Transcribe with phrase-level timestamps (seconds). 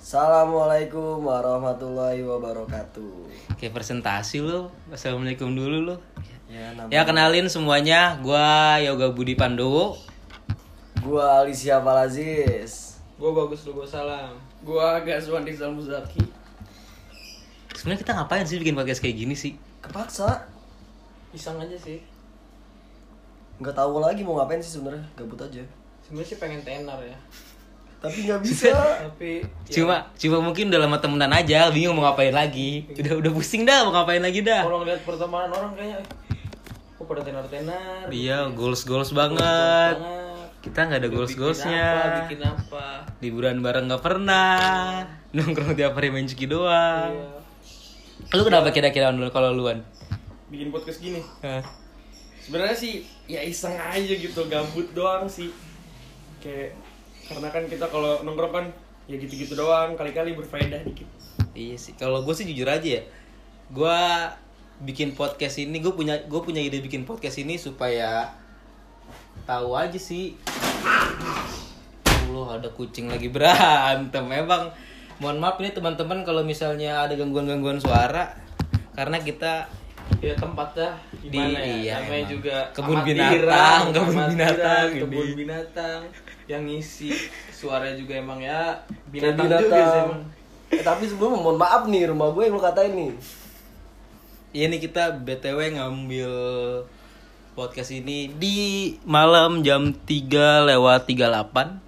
[0.00, 3.28] Assalamualaikum warahmatullahi wabarakatuh.
[3.60, 4.72] Kayak presentasi lo.
[4.88, 5.96] Assalamualaikum dulu lo.
[6.48, 10.00] Ya, nama Ya kenalin semuanya, gua Yoga Budi Pandowo.
[11.04, 12.96] gua Alicia Palazis.
[13.20, 14.40] Gue bagus lu salam.
[14.64, 16.24] Gua Gazwan Rizal Muzaki.
[17.76, 19.60] Sebenarnya kita ngapain sih bikin podcast kayak gini sih?
[19.84, 20.48] Kepaksa.
[21.36, 22.00] Iseng aja sih.
[23.60, 25.04] Nggak tahu lagi mau ngapain sih sebenarnya.
[25.12, 25.60] Gabut aja.
[26.08, 27.20] Sebenarnya sih pengen tenar ya.
[28.00, 28.72] Tapi nggak bisa.
[28.72, 32.88] Tapi ya, Cuma cuma mungkin udah lama temenan aja, bingung mau ngapain lagi.
[32.96, 34.64] Udah udah pusing dah mau ngapain lagi dah.
[34.64, 36.00] kalau ngeliat pertemanan orang kayaknya
[36.96, 38.04] kok pada tenar-tenar.
[38.08, 39.40] Iya, goals goals Banget.
[39.96, 39.96] banget.
[40.60, 41.88] Kita nggak ada goals goalsnya.
[42.24, 43.08] Bikin apa?
[43.20, 45.04] Liburan bareng nggak pernah.
[45.32, 47.12] Nongkrong tiap hari main ciki doang.
[47.12, 47.28] Iya.
[48.36, 49.80] Lu kenapa kira-kira dulu kalau luan?
[50.48, 51.24] Bikin podcast gini.
[51.40, 51.64] Hah?
[52.40, 55.48] Sebenarnya sih ya iseng aja gitu, gabut doang sih.
[56.40, 56.76] Kayak
[57.30, 58.66] karena kan kita kalau nongkrong kan
[59.06, 61.06] ya gitu-gitu doang, kali-kali berfaedah dikit.
[61.54, 61.94] Iya sih.
[61.94, 63.02] Kalau gue sih jujur aja ya.
[63.70, 63.98] Gue
[64.82, 68.34] bikin podcast ini, gue punya gue punya ide bikin podcast ini supaya
[69.46, 70.34] tahu aja sih.
[72.30, 74.26] Allah ada kucing lagi berantem.
[74.30, 74.74] Emang
[75.22, 78.34] mohon maaf ini teman-teman kalau misalnya ada gangguan-gangguan suara
[78.94, 79.70] karena kita
[80.18, 81.94] Ya tempatnya gimana Di- iya, ya?
[82.02, 82.28] Namanya emang.
[82.28, 85.00] juga Kebun amatiran, binatang, kebun amatiran, binatang ini.
[85.00, 86.00] kebun binatang
[86.44, 87.10] yang ngisi
[87.50, 88.74] suara juga emang ya
[89.08, 90.22] Kayak binatang, juga sih emang.
[90.70, 93.12] Eh, tapi sebelum mohon maaf nih rumah gue yang lu katain nih.
[94.50, 96.32] ya ini kita btw ngambil
[97.52, 98.58] podcast ini di
[99.04, 100.10] malam jam 3
[100.66, 101.78] lewat 38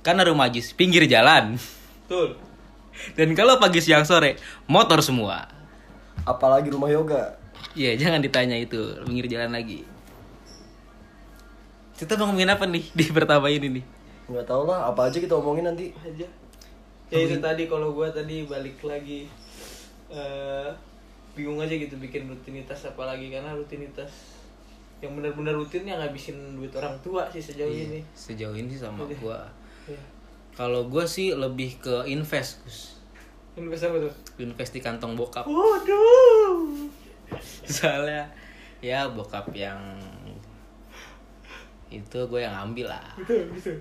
[0.00, 1.54] karena rumah Jis pinggir jalan
[2.02, 2.34] Betul.
[3.14, 4.34] dan kalau pagi siang sore
[4.66, 5.46] motor semua
[6.20, 7.39] Apalagi rumah yoga.
[7.72, 9.84] Iya jangan ditanya itu pinggir jalan lagi
[11.94, 13.84] kita mau ngomongin apa nih di pertama ini nih
[14.30, 14.86] Nggak tahu lah.
[14.86, 15.90] Apa aja kita omongin nanti.
[15.98, 16.22] aja.
[17.10, 19.26] Ya itu tadi kalau gua tadi balik lagi
[20.06, 20.70] eh
[21.34, 24.38] bingung aja gitu bikin rutinitas apa lagi karena rutinitas
[25.02, 28.00] yang benar-benar rutin yang ngabisin duit orang tua sih sejauh Iya, ini.
[28.12, 29.42] sejauh ini sih sama gua
[29.86, 29.98] Iya.
[30.54, 33.02] kalau gua sih lebih ke invest Gus.
[33.54, 34.14] Invest apa tuh?
[34.38, 36.86] invest di kantong bokap Waduh.
[37.76, 38.26] soalnya
[38.80, 39.78] ya bokap yang
[41.90, 43.76] itu gue yang ambil lah Betul, betul.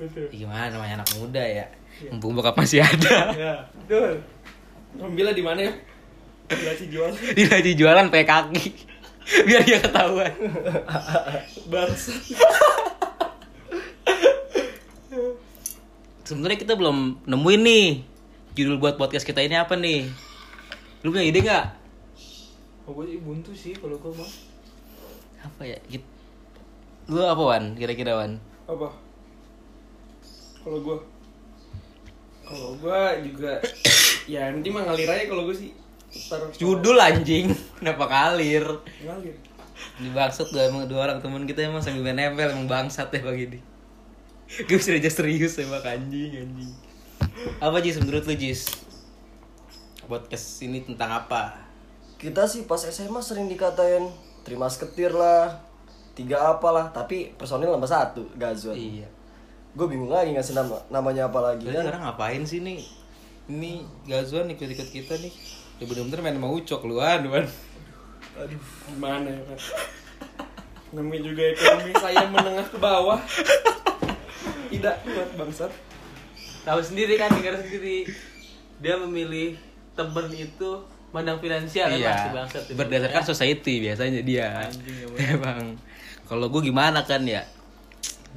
[0.00, 0.26] Betul.
[0.32, 1.66] gimana namanya anak muda ya
[2.08, 4.24] mumpung bokap masih ada Ya, betul.
[4.96, 5.72] Ambilnya di mana ya?
[6.80, 7.14] Di jual.
[7.36, 8.66] dia lagi jualan pakai kaki
[9.46, 10.32] biar dia ketahuan
[11.70, 12.10] Bangsa.
[16.26, 17.86] sebenarnya kita belum nemuin nih
[18.54, 20.10] judul buat podcast kita ini apa nih
[21.02, 21.66] lu punya ide nggak
[22.90, 24.30] Gue sih buntu sih kalau gue mah.
[25.40, 25.78] apa ya?
[25.86, 26.18] Git-
[27.06, 27.72] lu apa wan?
[27.72, 28.36] Kira-kira wan?
[28.66, 28.90] Apa?
[30.60, 30.96] Kalau gue
[32.42, 33.62] kalau gue juga
[34.26, 35.70] ya nanti mah ngalir aja kalau gue sih.
[36.10, 37.54] Ntar judul anjing.
[37.78, 38.66] Kenapa kalir
[39.00, 39.36] ngalir.
[39.96, 43.22] Ini bangsat gue emang dua orang temen kita emang sambil main nempel emang bangsat ya
[43.26, 43.58] bang ini.
[44.66, 46.70] Gue bisa aja serius emang anjing anjing.
[47.62, 47.96] Apa Jis?
[47.96, 48.66] Menurut lu Jis?
[50.04, 51.69] Podcast ini tentang apa?
[52.20, 54.12] Kita sih pas SMA sering dikatain
[54.44, 55.56] terima seketir lah,
[56.12, 58.76] tiga apalah, tapi personil nomor satu, Gazwan.
[58.76, 59.08] Iya.
[59.72, 61.64] Gue bingung lagi ngasih nama namanya apa lagi.
[61.64, 61.80] Kan?
[61.80, 62.84] sekarang ngapain sih nih?
[63.48, 65.32] Ini Gazuan ikut-ikut kita nih.
[65.80, 67.24] Ya bener-bener main sama Ucok lu Wan
[68.40, 69.58] aduh gimana ya kan
[70.90, 73.20] namanya juga ekonomi saya menengah ke bawah.
[74.70, 75.70] Tidak kuat bangsat.
[76.66, 78.10] Tahu sendiri kan negara sendiri.
[78.82, 79.54] Dia memilih
[79.94, 82.78] temen itu mandang finansial kan pasti Iya bangsat itu.
[82.78, 84.48] Berdasarkan society biasanya dia.
[84.70, 85.74] Anjing, ya, Emang.
[86.30, 87.42] Kalau gue gimana kan ya?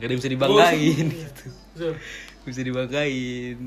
[0.02, 1.08] Gak ada bisa dibanggain.
[1.14, 1.46] gitu.
[1.74, 1.94] Betul.
[2.50, 3.58] Bisa dibanggain.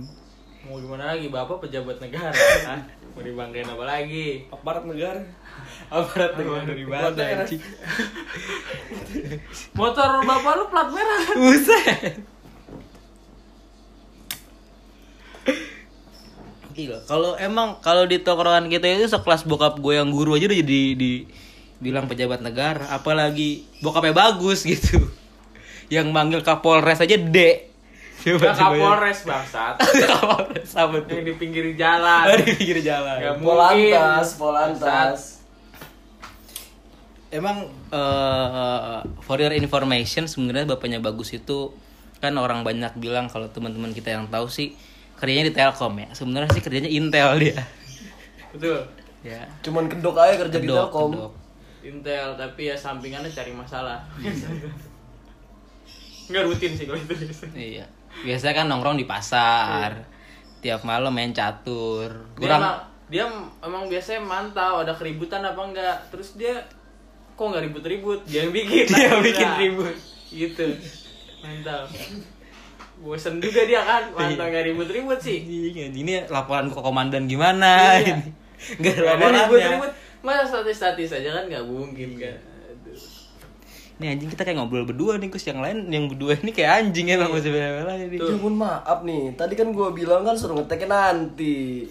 [0.66, 1.31] Mau gimana lagi?
[1.31, 2.34] Bapak pejabat negara.
[3.15, 4.50] Mau dibanggain apa lagi?
[4.50, 5.22] Aparat negara.
[5.89, 6.66] Aparat negara.
[6.66, 7.62] dari mana anjing?
[9.78, 11.21] motor bapak lu plat merah.
[11.22, 12.15] Kan Buset.
[16.77, 20.59] Gila, kalau emang kalau di tongkrongan kita itu sekelas bokap gue yang guru aja udah
[20.61, 21.25] jadi di
[21.81, 25.01] bilang pejabat negara, apalagi bokapnya bagus gitu.
[25.95, 27.39] Yang manggil Kapolres aja D.
[28.17, 29.75] Coba Nggak kapolres bangsat
[30.11, 31.15] Kapolres apa tuh?
[31.15, 33.23] yang di pinggir jalan Oh, di pinggir jalan.
[33.23, 34.28] Nggak Polantas.
[34.34, 35.21] Polantas.
[37.31, 41.71] Emang eh, for your information sebenarnya bapaknya bagus itu
[42.19, 44.75] kan orang banyak bilang kalau teman-teman kita yang tahu sih
[45.16, 46.09] kerjanya di Telkom ya.
[46.13, 47.59] Sebenarnya sih kerjanya Intel dia.
[48.53, 48.80] betul
[49.21, 49.42] Ya.
[49.60, 51.10] Cuman kedok aja kerja di Kedok, Telkom.
[51.13, 51.33] kedok.
[51.83, 54.03] Intel tapi ya sampingannya cari masalah
[56.27, 57.15] nggak rutin sih kalau itu
[57.54, 57.86] Iya.
[58.18, 59.92] Biasanya kan nongkrong di pasar.
[60.57, 62.27] tiap malam main catur.
[62.34, 63.24] Dia Kurang emang, dia
[63.63, 65.97] emang biasanya mantau ada keributan apa enggak.
[66.10, 66.59] Terus dia
[67.33, 68.27] kok nggak ribut-ribut?
[68.27, 68.84] Dia yang bikin.
[68.89, 69.59] Dia Nah, bikin udah.
[69.60, 69.97] ribut.
[70.27, 70.66] Gitu.
[71.39, 71.86] Mantap.
[72.97, 75.39] Bosen juga dia kan, mantap nggak ribut-ribut sih.
[75.45, 78.16] Iya, ini laporan ke komandan gimana Iya.
[78.19, 78.31] ini?
[78.81, 79.91] Enggak ada ribut-ribut.
[80.25, 82.34] Masa statis-statis aja kan nggak mungkin kan.
[82.66, 82.98] Aduh.
[83.97, 87.07] Nih anjing kita kayak ngobrol berdua nih Kus yang lain yang berdua ini kayak anjing
[87.13, 88.16] emang masih bela ini.
[88.16, 91.87] Ya ampun maaf nih, tadi kan gua bilang kan suruh ngeteknya nanti.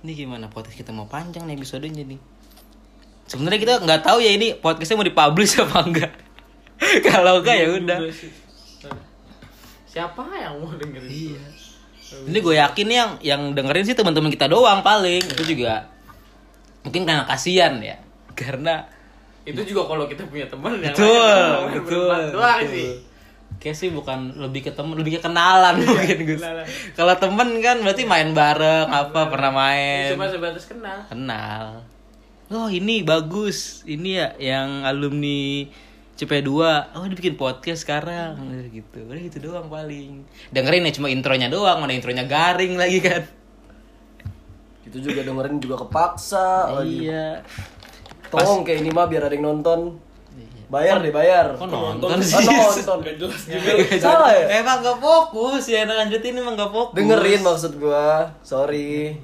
[0.00, 2.20] Ini gimana podcast kita mau panjang nih episodenya nih.
[3.30, 6.12] Sebenarnya kita nggak tahu ya ini podcastnya mau dipublish apa enggak.
[7.06, 7.98] Kalau enggak ya udah.
[9.90, 11.10] Siapa yang mau dengerin?
[11.10, 11.44] Iya.
[12.26, 15.18] Ini gue yakin yang yang dengerin sih teman-teman kita doang paling.
[15.18, 15.90] Itu juga
[16.86, 17.98] mungkin karena kasihan ya.
[18.38, 18.86] Karena
[19.42, 22.06] Itu juga kalau kita punya teman yang betul, lain, betul.
[22.06, 22.70] berempat doang betul.
[22.70, 22.88] sih.
[23.60, 26.42] Kayak sih bukan lebih ke temen, lebih ke kenalan mungkin Gus.
[26.94, 30.14] Kalau temen kan berarti main bareng, apa pernah main.
[30.14, 31.02] Cuma sebatas kenal.
[31.10, 31.82] kenal
[32.50, 35.70] oh ini bagus ini ya yang alumni
[36.20, 36.52] CP2
[36.92, 41.48] oh dia bikin podcast sekarang Udah gitu udah gitu doang paling dengerin ya cuma intronya
[41.48, 43.22] doang mana intronya garing lagi kan
[44.82, 47.06] Itu juga dengerin juga kepaksa lagi.
[47.06, 47.40] iya
[48.26, 49.98] Tolong kayak ini mah biar ada yang nonton.
[50.66, 51.50] Bayar deh, bayar.
[51.52, 53.02] kok nonton Oh, sih nonton.
[53.04, 53.70] Gak jelas juga.
[53.98, 54.62] Salah ya?
[54.62, 58.30] emang gak fokus ya lanjutin emang gak fokus Dengerin maksud gua.
[58.40, 59.18] Sorry.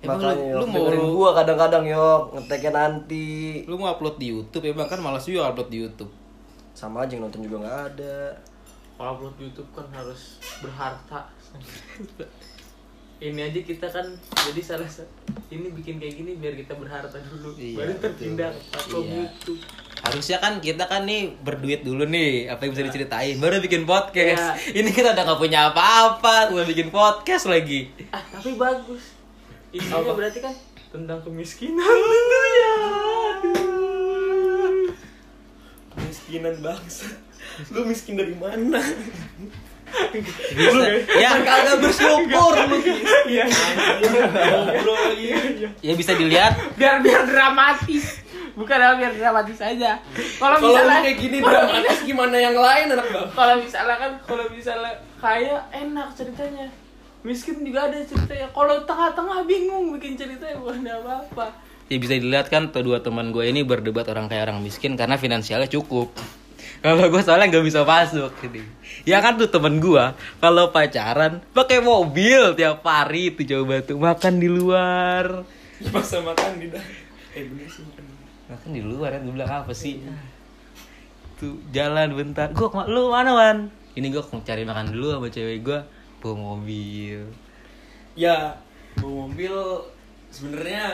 [0.00, 3.26] Emang Makanya lu- mau- dengerin gua kadang-kadang yok ngeteknya nanti.
[3.64, 6.08] lu mau upload di YouTube ya bang kan malas juga upload di YouTube
[6.78, 8.38] Sama aja yang nonton juga nggak ada.
[8.94, 11.26] Kalau upload YouTube kan harus berharta.
[13.18, 14.06] ini aja kita kan
[14.46, 15.02] jadi salah sa-
[15.50, 17.50] ini bikin kayak gini biar kita berharta dulu.
[17.58, 19.14] Iya, baru terpindah ke platform Iya.
[19.18, 19.60] YouTube.
[19.98, 23.34] Harusnya kan kita kan nih berduit dulu nih apa yang bisa diceritain?
[23.36, 24.62] Baru bikin podcast.
[24.70, 27.90] Ini kita udah nggak punya apa-apa udah bikin podcast lagi.
[28.14, 29.18] Ah tapi bagus.
[29.68, 30.54] Isinya berarti kan
[30.88, 31.82] tentang kemiskinan.
[31.82, 32.72] Tentunya
[33.34, 33.77] Aduh.
[36.28, 37.08] Kemiskinan bangsa
[37.72, 38.76] lu miskin dari mana?
[40.52, 40.84] Bisa.
[41.16, 41.32] Ya.
[41.40, 42.76] Kagak bersyukur lu.
[43.24, 43.48] iya.
[45.16, 45.68] Iya.
[45.80, 46.60] Ya bisa dilihat.
[46.76, 48.20] Biar biar dramatis.
[48.52, 49.96] Bukan biar dramatis aja.
[50.36, 53.28] Kalau Kalau lu misalnya kayak gini dramatis gimana yang lain anak bang?
[53.32, 56.68] kalau misalnya kan kalau misalnya kaya enak ceritanya.
[57.24, 58.46] Miskin juga ada ceritanya.
[58.52, 61.48] Kalau tengah-tengah bingung bikin ceritanya bukan apa-apa
[61.88, 65.68] ya bisa dilihat kan kedua teman gue ini berdebat orang kaya orang miskin karena finansialnya
[65.68, 66.12] cukup.
[66.84, 68.62] Kalau gue soalnya nggak bisa masuk jadi
[69.02, 70.04] ya kan tuh temen gue
[70.38, 75.42] kalau pacaran pakai mobil tiap hari tuh coba tuh makan di luar.
[75.90, 76.70] Masa makan di
[77.34, 78.04] eh bener sih makan
[78.46, 80.06] makan di luar kan gue bilang apa sih?
[81.42, 82.54] Tuh jalan bentar.
[82.54, 83.58] Gue lu mana wan?
[83.98, 85.78] Ini gue mau cari makan dulu sama cewek gue
[86.22, 87.26] bawa mobil.
[88.14, 88.54] Ya
[89.02, 89.54] bawa mobil
[90.30, 90.84] sebenarnya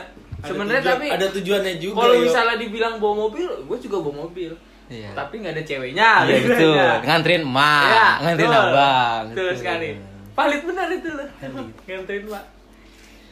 [0.40, 4.52] Sebenarnya tujuan- tapi- ada tujuannya juga Kalau misalnya dibilang bawa mobil, gue juga bawa mobil.
[4.84, 5.10] Iya.
[5.12, 6.08] Tapi nggak ada ceweknya.
[6.22, 6.76] Iya gitu betul.
[6.76, 7.00] aja.
[7.02, 8.64] Nganterin emak, Iya, nganterin betul.
[8.68, 9.24] abang.
[9.24, 9.56] Betul Betul.
[9.56, 9.88] sekali.
[10.34, 11.28] Valid benar itu loh.
[11.88, 12.44] Nganterin pak.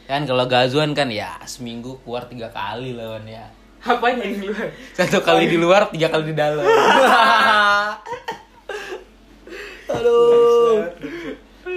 [0.03, 3.45] Kan kalau gazuan kan ya seminggu keluar tiga kali lawan ya.
[3.79, 4.67] Apa yang di luar?
[4.91, 6.63] Satu kali di luar, tiga kali di dalam.
[9.93, 10.87] Aduh.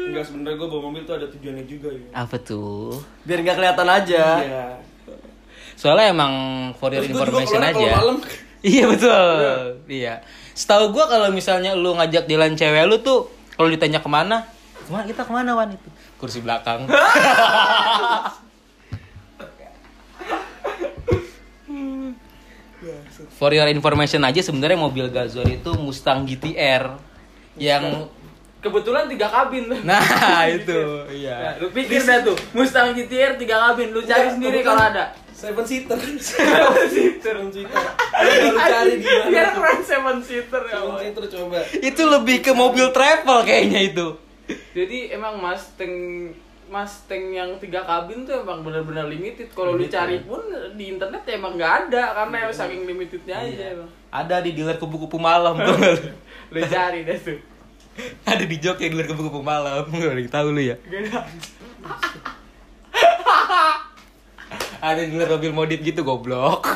[0.06, 2.06] Enggak sebenarnya gue bawa mobil tuh ada tujuannya juga ya.
[2.14, 3.02] Apa tuh?
[3.26, 4.24] Biar nggak kelihatan aja.
[4.40, 4.64] Iya.
[5.76, 6.32] Soalnya emang
[6.78, 7.90] for your Terus information kalau aja.
[8.00, 8.18] malam.
[8.66, 9.38] Iya betul.
[9.86, 10.14] Iya.
[10.50, 14.42] Setahu gua kalau misalnya lu ngajak jalan cewek lu tuh kalau ditanya ke mana,
[14.82, 15.86] ke mana kita ke mana wan itu?
[16.18, 16.82] Kursi belakang.
[23.36, 26.96] For your information aja sebenarnya mobil Gazor itu Mustang GTR
[27.56, 28.08] yang
[28.66, 30.02] Kebetulan tiga kabin nah
[30.58, 31.54] itu Nah, iya.
[31.62, 35.04] lu pikir dah tuh Mustang GTR tiga kabin, lu cari Enggak, sendiri kalau ada.
[35.36, 36.00] Seven seater.
[36.00, 37.36] Seven seater.
[37.44, 39.28] Lu cari di mana?
[39.28, 40.80] Biar keren seven seater ya.
[40.80, 41.60] Seven seater coba.
[41.76, 44.06] Itu lebih ke mobil travel kayaknya itu.
[44.72, 45.92] Jadi emang Mustang
[46.66, 49.52] Mustang yang tiga kabin tuh emang benar-benar limited.
[49.52, 50.40] Kalau lu cari pun
[50.72, 53.90] di internet ya emang nggak ada karena emang saking limitednya aja emang.
[54.08, 55.76] Ada di dealer kupu-kupu malam tuh.
[56.48, 57.38] Lu cari deh tuh.
[58.30, 59.88] ada di jok yang dealer kupu-kupu malam.
[59.92, 60.76] Gak ada yang tahu lu ya.
[60.80, 61.24] Gak
[64.90, 65.00] ada.
[65.02, 66.66] Dealer mobil modif gitu goblok.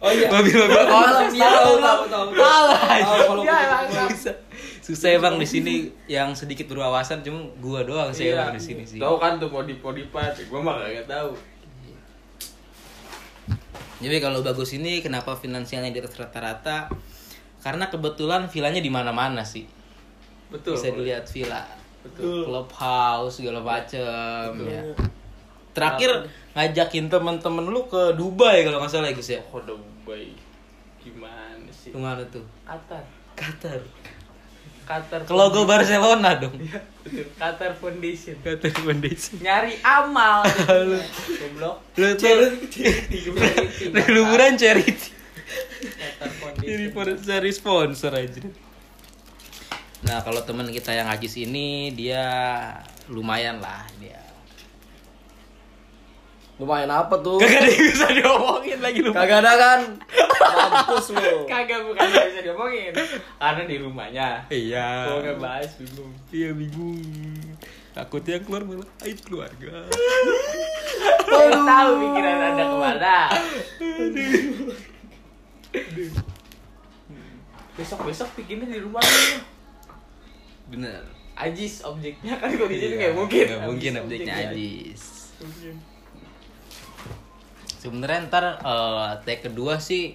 [0.00, 0.32] Oh iya.
[0.32, 1.36] Mobil-mobil Malam, kontrak.
[1.36, 3.44] iya, tahu, tahu, tahu.
[3.44, 4.08] Ya.
[4.80, 5.12] Susah.
[5.12, 8.96] Emang di sini yang sedikit berwawasan cuma gua doang sih emang di sini sih.
[8.96, 11.36] Tahu kan tuh modif-modifan, gua mah gak tahu.
[14.00, 16.88] Jadi kalau bagus ini kenapa finansialnya di atas rata-rata?
[17.60, 19.68] Karena kebetulan villanya di mana-mana sih.
[20.50, 20.74] Betul.
[20.74, 21.62] Bisa dilihat villa
[22.00, 22.44] Betul.
[22.44, 24.82] clubhouse segala macem ya
[25.70, 30.34] terakhir ngajakin temen-temen lu ke Dubai kalau nggak salah ya Gus ya Oh, Dubai.
[30.98, 31.94] Gimana sih?
[31.94, 33.04] ke mana tuh Qatar.
[33.38, 33.78] Qatar
[34.82, 35.20] Qatar.
[35.22, 36.58] ke logo Barcelona dong
[37.00, 37.30] Betul.
[37.38, 38.34] Qatar Foundation.
[38.42, 40.42] Qatar Foundation Nyari amal.
[41.40, 41.76] Goblok.
[41.94, 42.82] lu Charity.
[44.10, 45.14] liburan charity
[46.18, 46.28] Qatar
[46.66, 47.22] ini Foundation.
[47.22, 48.42] cari sponsor aja
[50.00, 52.24] nah kalau teman kita yang Ajis ini dia
[53.08, 54.18] lumayan lah dia
[56.60, 57.40] Lumayan apa tuh?
[57.40, 59.80] kagak ada yang bisa diomongin lagi lu Kagak ada kan?
[60.44, 61.28] Mampus lu.
[61.56, 62.92] Kagak bukan nggak bisa diomongin.
[63.40, 64.28] Karena di rumahnya.
[64.52, 66.12] iya Gua nggak bahas bingung.
[66.28, 67.00] iya bingung
[67.90, 69.82] takutnya yang keluar malah aib keluarga
[71.26, 73.16] Saya tahu pikiran anda ke mana.
[77.74, 79.40] Besok besok bikinnya di rumah lu.
[80.70, 81.02] Bener
[81.34, 83.44] Ajis objeknya kan kok di sini Iya, nggak mungkin.
[83.46, 84.52] nggak mungkin Ajis update-nya objeknya.
[84.52, 85.02] Ajis
[85.40, 85.74] Mungkin.
[87.74, 90.12] sebenarnya ntar eh, take kedua sih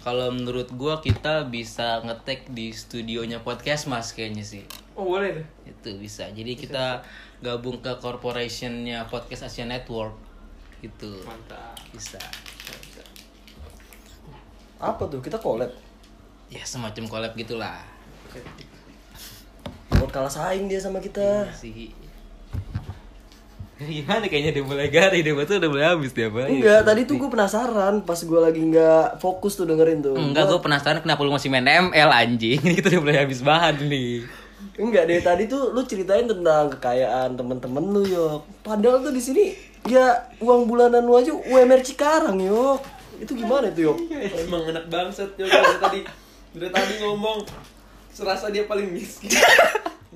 [0.00, 5.46] kalau menurut gua kita bisa ngetek di studionya podcast mas kayaknya sih Oh boleh tuh.
[5.64, 7.06] itu bisa jadi kita
[7.38, 10.18] gabung ke corporationnya podcast Asia Network
[10.80, 11.78] gitu Mantap.
[11.88, 12.18] bisa
[14.76, 15.18] Apa tuh?
[15.18, 15.70] Kita collab.
[16.48, 17.78] ya semacam collab gitulah
[19.90, 21.48] Buat kalah saing dia sama kita.
[21.52, 21.92] sih
[23.78, 27.14] gimana kayaknya dia mulai garing dia tuh udah mulai habis dia apa Enggak, tadi tuh
[27.14, 30.18] gue penasaran pas gue lagi nggak fokus tuh dengerin tuh.
[30.18, 33.78] enggak gue penasaran kenapa lu masih main ML anjing ini kita udah mulai habis bahan
[33.86, 34.26] nih
[34.74, 38.42] Enggak deh tadi tuh lu ceritain tentang kekayaan temen-temen lu yok.
[38.66, 39.54] Padahal tuh di sini
[39.86, 42.82] ya uang bulanan lu aja UMR Cikarang yok.
[43.22, 43.96] Itu gimana tuh yok?
[44.10, 46.00] Emang anak bangsat ya dari tadi
[46.50, 47.38] dari tadi ngomong
[48.18, 49.30] serasa dia paling miskin.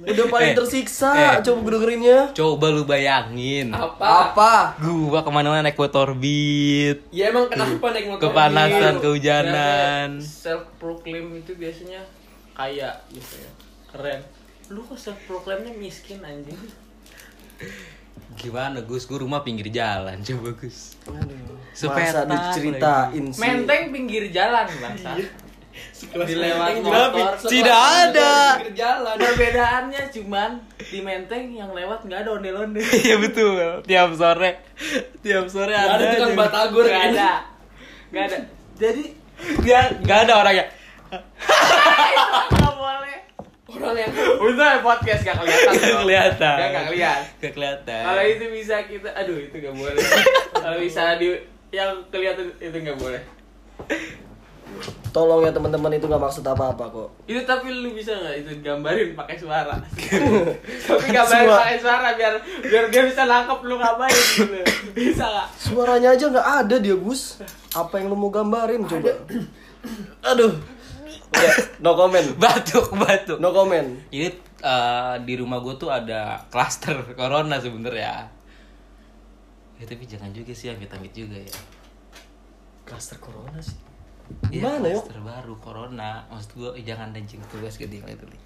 [0.02, 1.38] Udah paling Eh, tersiksa, eh.
[1.40, 2.18] coba gue dengerinnya.
[2.34, 4.34] coba lu bayangin Apa?
[4.34, 4.52] Apa?
[4.80, 8.26] gua ke mana-mana naik motor beat Ya emang kenapa naik motor?
[8.26, 9.02] kepanasan gitu?
[9.06, 12.02] kehujanan Self proclaim itu biasanya
[12.50, 13.50] kaya gitu ya.
[13.88, 14.20] Keren.
[14.68, 16.58] Lu kok self proclaimnya miskin anjing?
[18.34, 23.38] gimana Gus gue rumah pinggir jalan coba Gus Aduh, masa diceritain sih.
[23.38, 25.14] Menteng pinggir jalan bangsa.
[25.72, 28.32] Sekelas Dilewat motor, Tidak ada.
[28.72, 29.16] jalan.
[29.16, 32.80] Perbedaannya cuman di Menteng yang lewat nggak ada onde-onde.
[33.04, 34.60] iya betul tiap sore
[35.24, 37.20] tiap sore Nggak ada ada tukang batagor Nggak kayaknya.
[37.20, 37.32] ada.
[38.12, 38.36] Nggak ada.
[38.82, 39.04] Jadi
[39.64, 40.66] dia nggak ada orangnya
[41.12, 43.18] nggak boleh.
[43.72, 45.72] Orang yang Untung ya podcast gak kelihatan.
[45.72, 46.00] Dong.
[46.04, 47.22] kelihatan Nggak nggak kelihatan.
[47.40, 50.02] Nggak kelihatan Kalau itu bisa kita, aduh itu nggak boleh.
[50.62, 51.28] Kalau bisa di
[51.72, 53.22] yang kelihatan itu nggak boleh.
[55.12, 57.08] Tolong ya teman-teman itu nggak maksud apa-apa kok.
[57.28, 59.76] Itu tapi lu bisa nggak itu gambarin pakai suara.
[60.88, 61.60] tapi gambarin Suara.
[61.60, 64.56] pakai suara biar biar dia bisa nangkep lu ngapain gitu.
[64.96, 65.48] Bisa nggak?
[65.60, 67.44] Suaranya aja nggak ada dia Gus.
[67.76, 69.12] Apa yang lu mau gambarin coba?
[70.32, 70.56] Aduh.
[71.32, 72.28] Udah, no comment.
[72.42, 73.88] batuk batuk No comment.
[74.12, 74.28] ini
[74.60, 78.28] eh, di rumah gue tuh ada klaster corona sebenernya
[79.76, 81.50] ya tapi jangan juga sih amit-amit juga ya
[82.86, 83.74] Cluster corona sih.
[84.52, 85.04] Iya, Gimana, Yok?
[85.06, 86.10] klaster baru corona.
[86.28, 88.42] Maksud gue eh, jangan anjing tuh bahas gede itu Lik.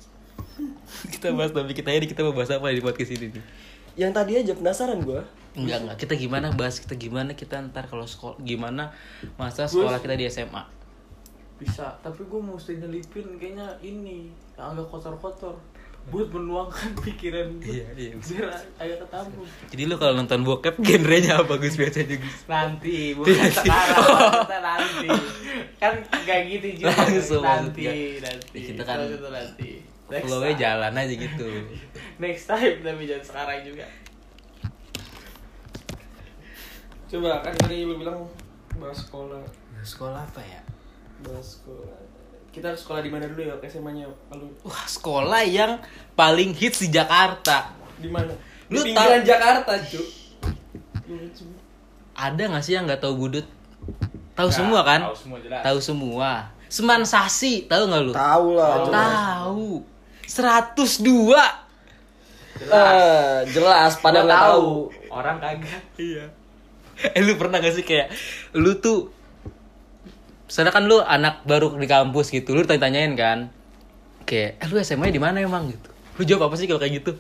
[1.14, 3.44] kita bahas tapi kita ini kita mau bahas apa di podcast ini nih?
[3.96, 5.24] Yang tadi aja penasaran gua.
[5.56, 5.96] enggak enggak.
[6.04, 6.52] Kita gimana?
[6.52, 7.32] Bahas kita gimana?
[7.32, 8.92] Kita ntar kalau sekolah gimana
[9.40, 10.60] masa sekolah kita di SMA
[11.56, 14.28] Bisa, tapi gue mesti nyelipin kayaknya ini
[14.60, 15.56] yang agak kotor-kotor
[16.06, 17.82] buat menuangkan pikiran gue.
[17.82, 18.12] Iya, iya.
[18.14, 18.46] Biar
[18.78, 19.48] agak ketambung.
[19.74, 24.06] jadi lu kalau nonton bokep genrenya apa Gus biasanya Gus Nanti, bukan sekarang,
[24.46, 25.08] kita nanti.
[25.82, 26.94] Kan gak gitu juga.
[26.94, 28.22] Langsung, nanti, maksudnya.
[28.22, 28.58] nanti.
[28.62, 29.70] Kita kan Itu nanti.
[30.06, 31.46] Flow-nya jalan aja gitu
[32.22, 33.86] Next time tapi jangan sekarang juga.
[37.10, 38.30] Coba kan tadi lu bilang
[38.78, 39.42] bahas sekolah,
[39.82, 40.62] sekolah apa ya
[41.26, 42.05] bahas sekolah.
[42.56, 44.08] Kita harus sekolah di mana dulu ya SMA-nya?
[44.32, 45.76] Kalau Wah, sekolah yang
[46.16, 47.68] paling hits di Jakarta.
[48.00, 48.32] di mana?
[48.72, 50.06] Lu di pinggiran tau- Jakarta, Cuk.
[52.16, 53.44] Ada nggak sih yang nggak tahu budut?
[54.32, 55.04] Tahu semua kan?
[55.04, 55.60] Tahu semua jelas.
[55.60, 56.30] Tahu semua.
[56.66, 58.12] Semansasi, tahu nggak lu?
[58.16, 58.72] Tahu lah.
[58.82, 59.12] jelas.
[59.12, 59.68] Tahu.
[60.24, 61.36] 102.
[62.56, 64.88] Eh, jelas pada nggak tahu.
[65.12, 65.84] Orang kagak.
[66.00, 66.24] Iya.
[67.12, 68.08] Eh lu pernah gak sih kayak
[68.56, 69.12] lu tuh
[70.46, 73.38] Misalnya kan lu anak baru di kampus gitu, lu tanya-tanyain kan.
[74.22, 75.90] Kayak, eh lu SMA di mana emang gitu.
[76.16, 77.12] Lu jawab apa sih kalau kayak gitu?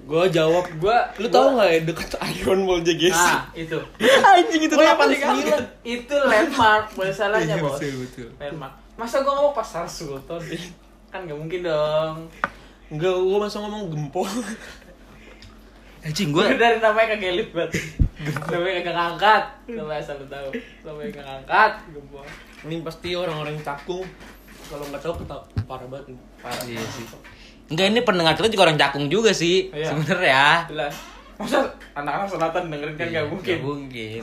[0.00, 3.14] Gua jawab, Gua lu tahu nggak ya dekat Iron Mall JGC?
[3.14, 3.78] Nah, itu.
[4.34, 5.62] Anjing itu Gua apa paling kaget.
[5.84, 7.78] itu landmark masalahnya, Iya, Bos.
[7.78, 8.28] betul, betul.
[8.38, 8.74] Landmark.
[8.98, 10.40] Masa gua ngomong pasar Sultan?
[11.12, 12.16] kan gak mungkin dong.
[12.90, 14.26] Enggak, gua masa ngomong gempol.
[16.00, 17.76] Anjing Gue dari namanya kagak elit banget.
[18.48, 19.42] namanya kagak ngangkat.
[19.68, 20.48] Namanya asal lu tahu.
[20.82, 21.72] Namanya kagak ngangkat.
[21.92, 22.24] Gempol.
[22.64, 24.06] Ini pasti orang-orang yang cakung.
[24.66, 26.16] Kalau nggak tahu kita parah banget.
[26.40, 26.62] Parah.
[26.64, 27.04] Iya sih.
[27.68, 29.92] Enggak ini pendengar kita juga orang cakung juga sih Iya.
[29.92, 30.44] sebenarnya.
[30.66, 30.94] Jelas.
[31.36, 31.58] Masa
[31.94, 33.56] anak-anak sunatan dengerin kan gak mungkin.
[33.56, 34.20] Gak mungkin.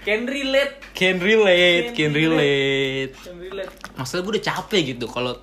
[0.00, 0.74] Can relate.
[0.92, 3.12] Can relate, can Can relate.
[3.16, 3.72] Can relate.
[3.94, 5.36] Masalah gue udah capek gitu kalau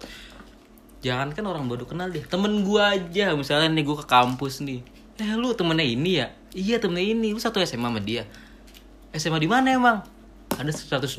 [0.98, 4.81] jangan kan orang baru kenal deh temen gue aja misalnya nih gue ke kampus nih
[5.18, 8.24] eh lu temennya ini ya iya temennya ini lu satu SMA sama dia
[9.18, 9.98] SMA di mana emang
[10.54, 11.18] ada 102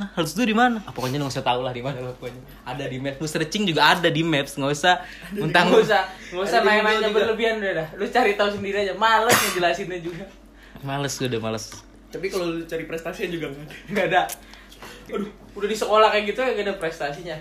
[0.00, 2.96] nah 102 di mana ah, pokoknya nggak usah tahu lah di mana pokoknya ada di
[3.00, 5.04] maps lu searching juga ada di maps nggak usah
[5.36, 6.02] mentang Nggak usah,
[6.32, 7.88] nggak usah nanya-nanya berlebihan udah dah.
[8.00, 8.96] Lu cari tahu sendiri aja.
[8.96, 10.24] Males ngejelasinnya juga.
[10.80, 11.64] males gue udah males
[12.08, 13.52] Tapi kalau lu cari prestasinya juga
[13.92, 14.24] nggak ada.
[15.12, 17.36] Aduh, udah di sekolah kayak gitu ya gak ada prestasinya.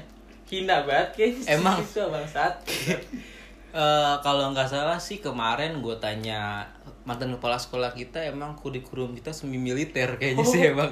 [0.51, 1.43] Hina banget kayaknya.
[1.55, 1.79] Emang.
[1.79, 2.53] Itu bangsat.
[3.69, 6.65] Eh, kalau nggak salah sih kemarin gue tanya
[7.05, 10.73] mantan kepala sekolah kita emang kurikulum kita semi militer kayaknya sih Oh.
[10.73, 10.91] emang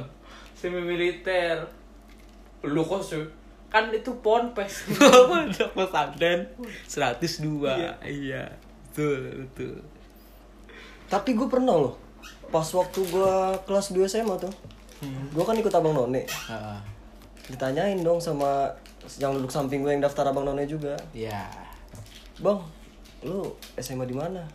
[0.54, 1.66] Semi militer.
[2.62, 3.22] Lu kok sih?
[3.70, 4.90] Kan itu ponpes.
[5.30, 6.50] Pondok pesantren
[6.86, 7.66] 102
[8.06, 8.46] iya.
[8.90, 9.78] betul betul
[11.06, 11.98] Tapi gue pernah loh.
[12.50, 13.34] Pas waktu gue
[13.66, 14.54] kelas 2 SMA tuh.
[15.34, 16.26] Gue kan ikut abang none.
[16.26, 16.80] Heeh.
[17.50, 18.70] Ditanyain dong sama
[19.18, 20.94] yang duduk samping gue yang daftar abang none juga.
[21.12, 21.67] ya
[22.38, 22.62] Bang,
[23.26, 23.50] lu
[23.82, 24.46] SMA di mana?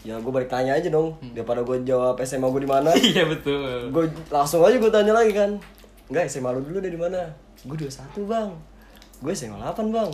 [0.00, 1.14] Ya gue balik tanya aja dong.
[1.36, 2.90] Daripada gue jawab SMA gue di mana.
[3.14, 5.60] iya betul gue langsung aja gue tanya lagi kan.
[6.10, 7.30] Enggak, SMA lu dulu dari mana?
[7.62, 8.50] Gue 21 bang.
[9.22, 10.10] Gue SMA 8 bang.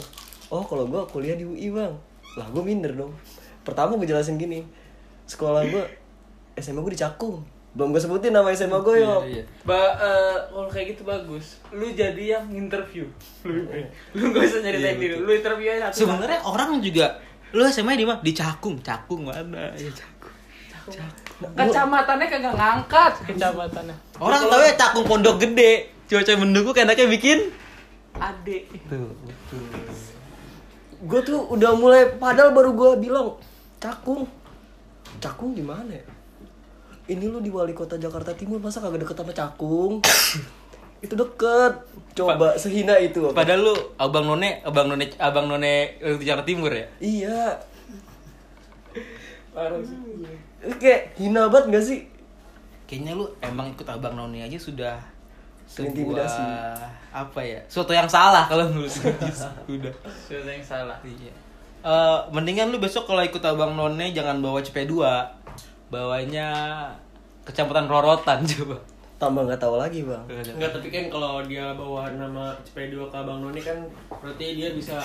[0.52, 1.94] Oh kalau gue kuliah di UI bang.
[2.36, 3.14] Lah gue minder dong.
[3.64, 4.66] Pertama gue jelasin gini.
[5.24, 5.84] Sekolah gue
[6.60, 7.40] SMA gue di Cakung.
[7.76, 9.20] Belum gue sebutin nama SMA gue yo.
[9.28, 9.44] Iya, iya.
[9.68, 11.60] Ba eh, kalau kayak gitu bagus.
[11.76, 13.04] Lu jadi yang interview.
[13.44, 13.68] Lu,
[14.16, 15.14] lu gak usah nyeritain diri.
[15.20, 16.08] Lu interview aja satu.
[16.08, 17.20] sebenarnya orang juga
[17.54, 20.34] lu SMA di mana di Cakung Cakung mana ya Cakung
[21.36, 23.96] Kecamatannya kagak ngangkat kecamatannya.
[24.18, 27.38] orang tahu ya Cakung Pondok Gede cewek-cewek mendukung enaknya bikin
[28.16, 28.64] Ade.
[28.88, 29.12] tuh
[31.04, 33.36] Gue tuh udah mulai padahal baru gue bilang
[33.76, 34.24] Cakung.
[35.20, 36.04] Cakung di mana ya?
[37.06, 40.02] Ini lu di wali kota Jakarta Timur masa kagak deket sama Cakung?
[41.04, 41.72] itu deket.
[42.12, 43.20] Coba sehina itu.
[43.22, 43.36] apa?
[43.36, 47.40] padahal lu abang none abang none abang none eh, Jakarta Timur ya Iya.
[49.54, 49.96] Parah sih.
[50.76, 52.00] Kayak hina banget gak sih?
[52.86, 54.94] kayaknya lu emang ikut abang none aja sudah
[55.66, 56.22] sebuah
[57.10, 59.42] apa ya suatu yang salah kalau menurut gue Jis.
[59.74, 59.90] udah
[60.22, 60.94] Sesuatu yang salah.
[61.02, 61.34] iya
[61.82, 64.90] Eh, mendingan lu besok kalau ikut abang none jangan bawa CP2
[65.88, 66.48] bawanya
[67.44, 68.76] kecamatan Rorotan coba
[69.16, 70.20] Tambah nggak tahu lagi bang.
[70.28, 73.80] Enggak, tapi kan kalau dia bawa nama CP2 ke Bang Noni kan
[74.12, 75.00] berarti dia bisa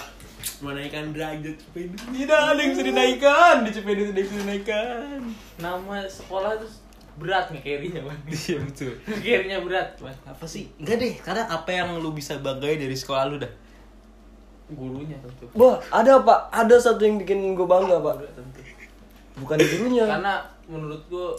[0.59, 2.11] menaikkan derajat CP2.
[2.19, 5.23] tidak ada yang bisa dinaikkan di CP2 tidak bisa dinaikkan
[5.63, 6.67] Nama sekolah tuh
[7.15, 8.19] berat nih carry-nya, Bang.
[8.35, 10.17] iya betul Carry-nya berat, Bang.
[10.27, 13.51] apa sih enggak deh karena apa yang lu bisa banggain dari sekolah lu dah
[14.71, 15.47] Gurunya tentu.
[15.55, 18.27] Wah ada pak, ada satu yang bikin gue bangga pak.
[18.31, 18.59] Tentu.
[19.39, 20.03] Bukan di gurunya.
[20.03, 21.33] Karena menurut gua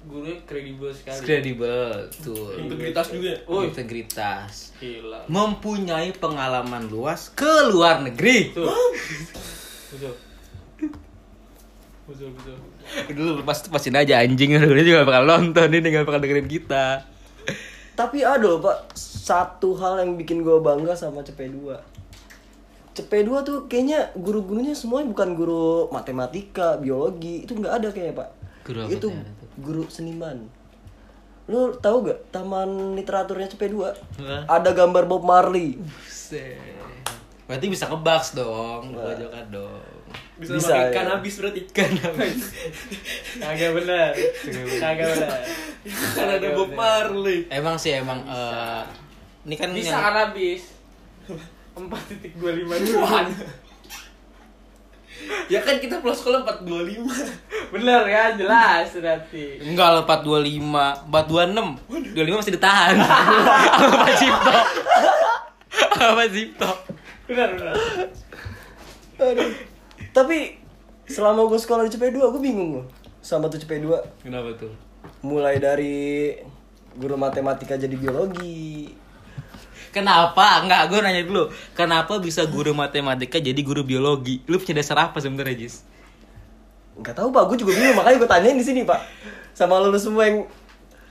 [0.00, 1.20] gurunya kredibel sekali.
[1.20, 3.36] kredibel tuh Integritas juga.
[3.44, 5.28] oh integritas Gila.
[5.28, 8.72] mempunyai pengalaman luas ke luar negeri Betul.
[9.90, 10.14] Betul.
[12.08, 12.56] Betul, betul.
[13.12, 17.06] dulu pas pasin aja anjing dia juga bakal nonton ini gak bakal dengerin kita
[17.92, 21.68] Tapi ada loh pak, satu hal yang bikin gue bangga sama CP2.
[22.90, 28.28] CP2 tuh kayaknya guru-gurunya semua bukan guru matematika, biologi, itu nggak ada kayaknya pak.
[28.62, 29.12] Guru apa itu tuh?
[29.56, 30.38] guru seniman.
[31.44, 33.74] Lu tahu gak taman literaturnya CP2?
[34.22, 34.42] Hah?
[34.46, 35.76] Ada gambar Bob Marley.
[35.76, 36.78] Buset.
[37.44, 39.82] berarti bisa ngebaks dong pojokan dong
[40.38, 40.90] Bisa, Bisa, pakai ya.
[40.94, 41.60] ikan habis berarti.
[41.74, 41.90] kan
[43.42, 44.10] Kagak benar.
[44.78, 45.38] Kagak benar.
[46.14, 47.50] Kan ada Bob Marley.
[47.50, 48.82] emang sih emang eh,
[49.42, 50.62] ini kan Bisa yang kan habis.
[51.74, 52.38] 4.25
[52.86, 53.26] duluan.
[55.50, 57.74] Ya kan kita pulang sekolah 425.
[57.74, 59.62] Bener ya, jelas berarti.
[59.62, 62.14] Enggak lah 425, 426.
[62.14, 62.94] 25 masih ditahan.
[63.80, 64.54] Sama Pak Cipto.
[65.98, 66.70] Sama Pak Cipto.
[67.26, 67.74] Bener, bener.
[69.20, 69.50] Aduh.
[70.10, 70.38] Tapi
[71.06, 72.86] selama gue sekolah di CP2 gue bingung loh
[73.20, 73.86] sama tuh CP2.
[74.24, 74.72] Kenapa tuh?
[75.20, 76.34] Mulai dari
[76.96, 78.90] guru matematika jadi biologi.
[79.90, 80.62] Kenapa?
[80.62, 81.50] Enggak, gue nanya dulu.
[81.74, 84.38] Kenapa bisa guru matematika jadi guru biologi?
[84.46, 85.82] Lu punya dasar apa sebenarnya, Jis?
[87.00, 89.00] Nggak tahu pak, gue juga bingung makanya gue tanyain di sini pak.
[89.56, 90.46] Sama lu semua yang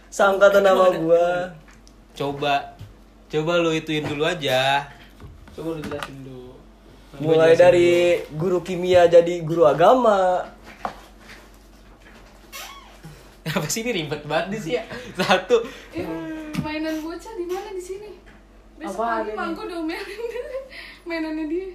[0.07, 1.27] seangkatan nama gue.
[2.15, 2.75] Coba
[3.29, 4.87] coba lu ituin dulu aja.
[5.53, 6.37] Coba lu jelasin dulu.
[7.19, 10.45] mulai dari guru kimia jadi guru agama
[13.49, 14.85] Apa sih ini ribet banget sih ya?
[15.17, 15.65] Satu.
[15.95, 16.05] Eh,
[16.61, 18.18] mainan bocah di mana di sini?
[18.79, 20.63] Besok Apaan pagi mah gue domelin
[21.03, 21.67] mainannya dia.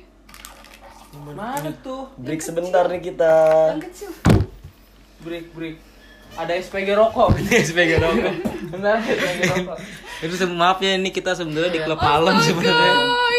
[1.37, 2.09] Mana tuh?
[2.17, 3.35] break sebentar nih kita
[3.77, 4.11] Yang kecil.
[5.21, 5.77] Break break.
[6.35, 7.37] Ada SPG rokok.
[7.69, 8.35] SPG rokok.
[8.73, 9.77] Benar, SPG rokok.
[10.25, 12.93] Itu maaf ya ini kita sebenarnya di klub malam sebenarnya.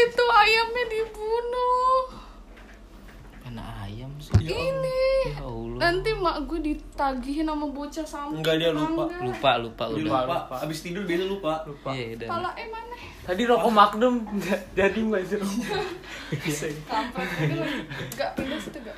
[0.06, 2.02] itu ayamnya dibunuh.
[3.50, 4.46] Mana ayam sih?
[4.46, 5.02] Ini.
[5.26, 5.42] Ya
[5.76, 5.92] Allah.
[5.92, 9.04] Nanti mak gue ditagihin sama bocah sampai Enggak, dia lupa.
[9.20, 10.24] Lupa lupa Dia udah.
[10.24, 10.56] lupa.
[10.64, 11.54] Abis tidur biasa lupa.
[11.68, 11.90] Lupa.
[11.92, 12.28] Iya udah.
[12.32, 12.96] Pala eh mana?
[13.26, 15.84] Tadi rokok Magnum nggak jadi mbak itu rokok.
[16.90, 17.28] Kampret.
[17.44, 17.80] Ini lagi
[18.16, 18.98] gak pindah situ gak?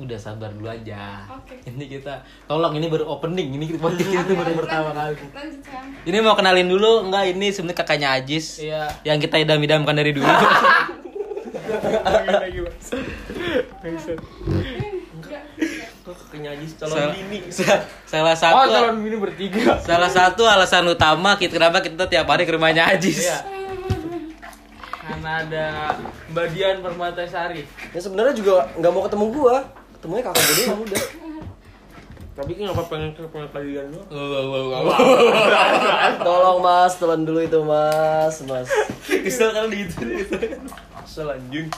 [0.00, 1.28] Udah sabar dulu aja.
[1.28, 1.60] Oke.
[1.60, 3.52] Ini kita tolong ini baru opening.
[3.60, 5.16] Ini kita kita baru pertama kali.
[5.16, 5.60] Lanjut.
[6.08, 8.64] Ini mau kenalin dulu enggak ini sebenarnya kakaknya Ajis.
[8.64, 8.88] Iya.
[9.04, 10.24] Yang kita idam-idamkan dari dulu.
[16.80, 17.38] Salah- bini.
[17.50, 19.76] sa- salah satu Oh, calon bini bertiga.
[19.78, 23.20] salah satu alasan utama kita kenapa kita tiap hari ke rumahnya Ajis.
[23.22, 23.38] Iya.
[25.00, 25.64] Karena ada
[26.30, 27.62] Mbak Dian Permatasari.
[27.90, 29.56] ya sebenarnya juga nggak mau ketemu gua
[29.92, 31.04] ketemunya kakak gue doang udah
[32.30, 34.88] Tapi kenapa pengen ke pengadilan wow.
[36.20, 38.64] tolong mas telan dulu itu mas mas
[39.04, 40.00] Kesel kan gitu.
[41.00, 41.68] Asal anjing.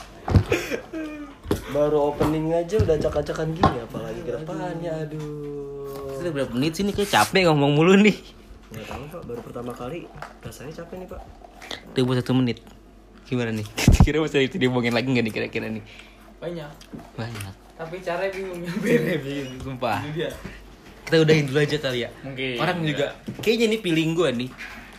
[1.69, 6.93] baru opening aja udah acak-acakan gini apalagi ke depannya aduh Sudah berapa menit sih nih
[6.93, 8.13] kayak capek ngomong mulu nih.
[8.69, 10.05] nggak tahu pak baru pertama kali
[10.41, 11.21] rasanya capek nih pak
[11.91, 12.61] Tunggu satu menit.
[13.23, 13.65] Gimana nih?
[14.05, 15.83] Kira masa itu diomongin lagi nggak nih kira-kira nih?
[16.37, 16.71] Banyak.
[17.15, 17.53] Banyak.
[17.73, 18.89] Tapi caranya bingung nyampe.
[19.65, 19.97] Sumpah.
[20.03, 20.29] Itu dia.
[21.03, 22.09] Kita udahin dulu aja kali ya.
[22.21, 22.55] Mungkin.
[22.59, 23.05] Orang juga
[23.41, 24.49] kayaknya nih feeling gue nih.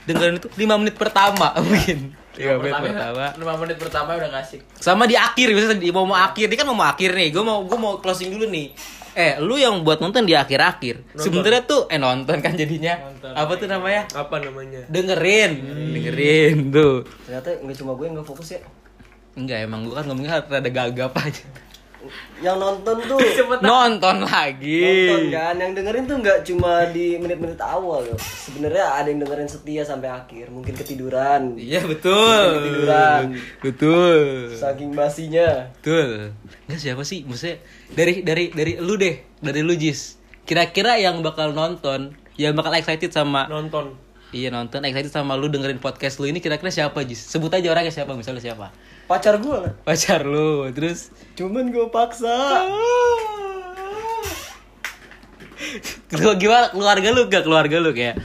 [0.04, 1.98] Dengerin itu 5 menit pertama mungkin.
[2.34, 3.24] 5 menit pertama.
[3.34, 4.58] 5 menit pertama udah ngasih.
[4.82, 6.46] Sama di akhir biasanya di mau mau akhir.
[6.50, 7.28] Dia kan mau mau akhir nih.
[7.30, 8.74] Gue mau gue mau closing dulu nih.
[9.14, 11.14] Eh, lu yang buat nonton di akhir-akhir.
[11.14, 12.98] Sebenarnya tuh eh nonton kan jadinya.
[12.98, 13.30] Nonton.
[13.30, 14.02] Apa tuh namanya?
[14.10, 14.82] Apa namanya?
[14.90, 15.52] Dengerin.
[15.94, 17.06] Dengerin tuh.
[17.30, 18.60] ternyata nggak cuma gue yang nggak fokus ya
[19.34, 21.42] Enggak emang gue kan ngomongnya rada gagap aja.
[22.38, 23.18] Yang nonton tuh
[23.60, 24.82] Nonton lagi.
[25.08, 29.46] nonton kan yang dengerin tuh nggak cuma di menit-menit awal loh sebenarnya ada yang dengerin
[29.46, 32.44] setia sampai akhir mungkin ketiduran Iya betul.
[32.58, 33.22] Ketiduran.
[33.60, 34.20] Betul.
[34.52, 36.32] saking basinya Betul.
[36.64, 37.24] Enggak siapa sih?
[37.24, 40.16] Maksudnya dari dari dari lu deh, dari lu Jis.
[40.42, 43.96] Kira-kira yang bakal nonton, yang bakal excited sama Nonton.
[44.28, 47.22] iya nonton excited sama lu dengerin podcast lu ini kira-kira siapa Jis?
[47.22, 48.68] Sebut aja orangnya siapa, misalnya siapa?
[49.04, 52.64] Pacar gue lah Pacar lu, terus cuman gue paksa
[56.14, 58.16] lu gimana keluarga lu gak keluarga lu kayak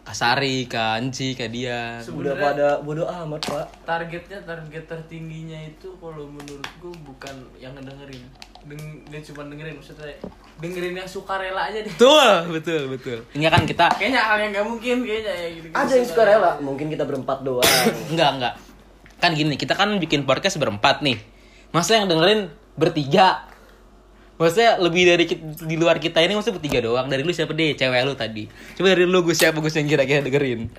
[0.00, 1.80] Kasari, Kanci, kayak dia.
[2.02, 7.30] udah pada bodoh amat pak Targetnya target tertingginya itu kalau menurut gue bukan
[7.62, 8.18] yang ngedengerin.
[8.66, 10.10] Deng dia cuma dengerin maksudnya
[10.58, 11.94] dengerin yang sukarela aja deh.
[11.94, 13.18] Betul, betul, betul.
[13.38, 15.66] Ini kan kita Kayaknya hal yang gak mungkin kayaknya ya gitu.
[15.70, 17.70] ada yang suka rela mungkin kita berempat doang
[18.10, 18.54] enggak, enggak.
[19.20, 21.20] Kan gini, kita kan bikin podcast berempat nih.
[21.70, 23.46] Masa yang dengerin bertiga?
[24.40, 25.24] Maksudnya lebih dari
[25.68, 27.06] di luar kita ini maksudnya bertiga doang.
[27.12, 27.76] Dari lu siapa deh?
[27.76, 28.48] Cewek lu tadi.
[28.48, 30.72] Coba dari lu gue siapa gue yang kira-kira dengerin.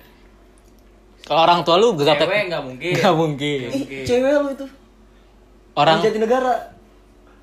[1.22, 2.92] Kalau orang tua lu gak Cewek nggak mungkin.
[2.98, 3.58] Gak mungkin.
[3.70, 4.66] ih cewek lu itu
[5.78, 6.74] Orang jadi negara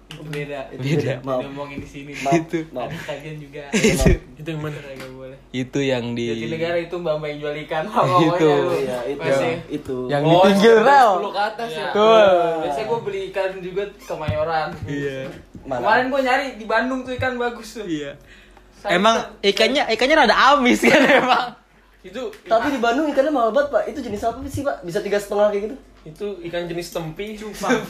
[0.09, 0.73] Itu beda.
[0.75, 1.13] Itu Beda.
[1.23, 2.11] maaf Ngomongin di sini.
[2.19, 2.67] maaf Itu.
[2.75, 3.63] maaf Ada kajian juga.
[4.35, 4.77] Itu yang mana?
[5.49, 8.51] Itu yang di Jadi negara itu mbak mbak yang jual ikan pokoknya Itu.
[8.77, 9.53] iya itu Masih.
[9.67, 11.11] itu yang Oh, di pinggir rel.
[11.19, 11.87] 10 ke atas ya.
[11.89, 12.25] Betul.
[12.61, 14.69] Biasanya gue beli ikan juga ke Mayoran.
[14.85, 15.19] Iya.
[15.65, 15.79] Mana?
[15.81, 17.85] Kemarin gue nyari di Bandung tuh ikan bagus tuh.
[17.85, 18.13] Iya.
[18.71, 21.58] Saya Emang ikannya ikannya rada amis kan emang.
[21.99, 25.19] Itu tapi di Bandung ikannya mahal banget pak itu jenis apa sih pak bisa tiga
[25.19, 27.35] setengah kayak gitu Itu ikan jenis tempi.
[27.35, 27.75] cupang.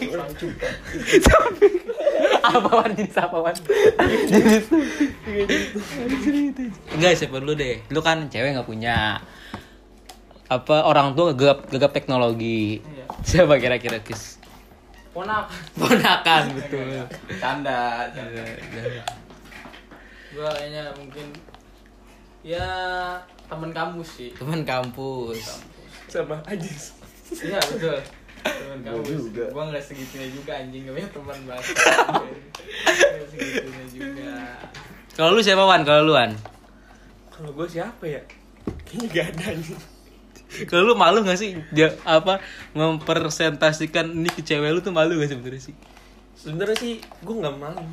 [2.58, 3.54] apa wan jenis apa wan?
[4.34, 4.66] jenis
[6.90, 7.86] Enggak siapa dulu deh.
[7.94, 9.22] Lu kan cewek nggak punya
[10.50, 12.82] apa orang tua gegap gegap teknologi.
[12.82, 13.06] Iya.
[13.22, 14.42] Siapa kira-kira kis?
[15.14, 15.46] Ponak.
[15.78, 17.06] Ponakan betul.
[17.38, 18.10] Canda.
[18.10, 19.06] Iya,
[20.34, 21.30] Gue kayaknya mungkin
[22.46, 22.68] ya
[23.50, 24.30] temen kampus sih.
[24.36, 25.60] Teman kampus.
[26.08, 26.96] Sama Ajis.
[27.36, 28.00] Iya betul.
[28.42, 29.10] Temen kampus.
[29.30, 29.46] juga.
[29.52, 31.66] Gue nggak segitunya juga anjing gak punya teman banget.
[32.90, 34.34] Nggak segitunya juga.
[35.18, 35.82] Kalau lu siapa wan?
[35.84, 36.32] Kalau lu wan?
[37.34, 38.22] Kalau gue siapa ya?
[38.88, 39.48] Kayaknya gak ada.
[40.66, 42.42] Kalau lu malu gak sih ja, apa
[42.74, 45.76] mempresentasikan ini ke cewek lu tuh malu gak sebenarnya sih?
[46.40, 47.84] Sebenarnya sih gue nggak malu.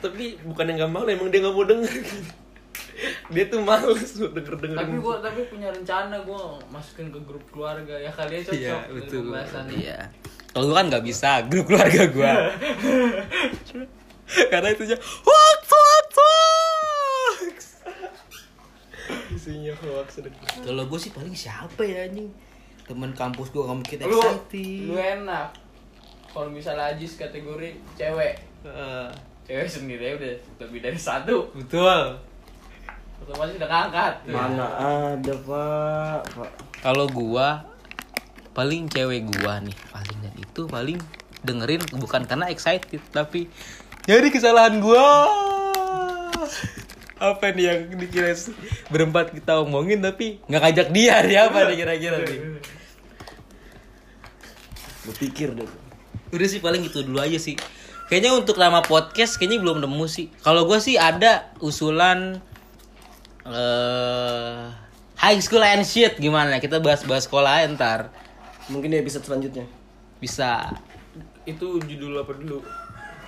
[0.00, 1.92] Tapi bukan yang nggak malu, emang dia nggak mau denger.
[3.28, 7.46] Dia tuh males tuh denger dengerin tapi gua tapi punya rencana gua masukin ke grup
[7.46, 9.20] keluarga ya kali aja cocok Iya, betul.
[9.26, 9.76] pembahasannya.
[9.76, 9.98] Iya.
[10.48, 12.32] Kalau gua kan nggak bisa grup keluarga gua.
[14.48, 17.56] Karena itu aja hoax hoax hoax.
[19.30, 20.06] isinya hoax.
[20.58, 22.28] Kalau gua sih paling siapa ya anjing?
[22.82, 24.84] Temen kampus gua nggak mungkin lu excited.
[24.84, 25.48] lu enak
[26.28, 29.08] kalau misalnya Ajis kategori cewek Eh,
[29.44, 32.16] cewek sendiri udah lebih dari satu betul.
[33.26, 34.12] Otomatis udah ngangkat.
[34.30, 34.66] Mana
[35.18, 36.50] ada pak, pak.
[36.78, 37.66] Kalau gua
[38.54, 40.98] paling cewek gua nih paling dan itu paling
[41.42, 43.50] dengerin bukan karena excited tapi
[44.06, 45.26] jadi kesalahan gua.
[47.18, 48.30] Apa nih yang dikira
[48.92, 52.38] berempat kita omongin tapi nggak ngajak dia nih apa nih kira-kira nih?
[55.02, 55.66] Gue pikir deh.
[56.34, 57.58] udah sih paling gitu dulu aja sih.
[58.06, 60.30] Kayaknya untuk nama podcast kayaknya belum nemu sih.
[60.46, 62.38] Kalau gua sih ada usulan
[63.48, 64.62] eh
[65.16, 66.58] high school and shit gimana?
[66.58, 68.00] Kita bahas-bahas sekolah aja ntar.
[68.66, 69.66] Mungkin di episode selanjutnya.
[70.16, 70.72] bisa.
[71.44, 72.64] Itu judul apa dulu?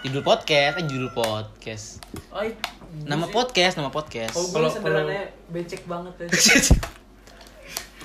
[0.00, 2.00] Judul podcast eh judul podcast.
[2.30, 2.56] Oh, i-
[3.04, 4.32] nama podcast nama podcast.
[4.32, 6.28] Kalau gue Kalau- sederhananya becek banget ya.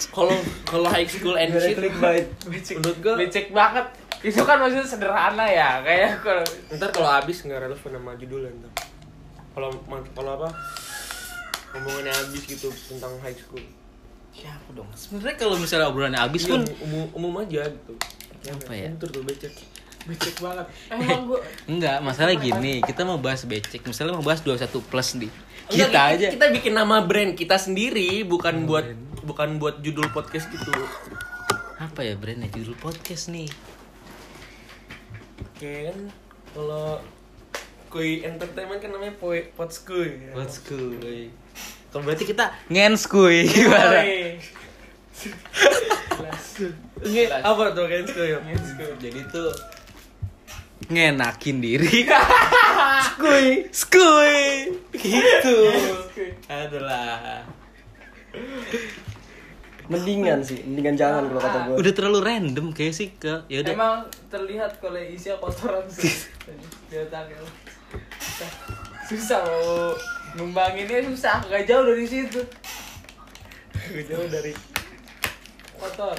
[0.09, 1.77] Kalau kalau high school and shit.
[2.51, 2.75] becek.
[2.77, 3.85] Menurut gua- becek banget.
[4.19, 8.71] Itu kan maksudnya sederhana ya kayak kalau ntar kalau habis nggak relevan sama judulnya ntar.
[9.53, 9.69] Kalau
[10.11, 10.47] kalau apa
[11.73, 13.61] ngomongannya habis gitu tentang high school.
[14.33, 14.89] Siapa dong?
[14.93, 17.93] Sebenarnya kalau misalnya obrolannya habis Iya, pun umum umum aja gitu.
[18.49, 18.89] Apa ya?
[18.93, 19.53] Bentur tuh becek.
[20.09, 20.65] Becek banget.
[20.89, 23.81] Emang gue enggak masalah gini kita mau bahas becek.
[23.85, 25.31] Misalnya mau bahas 21 plus nih.
[25.69, 26.27] Enggak, kita aja.
[26.33, 28.85] kita bikin nama brand kita sendiri bukan buat
[29.23, 30.73] bukan buat judul podcast gitu.
[31.77, 32.49] Apa ya brandnya?
[32.53, 33.49] Judul podcast nih.
[35.57, 35.99] Kayak kan
[36.53, 37.01] kalau
[37.93, 40.33] Kui Entertainment kan namanya Poe Potskuy ya.
[41.93, 44.01] Kalau berarti kita ngenskuy gimana
[47.03, 48.31] Nge- apa tuh kan Skuy?
[48.97, 49.51] jadi tuh
[50.87, 52.07] ngenakin diri.
[53.07, 54.67] Skuy skuy.
[54.91, 55.57] Gitu.
[56.45, 57.43] Adalah
[59.83, 61.75] Mendingan sih, mendingan jangan kalau kata gue.
[61.83, 63.73] udah terlalu random kayak sih ke ya udah.
[63.75, 63.95] Emang
[64.31, 66.07] terlihat kalau isinya kotoran sih.
[66.91, 67.43] Di otaknya
[68.19, 68.49] susah
[69.03, 69.91] susah mau
[70.33, 72.41] ngumbanginnya susah gak jauh dari situ
[73.83, 74.53] Gue jauh dari
[75.75, 76.15] kotor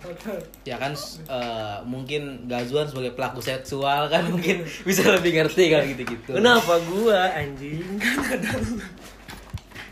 [0.00, 0.96] kotor ya kan
[1.28, 6.30] eh, mungkin Gazuan sebagai pelaku seksual kan mungkin bisa lebih ngerti kalau gitu-gitu.
[6.32, 7.84] Kenapa gua anjing?
[8.00, 8.50] Kan ada.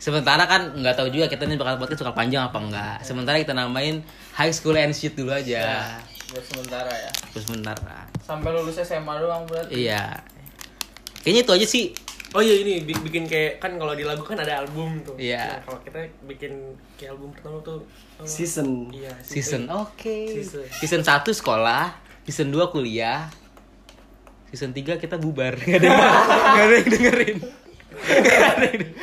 [0.01, 2.97] Sementara kan nggak tahu juga kita ini bakal podcast bakal panjang apa enggak.
[3.05, 4.01] Sementara kita namain
[4.33, 5.61] high school and shit dulu aja.
[5.61, 8.07] ya buat sementara ya Terus sementara.
[8.23, 10.25] sampai lulus SMA doang berarti Iya.
[11.21, 11.85] Kayaknya itu aja sih.
[12.31, 15.19] Oh iya ini bi- bikin kayak kan kalau di lagu kan ada album tuh.
[15.19, 15.59] Iya.
[15.59, 15.99] Nah, kalau kita
[16.31, 18.23] bikin kayak album pertama tuh apa?
[18.23, 18.87] Season.
[18.95, 20.31] Iya, Season Oke.
[20.31, 20.63] Season.
[20.79, 21.91] Season 1 sekolah,
[22.23, 23.27] season 2 kuliah.
[24.55, 25.59] Season 3 kita bubar.
[25.63, 25.99] Gak ada yang,
[26.55, 27.39] ada yang dengerin.
[28.01, 28.95] Nggak ada yang dengerin.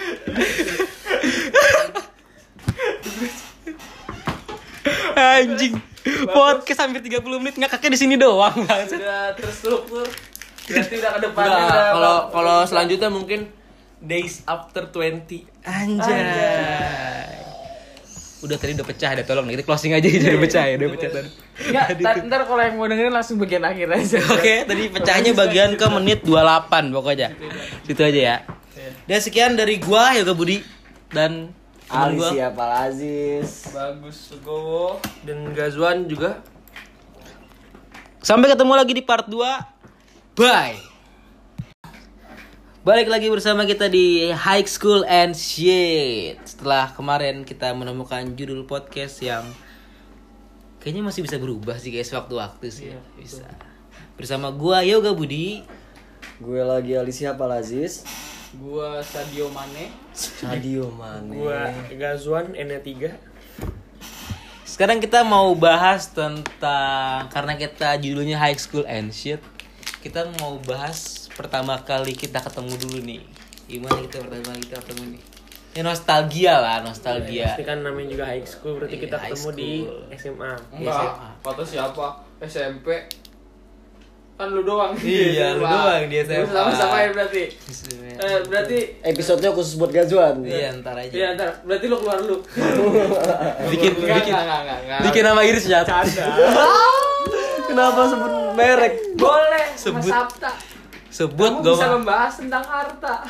[5.18, 5.74] Anjing.
[6.28, 8.96] Podcast hampir 30 menit ngakaknya di sini doang banget.
[8.96, 10.08] sudah terstruktur
[10.68, 13.40] berarti udah ke depannya Enggak, udah kalau kalau selanjutnya mungkin
[13.98, 15.66] Days After 20.
[15.66, 17.34] Anjay.
[18.38, 21.30] Udah tadi udah pecah, udah tolong kita closing aja jadi pecah ya, udah pecah tadi.
[21.74, 25.74] Nggak, ta- ntar kalau yang mau dengerin langsung bagian akhir aja Oke, tadi pecahnya bagian
[25.74, 27.34] ke menit 28 pokoknya.
[27.82, 28.38] Situ aja ya.
[29.10, 30.62] Dan sekian dari gua Yoga Budi
[31.10, 31.50] dan
[31.90, 32.30] Ali gua.
[32.30, 33.72] siapa Aziz.
[33.72, 36.44] bagus Sugowo Dan Gazuan juga
[38.20, 39.77] Sampai ketemu lagi di part 2.
[40.38, 40.78] Bye.
[42.86, 46.40] Balik lagi bersama kita di High School and Shit.
[46.46, 49.44] Setelah kemarin kita menemukan judul podcast yang
[50.80, 52.94] kayaknya masih bisa berubah sih guys waktu-waktu sih.
[53.20, 53.44] bisa.
[54.16, 55.66] Bersama gua Yoga Budi.
[56.38, 58.06] Gue lagi Ali siapa Aziz.
[58.62, 61.34] gua Sadio Mane Sadio Mane.
[61.36, 63.12] gua Gazuan N3.
[64.64, 69.42] Sekarang kita mau bahas tentang karena kita judulnya High School and Shit.
[70.08, 73.20] Kita mau bahas pertama kali kita ketemu dulu nih.
[73.68, 75.22] Gimana kita pertama kali kita ketemu nih?
[75.76, 77.52] Ya nostalgia lah, nostalgia.
[77.52, 79.72] Pasti kan namanya juga high school berarti Iya, kita ketemu di.
[80.16, 80.52] SMA.
[80.72, 81.12] enggak
[81.44, 82.88] kata siapa SMP
[84.40, 86.56] kan lu doang Iya, lu doang di SMA.
[86.56, 87.42] sama sama ya berarti
[88.16, 90.40] eh, berarti Episodenya khusus buat Gazuan.
[90.40, 91.12] Iya, ntar aja.
[91.12, 92.40] Iya, ntar berarti lu keluar lu.
[93.68, 95.00] Bikin bikin enggak, enggak, enggak, enggak.
[95.04, 95.84] bikin nama Iris ya.
[97.68, 98.94] Kenapa sebut merek?
[99.14, 100.00] Boleh, Sebut.
[100.00, 100.52] Mas Sabta.
[101.08, 103.14] Sebut Kamu gua bisa membahas tentang harta.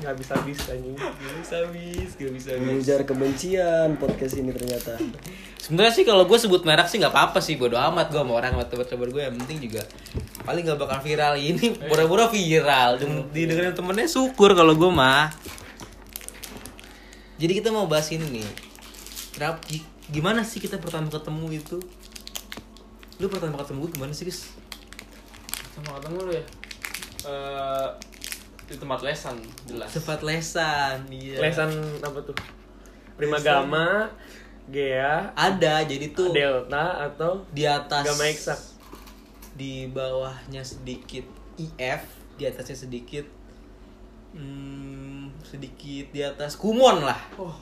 [0.00, 2.64] nggak bisa habis anjing Gak bisa habis, gak bisa habis.
[2.64, 4.96] mengujar kebencian podcast ini ternyata
[5.60, 8.56] Sebenarnya sih kalau gue sebut merek sih nggak apa-apa sih bodo amat gue sama orang
[8.56, 9.84] sama teman-teman gue yang penting juga
[10.40, 12.96] paling nggak bakal viral ini pura-pura viral
[13.28, 15.28] didengerin temennya syukur kalau gue mah
[17.36, 18.48] jadi kita mau bahas ini nih
[19.30, 21.76] Kenapa, gi- gimana sih kita pertama ketemu itu
[23.20, 24.48] lu pertama ketemu gue gimana sih guys
[25.70, 26.44] Sama ketemu lu ya.
[27.28, 27.88] Eh
[28.70, 29.34] di tempat lesan
[29.66, 29.90] jelas.
[29.90, 32.38] sempat lesan iya lesan apa tuh
[33.18, 34.06] primagama
[34.70, 38.60] gea ada jadi tuh delta atau di atas Gamma eksak.
[39.58, 41.26] di bawahnya sedikit
[41.58, 42.06] IF
[42.38, 43.26] di atasnya sedikit
[44.38, 47.58] hmm, sedikit di atas kumon lah Oh.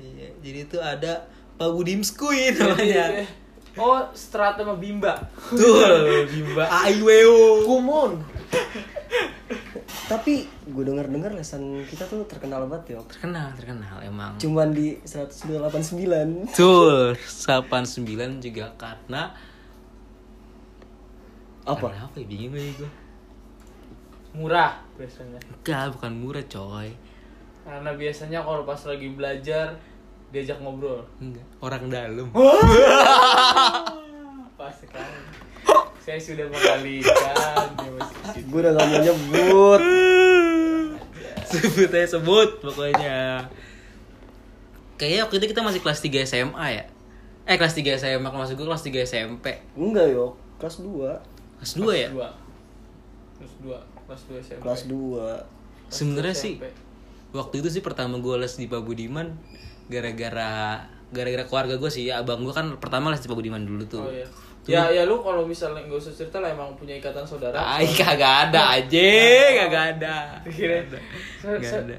[0.00, 1.28] iya, jadi itu ada
[1.60, 3.04] Pak Budimskui Jadi, namanya
[3.80, 5.14] oh, strata sama Bimba.
[5.52, 6.64] tuh Bimba.
[6.68, 8.12] AIWO kumon
[10.12, 14.36] tapi gue denger dengar lesan kita tuh terkenal banget ya terkenal terkenal emang.
[14.36, 19.32] Cuman di 189 Betul 89 juga karena
[21.64, 21.86] apa?
[21.88, 22.90] Karena apa ya bingung gue
[24.32, 25.40] Murah biasanya.
[25.60, 26.88] enggak bukan murah coy.
[27.68, 29.76] Karena biasanya kalau pas lagi belajar
[30.32, 31.04] diajak ngobrol.
[31.20, 31.44] enggak.
[31.60, 32.26] Orang dalam.
[34.58, 35.16] Pas sekali.
[36.02, 37.76] Saya sudah mengalihkan.
[38.48, 39.80] Gue udah gak mau nyebut.
[41.46, 43.44] Sebut aja sebut pokoknya.
[44.96, 46.84] Kayaknya waktu itu kita masih kelas 3 SMA ya?
[47.44, 50.34] Eh kelas 3 SMA maksud gue kelas 3 SMP enggak yo.
[50.56, 52.08] Kelas 2 kelas 2 ya.
[52.10, 53.78] Kelas dua.
[54.06, 54.38] Kelas dua.
[54.42, 54.60] SMP.
[54.62, 56.54] kelas 2 sebenarnya sih
[57.30, 59.36] waktu itu sih pertama gue les di Pak Budiman
[59.90, 64.04] gara-gara gara-gara keluarga gue sih abang gue kan pertama les di Pak Budiman dulu tuh
[64.04, 64.26] Oh iya.
[64.62, 67.58] Ya ya lu kalau misalnya nggak usah cerita lah emang punya ikatan saudara.
[67.58, 69.10] Ay, kagak ada aja,
[69.58, 70.38] kagak ada.
[70.46, 70.86] Kirain.
[70.86, 71.02] Gak
[71.42, 71.58] ada.
[71.58, 71.98] Gak ada.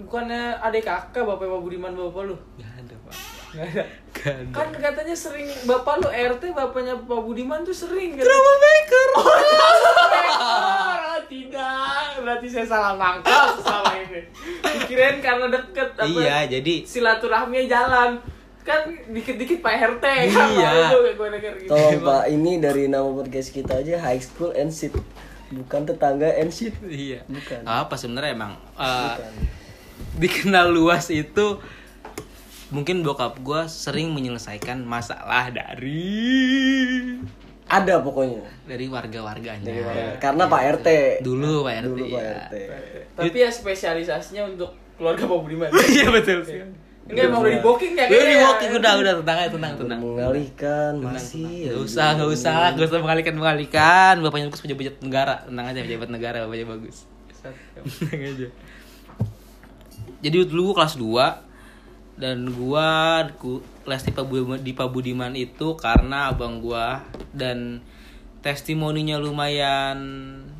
[0.00, 2.36] Bukannya adik kakak bapak Pak Budiman bapak lu?
[2.56, 3.12] Gak ada, Pak.
[3.52, 3.84] Nggak ada.
[4.12, 4.52] Gak ada.
[4.56, 8.24] Kan katanya sering bapak lu RT bapaknya Pak Budiman tuh sering kan.
[8.24, 9.06] Troublemaker.
[10.42, 14.26] Oh, tidak, berarti saya salah nangkap salah ini.
[14.88, 16.08] Kirain karena deket apa?
[16.08, 18.10] Iya, jadi silaturahminya jalan.
[18.66, 20.48] Kan dikit-dikit Pak RT kan.
[20.50, 20.70] Iya.
[21.14, 21.70] Gue denger gitu.
[21.70, 24.90] tolong pak ini dari nama podcast kita aja high school and shit
[25.52, 27.22] bukan tetangga and shit iya.
[27.28, 27.62] Bukan.
[27.68, 29.32] Apa sebenarnya emang uh, Bukan.
[30.18, 31.60] dikenal luas itu
[32.72, 37.20] mungkin bokap gue sering menyelesaikan masalah dari
[37.68, 39.64] ada pokoknya dari warga-warganya.
[39.64, 40.16] Dari mana?
[40.20, 40.88] karena pak rt
[41.24, 41.86] Dulu Pak RT.
[41.88, 42.32] dulu pak iya.
[42.36, 42.54] rt
[43.16, 45.68] Tapi ya spesialisasinya untuk keluarga Pak Budiman.
[45.96, 46.60] Iya betul sih.
[47.02, 48.44] Enggak emang udah di booking ya Udah kayaknya di ya.
[48.46, 50.00] walking udah udah tenang aja tenang tenang.
[50.00, 51.66] mengalihkan masih tenang.
[51.66, 54.14] Nggak usah, nggak usah, nggak usah mengalihkan mengalihkan.
[54.22, 56.96] Bapaknya bagus pejabat negara, tenang aja pejabat negara, bapaknya bagus.
[57.82, 58.48] Tenang aja.
[60.22, 61.51] Jadi dulu gua kelas 2
[62.14, 62.88] dan gua
[63.34, 67.80] ku- les di Pabu- di Pabudiman itu karena abang gua dan
[68.40, 69.98] testimoninya lumayan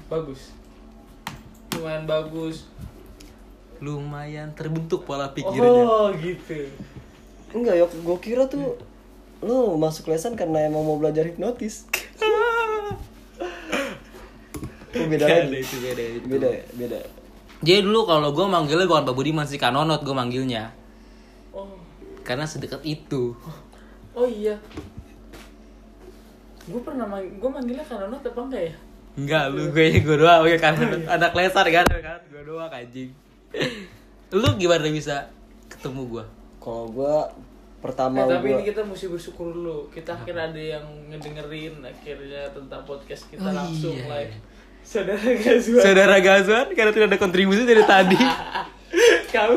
[0.06, 0.52] Bagus.
[1.72, 2.68] Lumayan bagus.
[3.78, 5.82] lumayan terbentuk pola pikirnya.
[5.82, 6.70] Oh, gitu.
[7.50, 8.78] enggak ya gue kira tuh
[9.42, 11.84] lu masuk lesan karena emang mau belajar hipnotis
[14.94, 16.26] oh, beda ada lagi itu, beda itu.
[16.26, 16.98] beda beda
[17.60, 20.70] Jadi dulu kalau gue manggilnya bukan Pak Budiman sih Kanonot gue manggilnya
[21.52, 21.68] Oh.
[22.22, 23.36] karena sedekat itu.
[24.12, 24.56] Oh iya.
[26.62, 28.74] Gue pernah mang gue manggilnya karena apa enggak ya?
[29.12, 30.72] Enggak, lu gue gue doang ya kan
[31.06, 33.10] anak lesar kan kan gue doang anjing.
[34.32, 35.28] lu gimana bisa
[35.68, 36.24] ketemu gua?
[36.56, 37.16] kalau gue
[37.82, 39.90] pertama Eh, tapi gue ini kita mesti bersyukur dulu.
[39.90, 44.06] Kita akhirnya ada yang ngedengerin akhirnya tentang podcast kita Oh, langsung iya.
[44.08, 44.34] live.
[44.82, 45.82] Saudara Gazwan.
[45.82, 48.16] Saudara Gazwan karena tidak ada kontribusi dari tadi.
[49.32, 49.56] kamu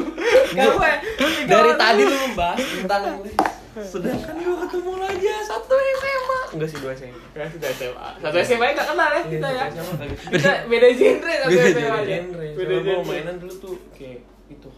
[0.50, 0.98] kamu eh,
[1.46, 3.04] dari tadi lu membahas tentang
[3.92, 6.40] sedangkan gua ketemu lagi satu SMA.
[6.50, 8.10] enggak sih dua SMP Enggak kita SMA.
[8.18, 9.66] Satu SMA nggak kenal ya kita ya.
[9.66, 10.14] Iya, SMA kali.
[10.32, 12.00] Kita beda genre satu Beda SMA genre.
[12.00, 12.16] aja.
[12.16, 13.04] genre Beda gua genre.
[13.06, 14.70] mainan dulu tuh kayak itu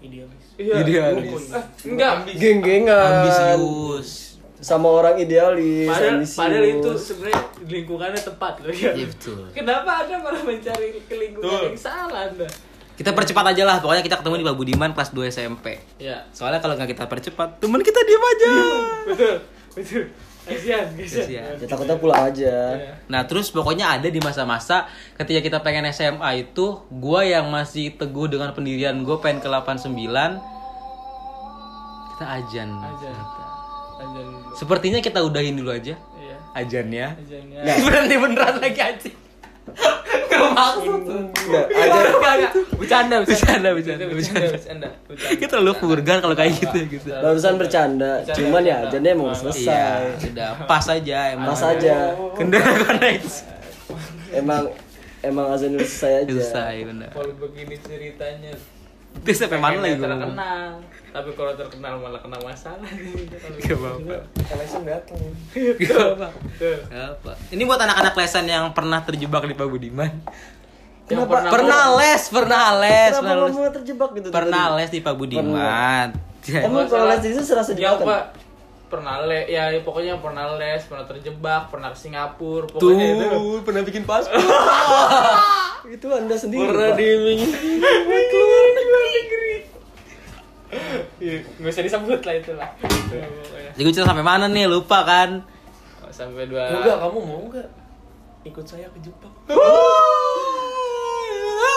[0.00, 0.74] idealis Iya.
[0.80, 1.42] Idealis.
[1.48, 2.12] Eh, enggak.
[2.34, 4.10] geng-gengan Ambisius.
[4.58, 6.36] sama orang idealis Padahal, ambisius.
[6.36, 8.90] padahal itu sebenarnya lingkungannya tepat loh ya.
[8.92, 9.38] Iya betul.
[9.50, 12.46] Kenapa anda malah mencari ke lingkungan yang salah anda?
[13.02, 15.82] Kita percepat aja lah, pokoknya kita ketemu di Pak Budiman kelas 2 SMP.
[15.98, 16.22] Ya.
[16.30, 18.50] Soalnya kalau nggak kita percepat, teman kita diem aja.
[19.10, 19.34] Betul.
[19.74, 20.04] Betul.
[20.42, 21.22] Kasihan, kasihan.
[21.22, 21.54] Kasihan.
[21.54, 22.98] ya takutnya pulang aja Iya.
[23.06, 28.26] Nah terus pokoknya ada di masa-masa ketika kita pengen SMA itu Gue yang masih teguh
[28.26, 29.94] dengan pendirian gue pengen ke 89
[32.10, 33.16] Kita ajan Ajan.
[34.02, 34.26] Ajan.
[34.58, 36.36] Sepertinya kita udahin dulu aja Iya.
[36.58, 37.60] Ajannya Ajannya.
[37.86, 39.16] Berhenti beneran lagi anjing
[39.62, 44.46] Gak Enggak, ada Bercanda, Bercanda, bercanda, bercanda.
[44.48, 44.88] bercanda.
[45.32, 47.08] Kita lu vulgar kalau kayak gitu gitu.
[47.12, 50.28] barusan bercanda, cuman ya ajannya emang udah Iya, selesai.
[50.28, 51.46] udah pas aja emang.
[51.48, 51.96] Pas aja.
[52.34, 53.26] Kendala connect.
[54.30, 54.62] Emang
[55.20, 56.32] emang azan selesai aja.
[56.32, 57.10] Selesai benar.
[57.12, 58.52] Kalau begini ceritanya
[59.14, 60.34] Itu sampai mana lagi ngomong?
[60.34, 60.68] terkenal.
[61.12, 62.88] Tapi kalau terkenal malah kena masalah.
[63.60, 64.16] Gak apa-apa.
[64.48, 65.20] LSM datang.
[65.52, 66.28] Gak apa-apa.
[66.56, 67.32] Gak apa.
[67.52, 70.08] Ini buat anak-anak lesan yang pernah terjebak di Pak Budiman.
[71.12, 71.52] Yang Kenapa?
[71.52, 73.52] Pernah les, pernah les, pernah les.
[73.52, 74.28] mau terjebak gitu?
[74.32, 74.76] Pernah tadi?
[74.80, 76.08] les di Pak Budiman.
[76.48, 78.08] Emang kalau les itu serasa Yang jebakan?
[78.08, 78.24] pak
[78.92, 83.80] pernah les ya pokoknya pernah les pernah terjebak pernah ke Singapura Tuh, pokoknya itu pernah
[83.88, 84.36] bikin paspor.
[85.82, 86.62] Itu anda sendiri.
[86.62, 86.98] Pernah Pak.
[87.00, 88.20] diiming Iya,
[90.72, 93.28] nggak usah disebut lah itu lah pokoknya
[93.72, 94.64] Jadi gue cerita sampai mana nih?
[94.66, 95.44] Lupa kan?
[96.12, 97.68] sampai dua Enggak, kamu mau enggak
[98.42, 99.32] ikut saya ke Jepang?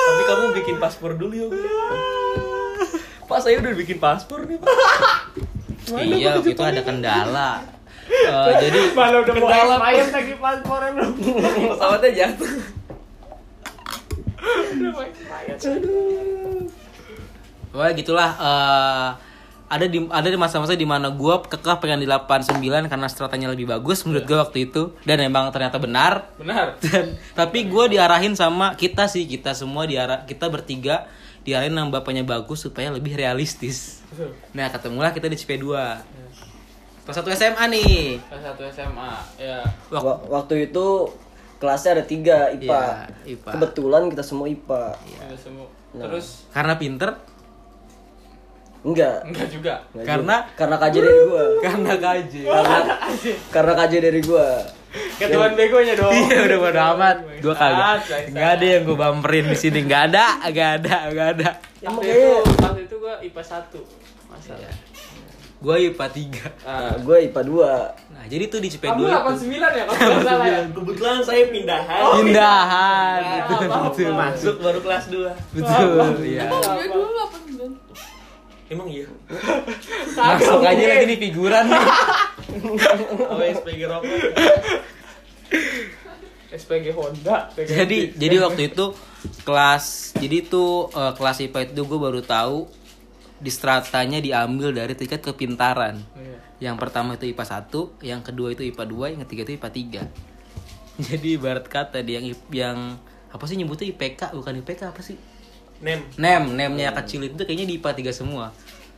[0.05, 1.47] Tapi kamu bikin paspor dulu ya.
[3.25, 4.69] Pak saya udah bikin paspor nih, Pak.
[5.97, 7.51] iya, waktu itu ada kendala.
[8.05, 11.11] Eh, jadi malah udah mau expired lagi paspornya belum
[11.73, 12.53] Pesawatnya jatuh.
[14.77, 15.57] udah mau expired
[17.75, 19.09] Wah gitulah eh,
[19.65, 23.67] ada di ada di masa-masa di mana gue kekeh pengen di 89 karena stratanya lebih
[23.67, 24.95] bagus menurut gue waktu itu.
[25.01, 26.31] Dan emang ternyata benar.
[26.35, 26.77] Benar.
[26.83, 31.09] Dan tapi gue diarahin sama kita sih kita semua diarah kita bertiga
[31.41, 34.01] diarahin sama bapaknya bagus supaya lebih realistis.
[34.51, 35.65] Nah ketemulah kita di CP2
[37.03, 38.17] kelas satu SMA nih.
[38.23, 41.09] Kelas satu SMA ya Wak- Wa- Waktu itu
[41.57, 42.65] kelasnya ada tiga IPA.
[42.65, 42.81] Iya,
[43.31, 43.51] IPA.
[43.51, 44.83] Kebetulan kita semua IPA.
[45.05, 45.67] ya, semua.
[45.95, 46.49] Terus?
[46.49, 47.13] Karena pinter
[48.85, 49.17] Enggak.
[49.25, 50.35] enggak juga Enggak Karena?
[50.37, 50.53] juga.
[50.55, 51.43] karena KJ dari gua.
[51.65, 52.77] karena kaji karena
[53.49, 54.47] karena KJ dari gua.
[55.15, 57.17] ketuan begonya dong Iya udah bodo amat.
[57.41, 57.83] Gue kagak.
[57.99, 59.79] Bangsat, Nggak ada yang gue bumperin di sini.
[59.83, 61.49] Nggak ada, nggak ada, nggak ada.
[61.81, 64.73] Emang waktu itu waktu itu gua IPA 1 masalah
[65.55, 68.13] Gue IPA 3 nah, gua IPA 2.
[68.13, 69.09] Nah jadi tuh di CP2 kamu itu
[69.49, 72.01] 89 ya kalau nggak salah ya Kebetulan saya pindahan.
[72.13, 73.19] pindahan.
[73.19, 75.25] Nah, Betul, Masuk baru kelas 2.
[75.51, 76.07] betul.
[76.21, 76.43] Iya.
[76.47, 78.14] Oh, dia dulu 89.
[78.65, 79.05] Emang iya.
[80.17, 81.85] Masuk aja lagi nih figuran nih.
[83.31, 84.19] Apa SPG rokok?
[86.55, 88.95] SPG Honda jadi jadi waktu itu
[89.43, 92.71] kelas jadi tuh eh, kelas IPA itu gue baru tahu
[93.35, 95.99] di stratanya diambil dari tingkat kepintaran.
[96.15, 96.71] Iya.
[96.71, 99.69] Yang pertama itu IPA 1, yang kedua itu IPA 2, yang ketiga itu IPA
[100.95, 101.03] 3.
[101.11, 102.77] Jadi ibarat kata dia yang yang
[103.27, 105.19] apa sih nyebutnya IPK bukan IPK apa sih?
[105.79, 105.99] Nem.
[106.15, 108.45] Nem, nemnya kecil itu kayaknya di IPA 3 semua.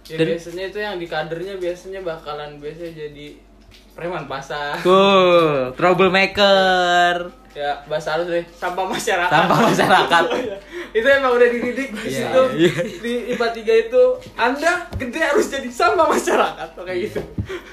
[0.07, 3.28] Ya, biasanya itu yang di kadernya biasanya bakalan biasanya jadi
[3.91, 4.80] preman pasar.
[4.80, 7.28] Cool, troublemaker.
[7.51, 9.34] Ya bahasa halus deh, sampah masyarakat.
[9.34, 10.23] Sampah masyarakat.
[10.97, 12.41] itu emang udah dididik di Iya, situ.
[12.55, 12.73] iya.
[13.01, 14.03] Di IPA 3 itu
[14.38, 17.21] Anda gede harus jadi sampah masyarakat kayak gitu.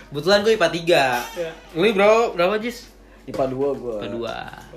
[0.09, 1.39] Kebetulan gue IPA 3.
[1.39, 1.51] Ya.
[1.77, 2.89] Lu bro, berapa Jis?
[3.25, 3.97] IPA 2 gua.
[4.01, 4.09] IPA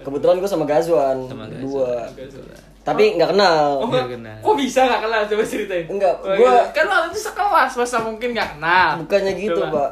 [0.03, 0.05] 2.
[0.05, 1.17] Kebetulan gua sama Gazwan.
[1.25, 2.11] Sama Dua.
[2.11, 2.66] Gazwan.
[2.87, 3.63] Tapi nggak kenal.
[3.77, 4.07] Oh, enggak.
[4.09, 4.37] kenal.
[4.39, 5.21] Kok bisa gak kenal?
[5.25, 5.85] Coba ceritain.
[5.85, 6.73] Enggak, Oh, gua- gitu.
[6.73, 8.89] kan waktu itu sekelas, masa mungkin gak kenal.
[9.03, 9.91] Bukannya gitu, Coba.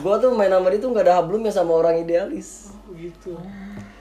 [0.00, 2.72] Gua tuh main sama dia tuh nggak ada hablumnya sama orang idealis.
[2.82, 3.36] Oh, gitu.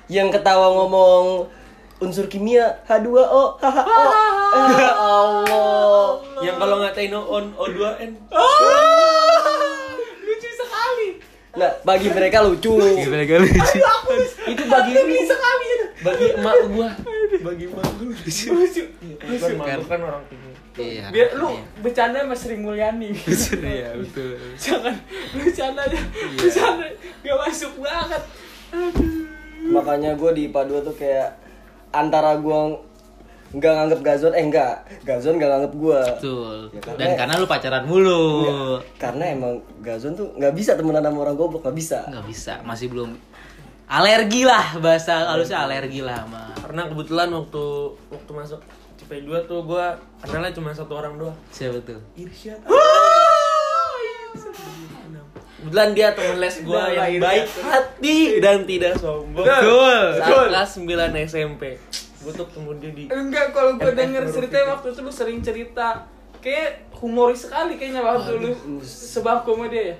[0.07, 1.51] Yang ketawa ngomong
[1.99, 3.19] unsur kimia H2O
[3.59, 4.03] HHO.
[4.49, 6.15] Eh, Allah.
[6.39, 8.11] Yang kalau ngatain on O2N.
[10.25, 11.09] Lucu sekali.
[11.59, 12.79] Nah, bagi mereka lucu.
[12.79, 13.79] Mereka lucu.
[14.47, 15.35] Itu bagi Lucu.
[15.99, 16.89] Bagi emak gua.
[17.43, 18.47] Bagi emak gua lucu.
[18.55, 18.83] Lucu.
[19.19, 20.49] Kan emak gua kan orang tinggi.
[20.79, 21.11] Iya.
[21.11, 23.11] Biar lu bercanda sama Sri Mulyani.
[23.59, 24.39] Iya, betul.
[24.55, 24.95] Jangan
[25.35, 25.99] bercanda aja.
[26.39, 26.87] Bercanda
[27.19, 28.23] gak masuk banget.
[29.59, 31.35] Makanya gue di IPA 2 tuh kayak
[31.91, 32.59] antara gue
[33.51, 36.57] nggak nganggep Gazon eh enggak Gazon nggak nganggep gue Betul.
[36.69, 38.23] Ya, karena- Dan karena lu pacaran mulu.
[38.95, 42.87] karena emang Gazon tuh nggak bisa temenan sama orang goblok nggak bisa Nggak bisa, masih
[42.87, 43.17] belum
[43.85, 47.65] alergi lah bahasa halusnya alergi lah sama Karena kebetulan waktu
[48.07, 48.61] waktu masuk
[48.99, 51.33] CP2 tuh gua kenalnya cuma satu orang doang.
[51.49, 51.97] siapa tuh?
[52.13, 52.61] Irsyad.
[55.59, 59.41] Kebetulan dia temen les gua Nah, yang baik hati dan tidak sombong.
[59.41, 59.97] Betul.
[60.15, 60.85] Saat kelas 9
[61.25, 61.63] SMP.
[62.21, 66.03] Tuh ketemu dia di Enggak, kalau gue denger ceritanya waktu itu lu sering cerita.
[66.39, 68.51] Kayak humoris sekali kayaknya waktu lu.
[68.81, 69.95] Sebab sama dia ya.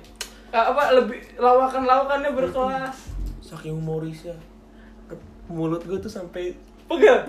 [0.50, 2.96] Ah, Apa, lebih lawakan-lawakannya berkelas.
[3.40, 4.36] Saking humorisnya.
[5.06, 6.52] Ke- Mulut gua tuh sampai
[6.86, 7.22] Pegel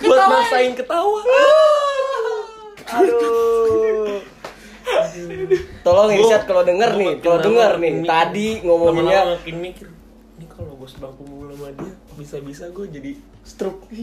[0.00, 1.20] buat maksain ketawa.
[2.84, 4.20] aduh.
[5.80, 9.86] Tolong Irsyad kalau denger nih kalau denger nih tadi ngomonginnya Lama-lama makin mikir.
[10.34, 13.12] ini kalau gue sebangku mulu sama dia bisa-bisa gue jadi
[13.42, 13.84] Stroke.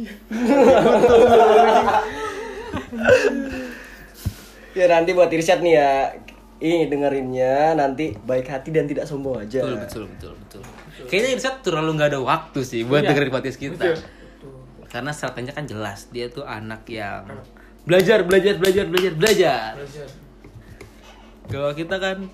[4.71, 5.91] ya nanti buat Irsyad nih ya.
[6.61, 9.65] Ini dengerinnya nanti baik hati dan tidak sombong aja.
[9.65, 11.05] Betul, betul, betul, betul.
[11.09, 13.09] Kayaknya Irsyad terlalu nggak ada waktu sih buat Iya.
[13.09, 13.81] dengerin podcast kita.
[13.81, 13.97] Betul.
[14.85, 17.25] Karena stratenya kan jelas, dia tuh anak yang
[17.81, 19.71] belajar, belajar, belajar, belajar, belajar.
[21.49, 22.29] Kalau kita kan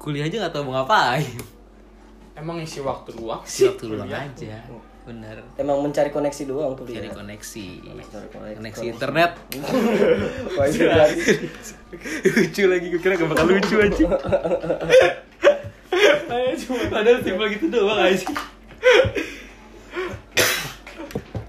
[0.00, 1.55] kuliah aja nggak tahu mau ngapain.
[2.36, 3.66] Emang isi waktu luang Si sih.
[3.66, 4.60] waktu luang aja.
[5.06, 5.38] Bener.
[5.56, 7.14] Emang mencari koneksi doang tuh Cari dia.
[7.14, 7.66] koneksi.
[8.04, 8.56] Cari koneksi.
[8.58, 9.30] Koneksi internet.
[10.52, 11.22] Wah, itu berarti.
[12.26, 14.04] lucu lagi, gue kira gak bakal lucu aja.
[16.90, 18.26] Padahal simpel gitu doang aja.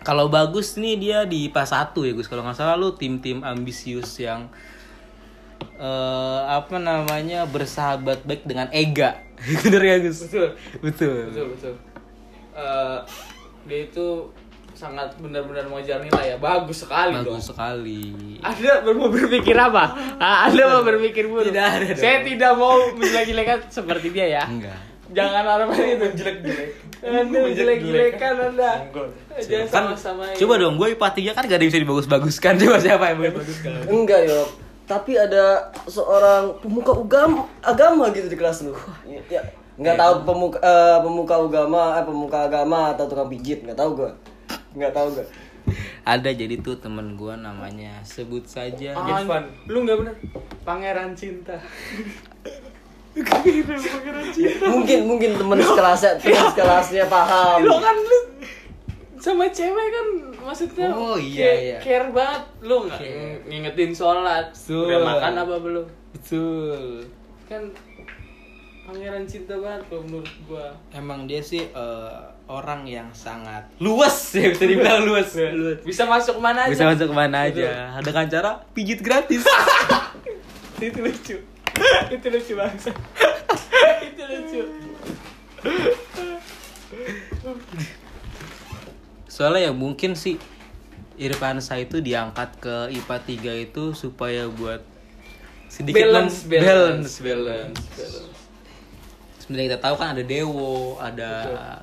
[0.02, 2.32] Kalau bagus nih dia di pas 1 ya Gus.
[2.32, 4.48] Kalau nggak salah lu tim-tim ambisius yang
[5.78, 9.22] eh apa namanya bersahabat baik dengan Ega.
[9.64, 10.26] Bener ya Gus?
[10.26, 10.48] Betul.
[10.82, 11.20] Betul.
[11.30, 11.74] Betul, betul.
[12.52, 12.98] Eh,
[13.66, 14.08] dia itu
[14.74, 16.38] sangat benar-benar mengejar nilai ya.
[16.38, 17.38] Bagus sekali dong.
[17.38, 18.38] Bagus sekali.
[18.42, 19.84] Anda mau berpikir apa?
[20.18, 21.50] Ah, Anda mau berpikir buruk?
[21.50, 21.98] Tidak ada dong.
[21.98, 24.44] Saya tidak mau menjelek-jelekan seperti dia ya.
[24.46, 24.78] Enggak.
[25.08, 26.70] Jangan harapan itu jelek-jelek.
[27.00, 28.72] Anda menjelek-jelekan Anda.
[29.38, 30.24] Jangan Kan sama-sama.
[30.34, 32.54] coba dong gue IPA 3 kan gak ada yang bisa dibagus-baguskan.
[32.62, 33.72] Coba siapa yang boleh baguskan?
[33.86, 34.50] Enggak, Yok.
[34.88, 38.72] Tapi ada seorang pemuka agama, agama gitu di kelas lu.
[39.28, 39.44] Ya,
[39.76, 44.12] nggak tahu pemuka eh, pemuka agama, eh, pemuka agama atau tukang pijit, nggak tahu gua.
[44.72, 45.26] Nggak tahu gua.
[46.08, 49.44] Ada jadi tuh temen gue namanya sebut saja Ah, Irfan.
[49.68, 50.16] Lu nggak bener.
[50.64, 51.60] Pangeran cinta.
[54.72, 57.60] Mungkin mungkin teman sekelasnya, teman sekelasnya paham.
[57.66, 58.20] Lu kan lu
[59.20, 60.08] sama cewek kan
[60.48, 61.78] maksudnya Oh, iya, care, iya.
[61.84, 62.44] care banget.
[62.64, 63.44] Lu nggak Care.
[63.44, 64.48] ngingetin sholat?
[64.50, 64.88] Betul.
[64.88, 65.86] udah makan apa belum?
[66.16, 67.04] Betul.
[67.46, 67.64] Kan
[68.88, 70.72] pangeran cinta banget kalau menurut gua.
[70.90, 72.16] Emang dia sih eh,
[72.48, 75.36] orang yang sangat luas ya bisa dibilang luas.
[75.36, 75.84] Luas.
[75.84, 76.72] Bisa masuk mana aja.
[76.72, 77.92] Bisa masuk ke mana aja.
[78.00, 79.44] Dengan cara pijit gratis.
[80.80, 81.36] Itu lucu.
[82.08, 82.96] Itu lucu banget.
[84.08, 84.62] Itu lucu
[89.38, 90.42] soalnya ya mungkin sih
[91.18, 93.18] Irfansa itu diangkat ke IPA
[93.62, 94.82] 3 itu supaya buat
[95.70, 97.14] sedikit balance mem- balance.
[97.22, 98.38] balance balance.
[99.38, 101.32] Sebenarnya kita tahu kan ada Dewo ada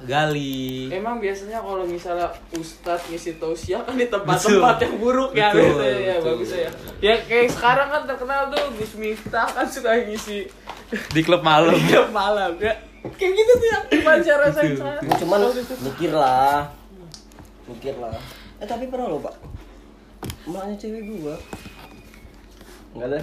[0.04, 0.90] Gali.
[0.90, 5.96] Emang biasanya kalau misalnya Ustadz ngisi tausiah kan di tempat-tempat yang buruk ya Betul, biasanya
[5.96, 6.26] ya betul.
[6.28, 6.70] bagus ya.
[7.00, 10.44] Ya kayak sekarang kan terkenal tuh Gus Miftah kan suka ngisi.
[11.10, 11.72] Di klub malam.
[11.88, 12.74] Tiap malam ya.
[13.16, 14.60] Kayak gitu tuh yang baca rasa
[15.24, 15.40] Cuman
[15.88, 16.68] mikir lah,
[17.66, 18.12] mikir lah.
[18.60, 19.34] Eh tapi pernah lo pak,
[20.44, 21.36] emaknya cewek gua.
[22.94, 23.20] Enggak ada.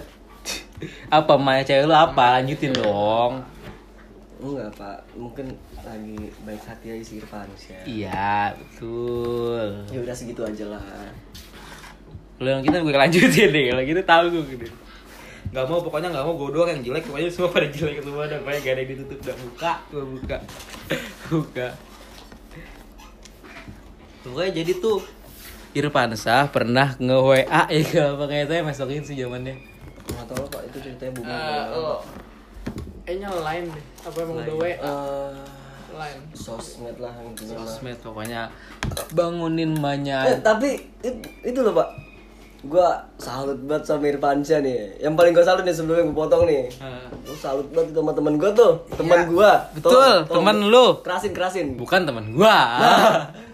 [1.18, 3.38] apa Maya cewek lu apa lanjutin dong
[4.42, 5.54] Enggak pak, mungkin
[5.86, 7.78] lagi baik hati aja si Irfan sih.
[7.86, 10.82] iya betul Ya udah segitu aja lah.
[12.42, 14.66] Kalau yang kita gue lanjutin deh, kalau gitu tahu gue gitu.
[15.54, 18.42] Gak mau pokoknya gak mau gue doang yang jelek, pokoknya semua pada jelek semua dan
[18.42, 20.38] pokoknya gak ada yang ditutup udah buka, gue buka,
[21.30, 21.68] buka.
[24.22, 25.00] Pokoknya jadi tuh
[25.72, 27.42] Irfansa pernah nge WA
[27.72, 29.56] ya kalau pakai saya masukin sih zamannya.
[30.04, 31.32] Nggak tahu pak, itu ceritanya bumi.
[31.32, 32.00] Eh, oh.
[33.02, 33.86] Kayaknya lain deh.
[34.04, 34.68] Apa emang udah WA?
[34.70, 35.32] Eh,
[35.92, 36.18] Lain.
[36.32, 37.62] sosmed lah intinya.
[37.62, 38.42] Sosmed pokoknya
[39.12, 40.24] bangunin Eh, banyak.
[40.40, 40.70] tapi
[41.00, 41.90] itu, itu loh pak
[42.62, 46.70] Gua salut banget sama Irfansyah nih Yang paling gue salut nih sebelumnya gue potong nih
[47.26, 50.86] Gue salut banget itu sama temen gue tuh Temen Iya, gua betul, temen lu.
[51.02, 52.58] Kerasin, kerasin Bukan teman gua.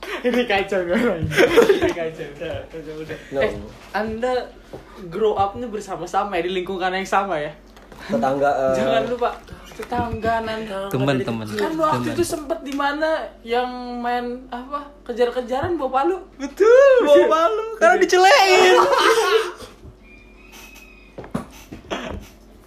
[0.00, 0.80] Ini kacau.
[0.84, 2.26] Ini kacau.
[2.36, 3.18] Udah, udah, udah.
[3.32, 3.40] No.
[3.40, 3.52] Eh,
[3.92, 4.32] Anda
[5.08, 7.52] grow up-nya bersama-sama ya di lingkungan yang sama ya.
[8.08, 9.30] Tetangga eh, Jangan lupa
[9.80, 10.72] tetangga nanti.
[10.92, 11.44] Teman-teman.
[11.56, 13.68] Kan waktu itu sempet di mana yang
[14.00, 16.16] main apa kejar-kejaran bawa palu.
[16.36, 18.74] Betul, bawa palu karena dicelein.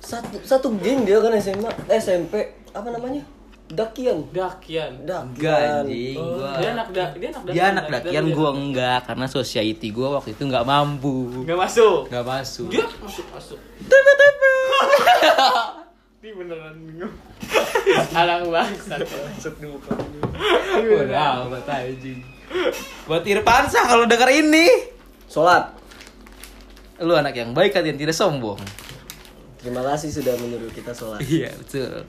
[0.04, 2.38] Satu, satu geng dia kan SMA eh, SMP
[2.70, 3.26] Apa namanya?
[3.74, 4.92] Dakian Dakian.
[5.04, 6.38] Dakian anjing, Oh.
[6.38, 6.52] gua.
[6.58, 10.44] Dia anak da, dia anak Dia anak dakian gua enggak karena society gua waktu itu
[10.46, 11.44] enggak mampu.
[11.44, 12.08] Enggak masuk.
[12.08, 12.70] Enggak masuk.
[12.70, 13.60] Dia masuk masuk.
[16.24, 17.14] Ini beneran bingung.
[18.20, 19.04] Anak bangsat.
[19.04, 19.76] Maksud dulu.
[21.04, 22.24] Udah, amat anjing.
[23.04, 24.94] Buat Irfansa kalau denger ini,
[25.28, 25.74] Sholat
[27.02, 28.56] lu anak yang baik kan yang tidak sombong.
[29.60, 32.06] Terima kasih sudah menyuruh kita sholat Iya, betul.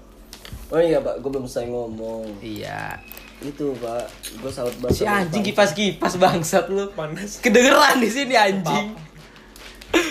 [0.75, 2.99] Oh iya pak, gue belum selesai ngomong Iya.
[3.39, 4.11] Itu pak,
[4.43, 5.71] gue salut banget Si anjing Irfan.
[5.71, 6.91] kipas-kipas bangsat lu.
[6.91, 7.39] Panas.
[7.39, 8.99] Kedengeran di sini anjing.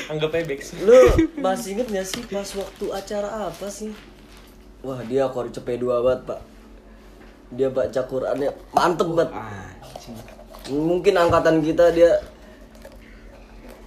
[0.07, 0.55] Anggap aja.
[0.79, 0.99] Lu
[1.43, 3.91] masih inget gak sih pas waktu acara apa sih?
[4.79, 6.39] Wah dia kor cepet dua banget pak
[7.53, 9.29] dia baca Qurannya mantep banget
[10.73, 12.17] mungkin angkatan kita dia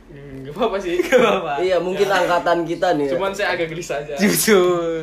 [0.06, 1.02] Hmm, Gak apa-apa sih.
[1.02, 1.58] Apa?
[1.58, 3.12] iya mungkin angkatan kita nih ya.
[3.18, 4.14] Cuman saya agak gelisah aja.
[4.14, 5.02] Jujur.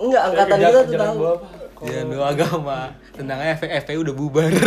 [0.00, 1.18] enggak angkatan kita tuh tahu
[1.84, 2.88] Ya lu agama.
[3.12, 4.48] Tentang FP udah bubar.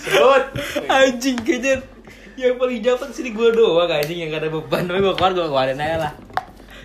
[0.00, 0.44] Sebut.
[0.88, 1.84] anjing kayaknya
[2.40, 5.46] yang paling dapat sini gua doang anjing yang gak ada beban tapi gua keluar gua
[5.52, 6.12] keluarin aja lah.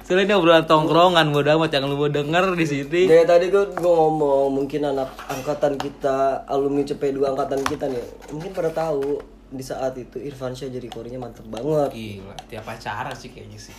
[0.06, 3.02] Soalnya ini obrolan tongkrongan bodo amat yang lu mau denger di sini.
[3.06, 8.54] dari tadi gue gue ngomong mungkin anak angkatan kita alumni CP2 angkatan kita nih mungkin
[8.54, 13.30] pada tahu di saat itu Irfan Syah jadi korinya mantep banget Gila, tiap acara sih
[13.30, 13.74] kayaknya sih.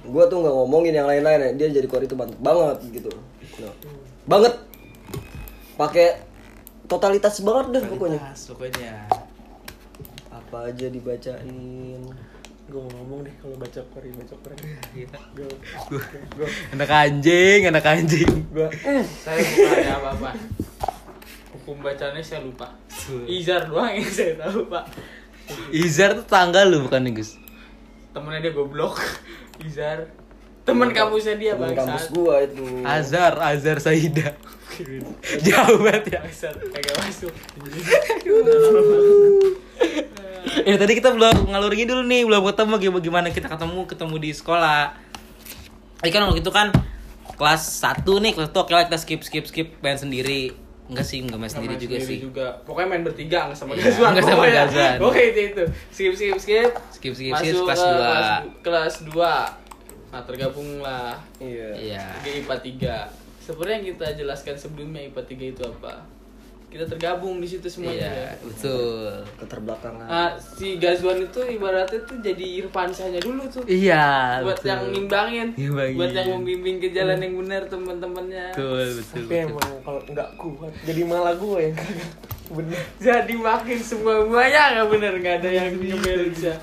[0.00, 3.10] gue tuh nggak ngomongin yang lain-lain ya dia jadi kori itu mantep banget gitu
[3.54, 3.70] Nah,
[4.26, 4.54] banget
[5.74, 6.22] pakai
[6.84, 8.94] totalitas banget deh pokoknya pokoknya.
[10.28, 12.02] apa aja dibacain
[12.64, 14.58] Gue ngomong deh kalau baca Quran, baca Quran.
[14.90, 15.18] Gila.
[15.36, 15.48] Gue
[16.34, 18.30] Gua- Anak anjing, anak anjing.
[18.48, 18.68] gue
[19.14, 20.30] Saya bukan ada apa-apa.
[21.54, 22.72] Hukum bacanya saya lupa.
[23.24, 24.84] Izar doang yang saya tahu, Pak.
[25.70, 27.36] Izar tuh tanggal lu bukan nih Gus?
[28.10, 28.96] Temennya dia goblok.
[29.60, 30.08] Izar.
[30.64, 34.32] Temen kampusnya dia temen kampus gua itu Azhar, Azhar Saida.
[35.44, 36.20] Jauh banget ya.
[36.24, 37.32] Bangsat, kagak masuk.
[40.44, 44.92] Eh tadi kita belum ngalur dulu nih, belum ketemu gimana kita ketemu ketemu di sekolah.
[46.04, 46.68] Ini kan waktu itu kan
[47.34, 50.52] kelas 1 nih, kelas 1 oke lah kita skip skip skip main sendiri.
[50.84, 52.20] Enggak sih, enggak main sendiri juga sih.
[52.20, 52.60] juga.
[52.68, 54.10] Pokoknya main bertiga nggak sama Iya, Gazwan.
[54.12, 54.44] nggak sama.
[54.44, 54.94] Gazwan.
[55.00, 55.64] Oke itu itu.
[55.88, 56.70] Skip skip skip.
[56.92, 57.96] Skip skip skip Masuk kelas ke 2.
[57.96, 58.28] kelas,
[58.60, 60.12] kelas 2.
[60.12, 62.04] Nah, tergabung lah iya Iya.
[62.20, 62.96] ke IPA 3.
[63.40, 66.04] Seperti yang kita jelaskan sebelumnya IPA 3 itu apa?
[66.74, 68.10] Kita tergabung di situ semuanya.
[68.10, 68.30] Iya, ya.
[68.42, 69.22] betul.
[69.38, 73.62] keterbelakangan Nah, si Gazwan itu ibaratnya tuh jadi Irfansyahnya dulu tuh.
[73.62, 74.74] Iya, buat betul.
[74.74, 75.94] yang nimbangin, Nimbangin.
[75.94, 78.46] buat yang membimbing ke jalan yang benar teman-temannya.
[78.58, 79.22] Betul, betul.
[79.22, 82.10] tapi emang kalau nggak kuat jadi malah gue yang kagak
[82.44, 82.82] bener.
[82.98, 86.56] Jadi makin semua semuanya nggak bener nggak ada yang ngebelin sih.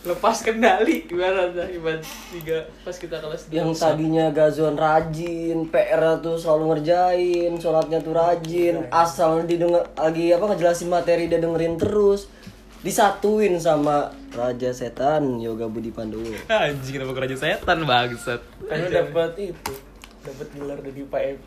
[0.00, 2.00] Lepas kendali ibaratnya ibarat
[2.32, 3.60] tiga pas kita kelas dua.
[3.60, 10.56] yang tadinya Gazon rajin, PR tuh selalu ngerjain, sholatnya tuh rajin, asal didengar lagi apa
[10.56, 12.32] ngejelasin materi dia dengerin terus,
[12.80, 16.32] disatuin sama Raja Setan Yoga Budi Pandowo.
[16.48, 18.40] Anjing kenapa keraja setan bangsat.
[18.72, 19.72] Karena dapat itu,
[20.20, 21.46] dapat gelar dari Pak Epi.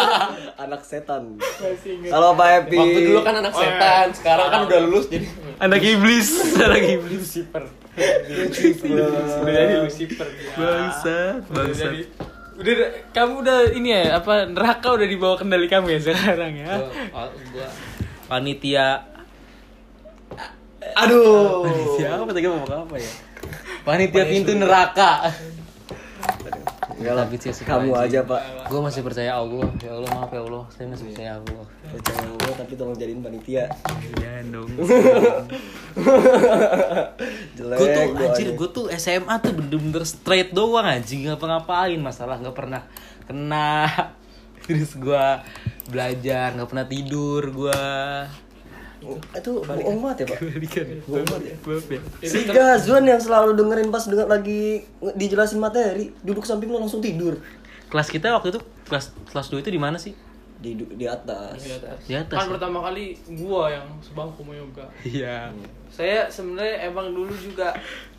[0.64, 1.38] Anak setan.
[2.04, 5.26] Kalau Pak Epi Waktu dulu kan anak setan, sekarang kan udah lulus jadi
[5.58, 6.28] Anak iblis,
[6.66, 7.22] anak iblis.
[7.22, 7.64] Lucifer.
[8.90, 10.52] udah jadi Lucifer dia.
[10.54, 11.92] Bangsat, Udah bangsat.
[12.60, 12.74] udah
[13.10, 16.76] kamu udah ini ya apa neraka udah dibawa kendali kamu ya sekarang ya.
[16.76, 17.68] Gua, gua
[18.26, 19.06] panitia
[20.94, 21.64] aduh.
[21.64, 23.12] panitia apa tadi mau apa ya?
[23.80, 25.32] Panitia pintu neraka.
[27.00, 28.04] Enggak lah, Tapi sih, kamu anjing.
[28.12, 28.40] aja Pak.
[28.68, 29.64] Gue masih percaya Allah.
[29.80, 31.64] Ya Allah maaf ya Allah, saya masih percaya Allah.
[31.88, 33.64] Percaya gue tapi tolong jadiin panitia.
[34.20, 34.68] Iya dong.
[37.56, 37.76] Jelek.
[37.76, 42.56] gue tuh anjir gue tuh SMA tuh bener-bener straight doang anjing ngapa ngapain masalah nggak
[42.56, 42.82] pernah
[43.24, 43.88] kena
[44.64, 45.24] terus gue
[45.88, 47.82] belajar nggak pernah tidur gue
[49.32, 50.38] itu bohong banget ya Pak.
[51.08, 51.54] Bohong banget ya.
[52.20, 54.84] ya Si Gazwan yang selalu dengerin pas denger lagi
[55.14, 57.40] dijelasin materi, duduk samping lo langsung tidur.
[57.86, 60.14] kelas kita waktu itu kelas kelas 2 itu di mana sih
[60.56, 61.56] Di di atas.
[61.58, 61.98] Di atas.
[62.04, 62.52] Di atas, Kan ya?
[62.52, 64.84] pertama kali gua yang sebangku sama yoga.
[65.02, 65.48] iya
[65.88, 67.72] Saya sebenarnya emang dulu juga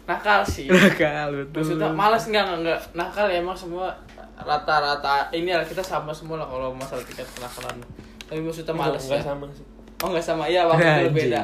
[0.03, 0.65] nakal sih.
[0.67, 3.93] nakal betul Maksudnya malas enggak enggak enggak nakal ya emang semua
[4.36, 7.77] rata-rata ini lah kita sama semua lah kalau masalah tingkat kenakalan.
[8.25, 9.25] Tapi maksudnya malas Enggak ya.
[9.27, 9.65] sama sih.
[10.01, 11.41] Oh enggak sama iya waktu itu beda.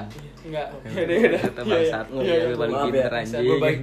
[0.47, 0.67] Enggak.
[0.89, 1.37] Beda beda.
[1.45, 3.79] Kata bangsat paling Maaf ya, pinter bisa anjing.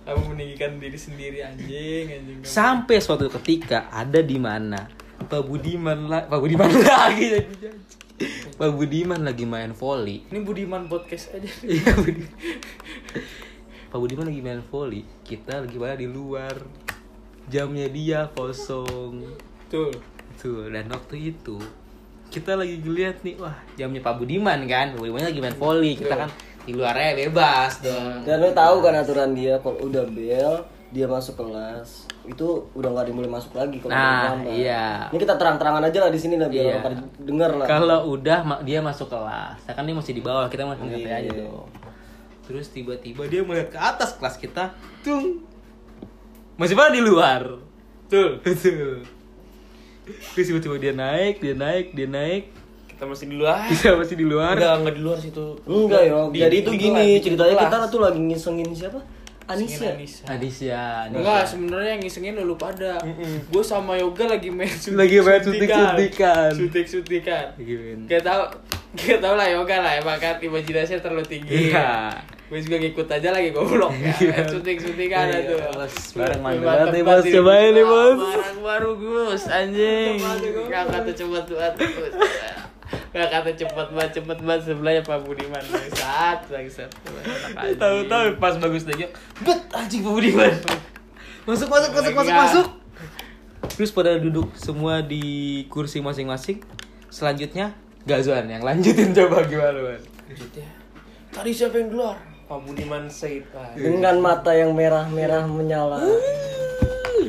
[0.00, 2.38] Kamu meninggikan diri sendiri anjing anjing.
[2.42, 4.90] Sampai suatu ketika ada di mana
[5.20, 7.70] Pak Budiman lah, Pak Budiman lagi jadi.
[8.56, 10.26] Pak Budiman lagi main volley.
[10.28, 11.48] Ini Budiman podcast aja.
[11.64, 12.24] Iya Budi.
[13.90, 16.56] Pak Budiman lagi main volley, kita lagi pada di luar.
[17.50, 19.24] Jamnya dia kosong.
[19.68, 19.92] Tuh.
[20.40, 21.60] Tuh, dan waktu itu
[22.30, 26.14] kita lagi ngeliat nih, wah jamnya Pak Budiman kan, Pak Budiman lagi main volley, kita
[26.16, 26.30] kan
[26.62, 28.22] di luarnya bebas dong.
[28.22, 33.06] Dan lo tahu kan aturan dia kalau udah bel dia masuk kelas itu udah nggak
[33.10, 35.06] dimulai masuk lagi kalau Nah, iya.
[35.10, 36.82] Ini kita terang-terangan aja lah di sini lah biar Iya.
[36.82, 37.66] pada denger lah.
[37.66, 41.18] Kalau udah dia masuk kelas, kan dia masih di bawah, kita masih ngerti Iya.
[41.26, 41.66] aja dong.
[42.46, 45.46] Terus tiba-tiba dia melihat ke atas kelas kita, tung,
[46.58, 47.42] masih pada di luar.
[48.10, 48.42] Tuh.
[48.42, 49.06] Betul.
[50.30, 52.42] Terus tiba-tiba dia naik, dia naik, dia naik,
[52.86, 53.64] Kita masih di luar.
[53.66, 54.54] bisa masih di luar.
[54.54, 55.46] Enggak, enggak di luar situ.
[55.64, 56.16] Enggak ya.
[56.26, 57.64] Di- Jadi di itu gini di ceritanya kelas.
[57.66, 59.00] kita tuh lagi ngisengin siapa?
[59.46, 59.90] Anisya.
[59.90, 60.22] Anissa.
[60.28, 60.82] Adisya.
[61.10, 63.02] Enggak, sebenarnya yang ngisengin lu pada.
[63.48, 66.50] Gue sama Yoga lagi main suntik, Lagi main suntik-suntikan.
[66.52, 67.44] Suntik-suntikan.
[67.56, 68.06] Gimana?
[68.06, 68.46] Gak tau,
[68.94, 71.66] gak tau lah Yoga lah emang kan imajinasinya terlalu tinggi.
[71.68, 72.14] Iya.
[72.50, 74.42] Gue juga ngikut aja lagi goblok ya.
[74.42, 75.58] Suntik-suntikan Iya, ada tuh.
[75.70, 75.94] bos.
[76.18, 77.24] Barang mantap Mantap banget nih, banget bos.
[77.24, 77.34] ini.
[77.38, 78.18] Cobain nih, bos.
[78.18, 80.14] Barang baru Gus, anjing.
[80.66, 82.14] Gak kata cepet banget Gus.
[83.10, 85.62] Gak kata cepet banget, cepet banget sebelahnya Pak Budiman.
[85.62, 86.90] Bangsat, bangsat.
[87.78, 89.06] Tahu-tahu pas bagus lagi.
[89.46, 90.50] Bet anjing Pak Budiman.
[91.46, 92.66] Masuk masuk masuk masuk masuk.
[93.70, 95.22] Terus pada duduk semua di
[95.70, 96.58] kursi masing-masing.
[97.08, 100.02] Selanjutnya Gazwan yang lanjutin coba gimana, Man?
[100.26, 100.66] Lanjutnya.
[101.30, 102.18] Tadi siapa yang keluar?
[102.50, 103.46] Pak Budiman Said.
[103.54, 106.02] Ah, Dengan mata yang merah-merah menyala.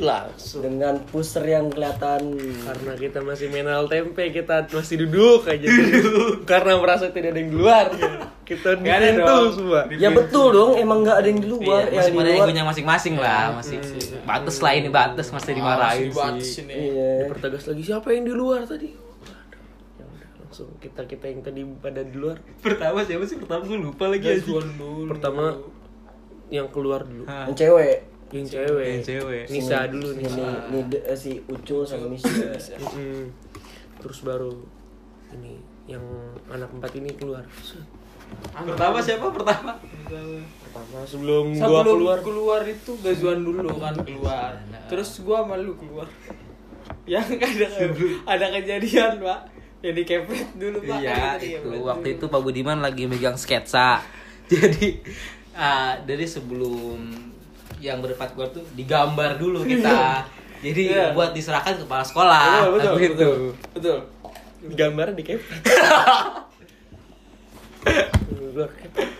[0.01, 0.65] langsung.
[0.65, 2.33] Dengan pusar yang kelihatan.
[2.65, 5.69] Karena kita masih menal tempe, kita masih duduk aja.
[6.49, 7.85] Karena merasa tidak ada yang di luar.
[8.41, 9.45] Kita di Nggak ada dong.
[9.53, 9.81] semua.
[9.93, 11.85] Ya betul dong, emang nggak ada yang di luar.
[11.85, 13.77] Iya, yang masih pada egonya masing-masing lah, masih
[14.25, 16.09] batas lah ini batas masih dimarahin
[16.41, 16.65] sih.
[16.65, 17.29] Iya.
[17.29, 19.10] Pertegas lagi siapa yang di luar tadi?
[20.51, 22.35] Ya langsung kita kita yang tadi pada di luar.
[22.59, 23.39] Pertama siapa sih?
[23.39, 25.07] Pertama gue lupa lagi Gazwan dulu.
[25.07, 25.55] Pertama
[26.51, 27.23] yang keluar dulu.
[27.23, 27.97] Yang cewek.
[28.35, 28.87] Yang cewek.
[28.91, 29.43] Yang cewek.
[29.47, 30.43] Nisa dulu Nisa.
[30.67, 32.51] ini de- eh, si Ucul sama Nisa.
[34.03, 34.51] Terus baru
[35.31, 35.55] ini
[35.87, 36.03] yang
[36.51, 37.47] anak empat ini keluar.
[38.51, 39.31] Pertama siapa?
[39.31, 39.79] Pertama.
[39.79, 44.51] Pertama sebelum, Sebelum gua keluar keluar keluar itu Gazuan dulu kan keluar.
[44.91, 46.11] Terus gua malu keluar.
[47.07, 47.67] Yang ada
[48.27, 49.60] ada kejadian, Pak.
[49.81, 50.97] Jadi kepret dulu, Pak.
[50.97, 52.15] Iya, Jadi itu waktu dulu.
[52.15, 53.97] itu Pak Budiman lagi megang sketsa.
[54.51, 55.01] Jadi
[55.51, 57.01] ah, dari sebelum
[57.81, 60.21] yang berempat keluar tuh digambar dulu kita.
[60.61, 61.17] Jadi Iya.
[61.17, 62.45] buat diserahkan ke kepala sekolah.
[62.61, 63.13] Betul, betul, Tapi itu.
[63.17, 63.35] betul.
[63.73, 63.97] Betul.
[64.77, 65.23] Gambar di.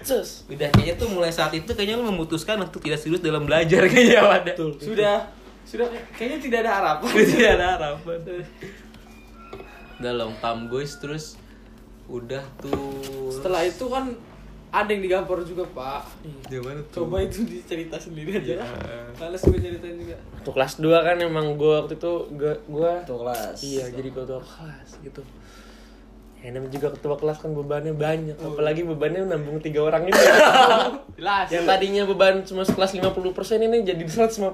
[0.01, 0.29] Cus.
[0.45, 4.21] Udah kayaknya tuh mulai saat itu kayaknya lu memutuskan untuk tidak serius dalam belajar kayaknya
[4.21, 4.51] pada.
[4.77, 5.15] sudah
[5.63, 7.09] sudah kayaknya tidak ada harapan.
[7.25, 8.17] tidak ada harapan.
[10.01, 11.37] Udah long time guys terus
[12.09, 14.17] udah tuh Setelah itu kan
[14.71, 16.23] ada yang digampar juga, Pak.
[16.47, 17.03] Gimana tuh?
[17.03, 18.63] Coba itu dicerita sendiri aja.
[19.19, 20.15] Males gue ceritain juga.
[20.39, 23.57] Waktu kelas 2 kan emang gua waktu itu gua, gua Ketua kelas.
[23.67, 25.21] Iya, jadi ketua kelas gitu.
[26.41, 30.17] Ya, namanya juga ketua kelas kan bebannya banyak, apalagi bebannya nambung tiga orang ini.
[31.13, 31.45] Jelas.
[31.53, 34.49] Yang tadinya beban cuma sekelas 50% ini jadi 150%.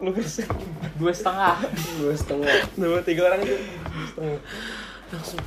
[1.00, 1.56] dua setengah.
[2.02, 2.52] Dua setengah.
[2.76, 3.56] Nambah tiga orang itu
[4.04, 4.42] setengah.
[5.12, 5.44] Langsung.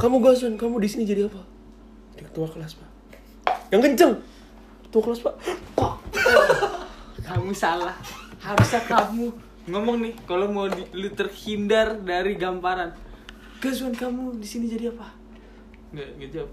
[0.00, 1.40] Kamu Gazwan, kamu di sini jadi apa?
[2.16, 2.90] Jadi ketua kelas, Pak.
[3.72, 4.12] Yang kenceng.
[4.88, 5.34] Ketua kelas, Pak.
[5.76, 5.94] Pak.
[7.28, 7.96] kamu salah.
[8.40, 9.32] Harusnya kamu
[9.64, 12.92] ngomong nih kalau mau di, lu terhindar dari gamparan.
[13.64, 15.08] Gazuan kamu di sini jadi apa?
[15.96, 16.50] Nggak, nggak jawab.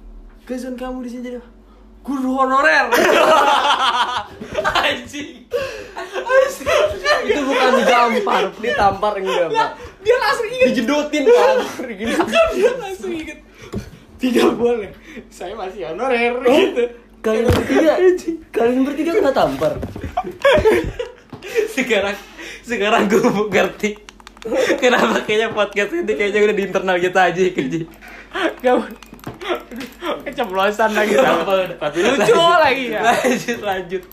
[0.47, 1.49] Gazuan kamu di sini jadi apa?
[2.01, 2.87] Guru honorer.
[4.81, 5.45] Anjing.
[7.21, 9.69] Itu bukan digampar, ditampar enggak, Pak.
[10.01, 10.67] Dia langsung inget.
[10.73, 11.23] Dijedotin.
[11.93, 12.13] Gini.
[12.57, 13.39] Dia langsung inget.
[14.21, 14.89] Tidak boleh.
[15.33, 16.83] Saya masih honorer gitu.
[17.21, 17.93] Kalian bertiga,
[18.49, 19.77] kalian bertiga kena tampar.
[21.75, 22.17] sekarang
[22.65, 23.89] sekarang gue ngerti
[24.81, 27.79] kenapa kayaknya podcast ini kayaknya udah di internal kita aja kerja
[28.61, 28.75] Gak
[30.21, 31.67] Keceplosan lagi sama.
[31.67, 33.01] Tapi lucu lagi ya.
[33.03, 34.03] lanjut lanjut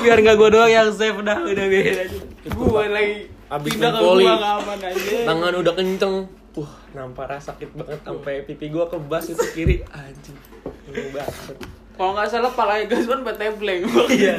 [0.00, 2.18] biar nggak gue doang yang save dah udah biarin aja
[2.48, 3.16] Gue lagi
[3.48, 5.16] Abis pindah gak aman aja.
[5.24, 6.14] Tangan udah kenceng.
[6.58, 9.76] Wah, nampar sakit banget sampai pipi gua kebas itu kiri.
[9.88, 10.36] Anjing.
[11.12, 11.56] Banget.
[11.96, 13.82] Kalau nggak salah palanya Gasman buat templeng.
[14.12, 14.36] iya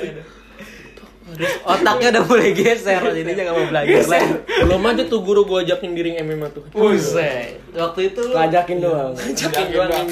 [1.61, 4.33] otaknya udah mulai geser jadinya nggak mau belajar lagi
[4.65, 6.63] Belum aja tuh guru gua ajakin giring MMA tuh.
[6.73, 7.61] Buset.
[7.69, 9.13] waktu itu lu Ngajakin doang.
[9.13, 10.07] Ajakin doang.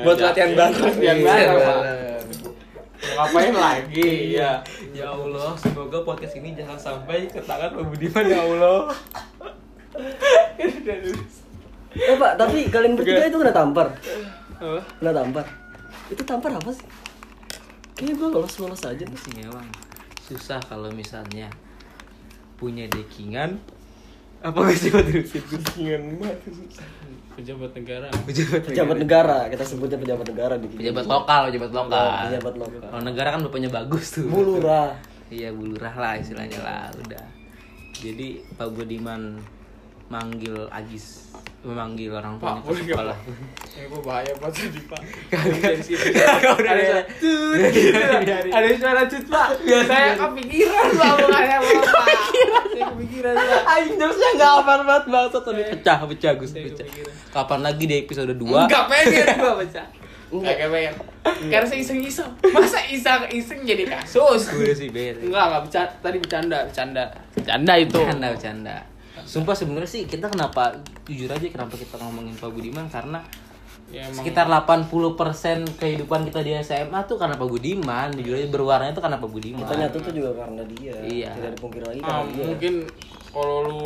[0.00, 0.94] Buat latihan bareng.
[0.96, 1.26] Latihan Iya.
[1.28, 1.60] bareng.
[2.40, 2.51] Mau
[3.02, 4.38] Ngapain lagi?
[4.38, 4.62] Iya.
[4.94, 8.78] Ya Allah, semoga podcast ini jangan sampai ke tangan Pak Budiman ya Allah.
[11.92, 13.92] Eh, Pak, tapi kalian bertiga itu kena tampar.
[14.56, 14.80] Apa?
[15.02, 15.44] Kena tampar.
[16.08, 16.88] Itu tampar apa sih?
[17.92, 19.20] Kayaknya gue lolos-lolos aja tuh.
[19.20, 19.36] sih
[20.32, 21.52] susah kalau misalnya
[22.56, 23.60] punya dekingan
[24.42, 26.38] apa gak sih buat terusin Dekingan banget.
[27.32, 28.08] Pejabat negara.
[28.22, 32.80] pejabat Pejabat negara, kita sebutnya pejabat negara di pejabat lokal pejabat lokal Pejabat lokal.
[32.86, 34.92] kalau negara kan bapaknya bagus tuh Bulurah.
[35.28, 37.24] iya bulurah lah istilahnya lah udah
[37.94, 39.40] jadi Pak Budiman
[40.06, 43.16] manggil Agis memanggil orang tuanya Pak, ke sekolah
[43.72, 45.00] Eh, gue bahaya banget tadi, Pak.
[45.32, 46.84] Kagak udah Ada
[47.72, 48.16] suara
[48.52, 49.48] Ada suara cut, Pak.
[49.88, 51.12] Saya kepikiran, Pak.
[51.16, 52.21] Bukannya Pak.
[52.92, 53.62] Kepikiran, Pak.
[53.72, 56.86] Anjing terusnya gak hafal banget banget tadi pecah pecah Gus pecah.
[57.32, 59.82] Kapan lagi di episode 2 Enggak pengen gua baca.
[60.32, 60.94] Enggak pengen.
[61.52, 62.30] Karena saya iseng-iseng.
[62.52, 64.48] Masa iseng-iseng jadi kasus?
[64.52, 65.24] Gue sih bete.
[65.24, 65.92] Enggak, enggak bercanda.
[66.00, 67.04] Tadi bercanda, bercanda.
[67.36, 67.98] Bercanda itu.
[68.00, 68.76] Bercanda, bercanda.
[69.22, 70.72] Sumpah sebenarnya sih kita kenapa
[71.06, 73.22] jujur aja kenapa kita ngomongin Pak Budiman karena
[73.92, 74.88] Ya, emang- sekitar 80%
[75.76, 79.60] kehidupan kita di SMA tuh karena Pak Budiman jujur aja berwarna itu karena Pak Budiman
[79.60, 80.94] Kita nyatu tuh juga karena dia.
[80.98, 81.30] Iya.
[81.30, 82.44] Tidak dipungkiri lagi Ah, karena dia.
[82.48, 82.74] mungkin
[83.28, 83.84] kalau lu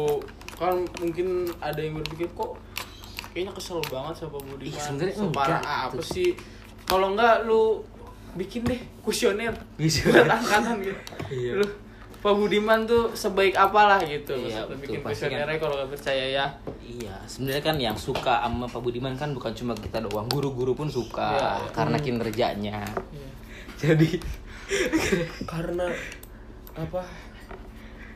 [0.55, 1.27] kan mungkin
[1.59, 2.55] ada yang berpikir kok
[3.31, 4.71] kayaknya kesel banget sama Pak Budiman.
[4.71, 6.31] Ih, sebenarnya Separah enggak, apa sih?
[6.83, 7.63] Kalau enggak lu
[8.33, 10.23] bikin deh kuesioner Kuesioner.
[10.23, 11.01] buat angkatan gitu.
[11.31, 11.53] Iya.
[11.57, 11.67] Lu
[12.17, 14.35] Pak Budiman tuh sebaik apalah gitu.
[14.35, 15.05] Iya, Maksudnya betul, bikin kan.
[15.07, 16.47] kuesionernya kalau nggak percaya ya.
[16.79, 20.89] Iya, sebenarnya kan yang suka sama Pak Budiman kan bukan cuma kita doang, guru-guru pun
[20.89, 21.71] suka Iya, iya.
[21.71, 22.79] karena kinerjanya.
[23.11, 23.29] Iya.
[23.83, 24.11] Jadi
[25.45, 25.87] Karena
[26.75, 27.03] apa?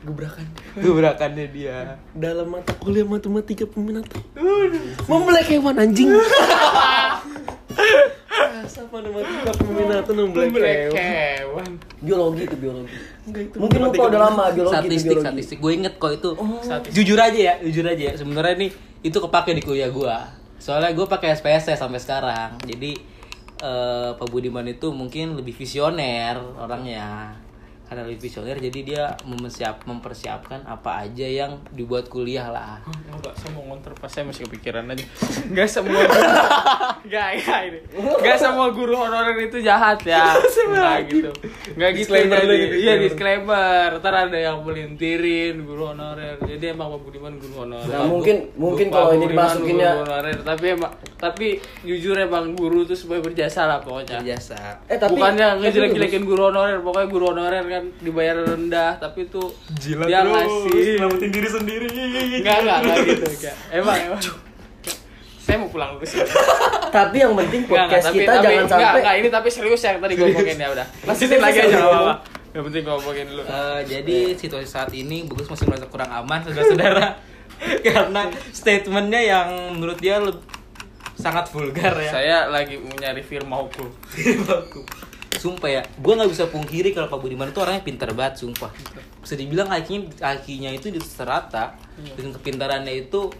[0.01, 1.95] Gebrakan gebrakannya dia.
[2.11, 4.17] dalam mata kuliah matematika peminatan.
[5.05, 6.09] Membelek hewan anjing.
[8.61, 11.01] Masa matematika peminatan membelek Black hewan.
[11.01, 11.69] hewan.
[11.99, 12.93] Biologi itu biologi.
[13.27, 15.25] Enggak itu Mungkin lupa udah lama biologi itu statistik, biologi.
[15.27, 15.57] statistik.
[15.59, 16.29] Gue inget kok itu.
[16.61, 16.93] Statistik.
[16.95, 18.13] Jujur aja ya, jujur aja ya.
[18.15, 20.17] Sebenarnya nih itu kepake di kuliah gua.
[20.57, 22.61] Soalnya gue pakai SPSS sampai sekarang.
[22.63, 22.91] Jadi
[23.59, 27.33] eh, Pak Budiman itu mungkin lebih visioner orangnya.
[27.91, 32.79] Karena lebih visioner jadi dia mempersiap, mempersiapkan apa aja yang dibuat kuliah lah.
[32.87, 35.03] Enggak, saya mau ngonter pas saya masih kepikiran aja.
[35.43, 35.99] Enggak semua
[37.03, 37.79] Enggak, enggak ini.
[37.91, 40.39] Enggak semua guru honorer itu jahat ya.
[40.39, 41.31] Enggak gitu.
[41.75, 42.55] Enggak gitu Disclaimer jadi.
[42.63, 43.87] gitu, Iya, disclaimer.
[43.99, 46.39] Ntar ada yang melintirin guru honorer.
[46.39, 47.91] Jadi emang Pak Budiman guru honorer.
[47.91, 51.47] Nah, mungkin mungkin kalau ini dimasukinnya guru honorer, tapi emang tapi
[51.83, 54.23] jujur emang guru tuh supaya berjasa lah pokoknya.
[54.23, 54.79] Berjasa.
[54.87, 59.49] eh tapi Bukannya ngejelek-jelekin guru honorer, pokoknya guru honorer kan dibayar rendah, tapi tuh
[59.81, 61.87] dia ngasih Selamatin diri sendiri.
[62.41, 63.55] Enggak, enggak, enggak gitu, enggak.
[63.73, 64.21] Emang, emang.
[65.41, 66.21] Saya mau pulang dulu sih.
[66.91, 69.47] Tapi yang penting Enggak, enggak, podcast tapi, kita tapi, jangan enggak, sampai enggak, ini tapi
[69.49, 70.87] serius yang tadi gue ngomongin ya udah.
[71.07, 72.13] Lanjutin lagi aja enggak apa-apa.
[72.51, 73.41] Yang penting gue ngomongin dulu.
[73.47, 77.05] Eh, jadi situasi saat ini Bagus masih merasa kurang aman saudara-saudara
[77.87, 78.21] karena
[78.51, 80.19] statementnya yang menurut dia
[81.21, 82.11] sangat vulgar ya.
[82.11, 83.87] Saya lagi mau nyari firma hukum.
[85.37, 88.71] Sumpah ya, gue nggak bisa pungkiri kalau Pak Budiman itu orangnya pintar banget, sumpah.
[89.23, 91.77] Bisa dibilang IQ-nya, IQ-nya itu di serata
[92.17, 93.31] dengan kepintarannya itu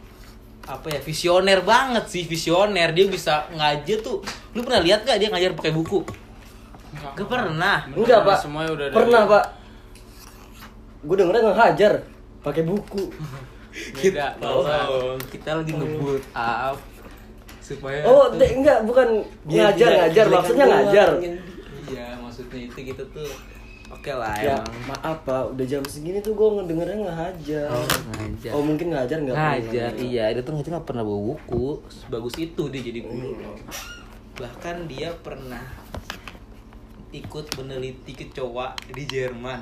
[0.61, 2.93] apa ya visioner banget sih visioner.
[2.93, 4.21] Dia bisa ngajar tuh
[4.53, 6.05] lu pernah lihat gak dia ngajar pakai buku?
[7.17, 7.87] Gak pernah.
[7.89, 8.37] Enggak pak.
[8.45, 8.95] Semuanya udah ada.
[8.95, 9.45] pernah pak.
[11.01, 11.93] Gue dengernya ngehajar
[12.45, 13.03] pakai buku.
[13.97, 14.35] Beda.
[14.43, 16.77] Oh, kita lagi ngebut up.
[17.61, 20.25] Supaya oh enggak bukan ngajar ngajar.
[20.27, 21.09] maksudnya ngajar.
[21.23, 21.39] Iya,
[22.53, 23.31] itu gitu tuh.
[23.91, 24.87] Oke lah ya emang.
[24.87, 27.83] maaf pak udah jam segini tuh gue ngedengernya ngehajar Oh,
[28.15, 28.51] ngajar.
[28.55, 31.67] oh mungkin ngajar nggak pernah ngajar iya dia tuh ngajar nggak pernah bawa buku
[32.07, 33.35] bagus itu dia jadi guru
[34.33, 35.59] bahkan dia pernah
[37.11, 39.59] ikut meneliti kecoa di Jerman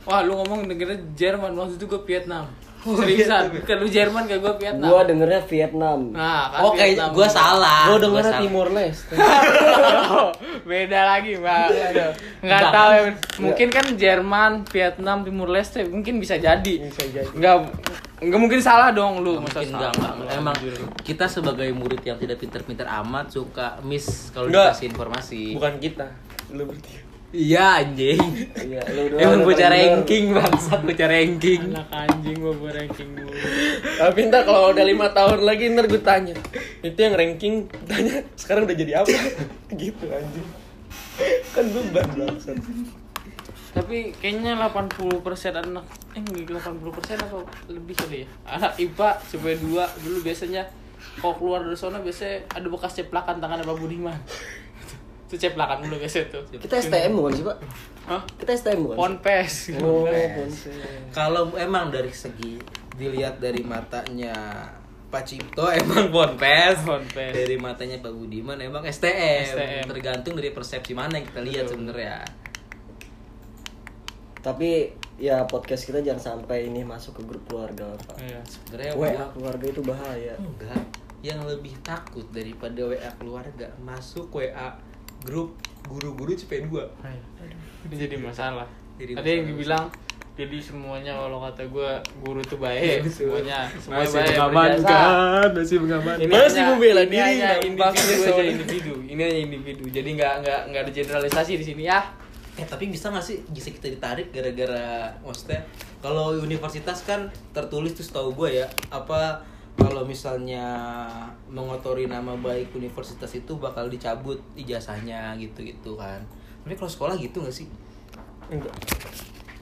[0.00, 2.48] Wah, lu ngomong dengernya Jerman, waktu itu gue Vietnam.
[2.80, 4.88] Seriusan, kan lu Jerman kayak gue Vietnam.
[4.88, 8.38] gue dengernya Vietnam Nah, kan oh kayak gue salah Gue Gua dengernya.
[8.38, 9.14] Timor Leste.
[10.10, 12.10] Oh, beda lagi mbak Aduh,
[12.40, 12.72] nggak Bang.
[12.72, 13.02] tahu ya
[13.38, 17.30] mungkin kan Jerman Vietnam Timur Leste mungkin bisa jadi Bisa jadi.
[17.30, 17.56] nggak
[18.20, 20.36] nggak mungkin salah dong lu masa mungkin salah enggak, enggak.
[20.36, 20.56] emang
[21.00, 24.72] kita sebagai murid yang tidak pinter-pinter amat suka miss kalau Enggak.
[24.72, 26.06] dikasih informasi Bukan kita.
[26.50, 27.00] Lu bertiga.
[27.30, 28.18] Iya anjing.
[28.58, 31.62] Iya lu doang emang bocah ranking bangsa bocah ranking.
[31.70, 33.32] Anak anjing gua gua ranking dulu.
[33.98, 36.34] Tapi ntar kalau udah lima tahun lagi ntar gue tanya.
[36.82, 39.10] Itu yang ranking tanya sekarang udah jadi apa?
[39.80, 40.48] gitu anjing.
[41.54, 42.58] Kan beban bangsat.
[43.70, 45.22] Tapi kayaknya 80%
[45.62, 45.86] anak
[46.18, 48.28] eh nggak 80% atau lebih kali ya?
[48.58, 50.66] Anak IPA supaya dua dulu biasanya
[51.22, 54.18] kalau keluar dari sana biasanya ada bekas ceplakan tangannya Pak Budiman
[55.30, 57.58] itu ceplakan dulu biasanya tuh kita STM bukan sih pak
[58.02, 58.22] Hah?
[58.34, 58.96] kita STM bukan?
[58.98, 60.66] Ponpes oh Ponpes.
[61.14, 62.58] Kalau emang dari segi
[62.98, 64.34] dilihat dari matanya
[65.06, 67.30] Pak Cipto emang ponpes, Ponpes.
[67.30, 69.46] dari matanya Pak Budiman emang STM.
[69.46, 69.84] STM.
[69.86, 72.26] Tergantung dari persepsi mana yang kita lihat sebenarnya.
[74.40, 74.88] tapi
[75.20, 78.40] ya podcast kita jangan sampai ini masuk ke grup keluarga pak Iya.
[78.42, 80.82] Sebenarnya WA keluarga itu bahaya enggak.
[81.20, 84.80] Yang lebih takut daripada WA keluarga masuk WA
[85.24, 85.56] grup
[85.86, 86.72] guru-guru CP2.
[87.88, 88.66] Ini jadi masalah.
[89.00, 89.84] Jadi Ada yang dibilang
[90.38, 91.90] jadi semuanya kalau kata gue
[92.24, 93.04] guru tuh baik.
[93.12, 96.24] Semuanya semuanya Masih baik mengamankan Masih mengamankan.
[96.24, 98.94] Ini Masih hanya- membela ini diri hanya nampaknya individu aja individu.
[99.04, 99.84] Ini hanya individu.
[99.88, 102.00] Jadi nggak nggak nggak ada generalisasi di sini ya.
[102.58, 105.64] Eh tapi bisa gak sih bisa kita ditarik gara-gara maksudnya
[106.00, 109.40] kalau universitas kan tertulis tuh setahu gue ya apa
[109.80, 110.68] kalau misalnya
[111.48, 116.20] mengotori nama baik universitas itu bakal dicabut ijazahnya gitu-gitu kan.
[116.60, 117.66] Tapi kalau sekolah gitu nggak sih?
[118.52, 118.76] Enggak.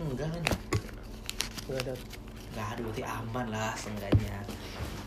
[0.02, 0.42] Enggak kan?
[1.70, 1.94] Enggak ada.
[2.50, 4.36] Enggak ada berarti aman lah seenggaknya.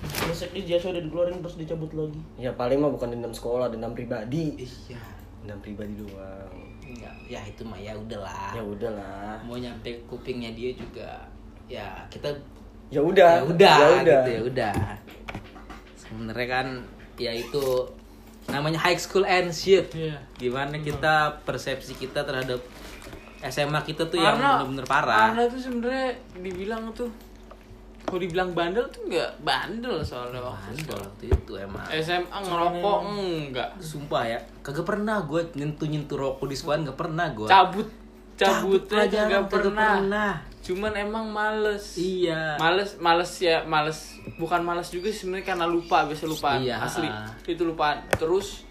[0.02, 2.22] Besok ijazah udah dikeluarin terus dicabut lagi.
[2.40, 4.56] Ya paling mah bukan dendam sekolah, dendam pribadi.
[4.64, 5.04] Iya.
[5.44, 6.56] Dendam pribadi doang.
[6.88, 8.56] Ya, ya itu mah ya udahlah.
[8.56, 9.44] Ya udahlah.
[9.44, 11.28] Mau nyampe kupingnya dia juga
[11.72, 12.28] ya kita
[12.92, 13.32] Ya udah.
[13.34, 14.02] ya udah Ya udah.
[14.04, 14.74] gitu ya udah
[15.96, 16.68] sebenarnya kan
[17.16, 17.64] ya itu
[18.46, 20.20] namanya high school and shit Iya.
[20.36, 22.60] gimana kita persepsi kita terhadap
[23.42, 27.08] SMA kita tuh yang bener-bener parah Karena tuh sebenarnya dibilang tuh
[28.02, 33.70] kalau dibilang bandel tuh nggak bandel soalnya waktu Bandel waktu itu emang SMA ngerokok enggak.
[33.80, 37.88] sumpah ya kagak pernah gue nyentuh nyentuh rokok di sekolah nggak pernah gue Cabut
[38.36, 39.92] cabutnya pelajaran nggak kagak pernah.
[39.96, 40.32] pernah.
[40.72, 42.00] Cuman emang males.
[42.00, 44.16] iya Males, males ya, males.
[44.36, 46.80] Bukan males juga sebenarnya karena lupa, biasa lupa Iya.
[46.80, 47.12] asli.
[47.46, 48.08] Itu lupaan.
[48.14, 48.64] Terus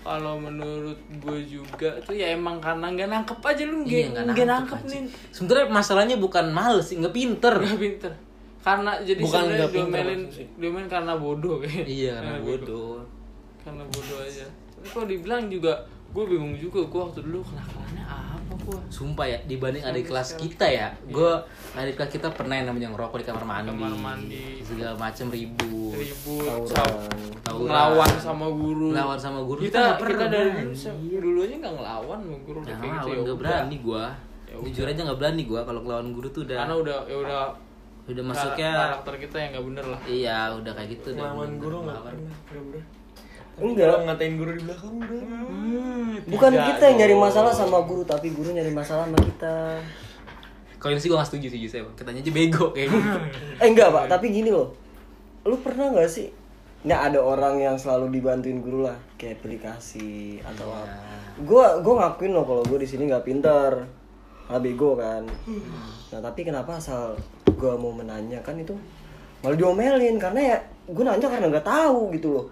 [0.00, 4.46] kalau menurut gue juga tuh ya emang karena nggak nangkep aja lu nggak iya nggak
[4.48, 5.04] nangkep anjing.
[5.04, 8.12] nih sebenarnya masalahnya bukan males nggak pinter nggak pinter
[8.58, 10.20] karena jadi Bukan nggak diomelin
[10.56, 13.04] diomelin karena bodoh kayak iya karena bodoh
[13.60, 15.76] karena bodoh aja tapi kalau dibilang juga
[16.08, 18.04] gue bingung juga gue waktu dulu kenakalannya
[18.68, 21.32] gue Sumpah ya, dibanding adik kelas kita ya, gue
[21.72, 24.60] adik kelas kita pernah yang namanya ngerokok di kamar mandi, Kamar mandi.
[24.60, 26.68] segala macem ribut, ribut.
[26.68, 27.64] Tawuran.
[27.64, 28.92] ngelawan sama guru.
[28.92, 32.58] Ngelawan sama guru, kita kita kita pernah, dari dulu dulu aja nggak ngelawan sama guru
[32.60, 34.04] udah Nah, kayak gitu ya nggak berani gue,
[34.48, 37.42] Ya jujur aja nggak berani gue kalau ngelawan guru tuh udah, karena udah ya udah
[38.08, 40.00] udah masuknya, karakter kita yang nggak bener lah.
[40.08, 41.08] Iya udah kayak gitu.
[41.12, 42.32] udah Ngelawan guru nggak pernah.
[43.58, 43.68] Nggak.
[43.74, 43.86] Enggak.
[43.90, 45.22] Kalau ngatain guru di belakang udah.
[46.28, 49.56] Bukan Tidak kita yang nyari masalah sama guru, tapi guru nyari masalah sama kita.
[50.78, 53.18] Kalau ini sih gue gak setuju sih saya, katanya aja bego kayak gitu.
[53.62, 54.70] Eh enggak pak, tapi gini loh.
[55.42, 56.30] Lu pernah nggak sih?
[56.86, 61.02] Nah ada orang yang selalu dibantuin guru lah, kayak aplikasi atau apa.
[61.42, 63.90] Gua gua ngakuin loh kalau gue di sini nggak pintar,
[64.46, 65.26] malah bego kan.
[66.14, 67.18] Nah tapi kenapa asal
[67.58, 68.78] gua mau menanya kan itu
[69.42, 72.46] malah diomelin karena ya gue nanya karena nggak tahu gitu loh.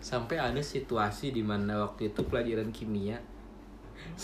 [0.00, 3.20] Sampai ada situasi di mana waktu itu pelajaran kimia,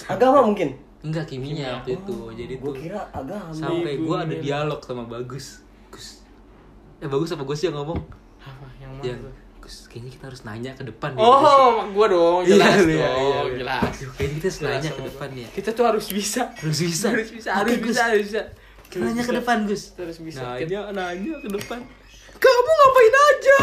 [0.05, 0.73] Agama mungkin.
[1.01, 3.53] enggak kimia waktu itu, jadi Gue tuh kira agama.
[3.53, 5.61] sampai gue ada dialog sama bagus.
[5.87, 6.25] Gus.
[6.97, 8.01] Eh bagus apa gus yang ngomong?
[8.41, 8.67] Apa?
[8.77, 9.21] Yang mana yang?
[9.57, 13.09] Gus kayaknya kita harus nanya ke depan ya oh gua dong Iya, jelas iya, iya,
[13.11, 13.57] dong iya.
[13.59, 13.93] jelas.
[14.15, 15.09] Kayaknya kita harus Jelas nanya ke gua.
[15.11, 15.49] depan ya.
[15.53, 16.43] Kita tuh harus bisa.
[16.55, 17.07] Harus bisa.
[17.11, 17.87] Harus bisa harus Gus.
[17.91, 18.43] bisa harus bisa.
[18.87, 19.83] Kita nanya ke depan Gus.
[19.93, 20.41] Harus bisa.
[20.57, 21.79] nanya nanya ke depan.
[22.33, 23.59] Kamu ngapain aja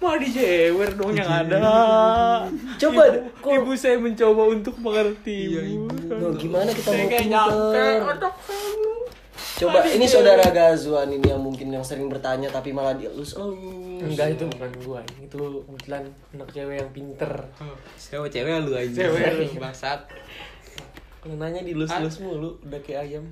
[0.00, 1.60] Mau dijewer dong yang ada.
[2.80, 5.52] Coba ibu, deh, kok- ibu saya mencoba untuk mengerti.
[5.52, 5.88] Iya, ibu.
[6.08, 8.32] Loh, gimana kita Saya mau kayak nyampe pinter?
[9.60, 13.60] Coba Aduh, ini saudara Gazuan ini yang mungkin yang sering bertanya tapi malah dielus elus.
[14.00, 15.00] Enggak itu bukan gua.
[15.20, 15.36] Itu
[15.68, 17.32] kebetulan anak cewek yang pinter.
[18.00, 20.00] cewek cewek lu aja Cewek lu bangsat.
[21.20, 23.24] Kalau nanya dilus-lus mulu udah kayak ayam.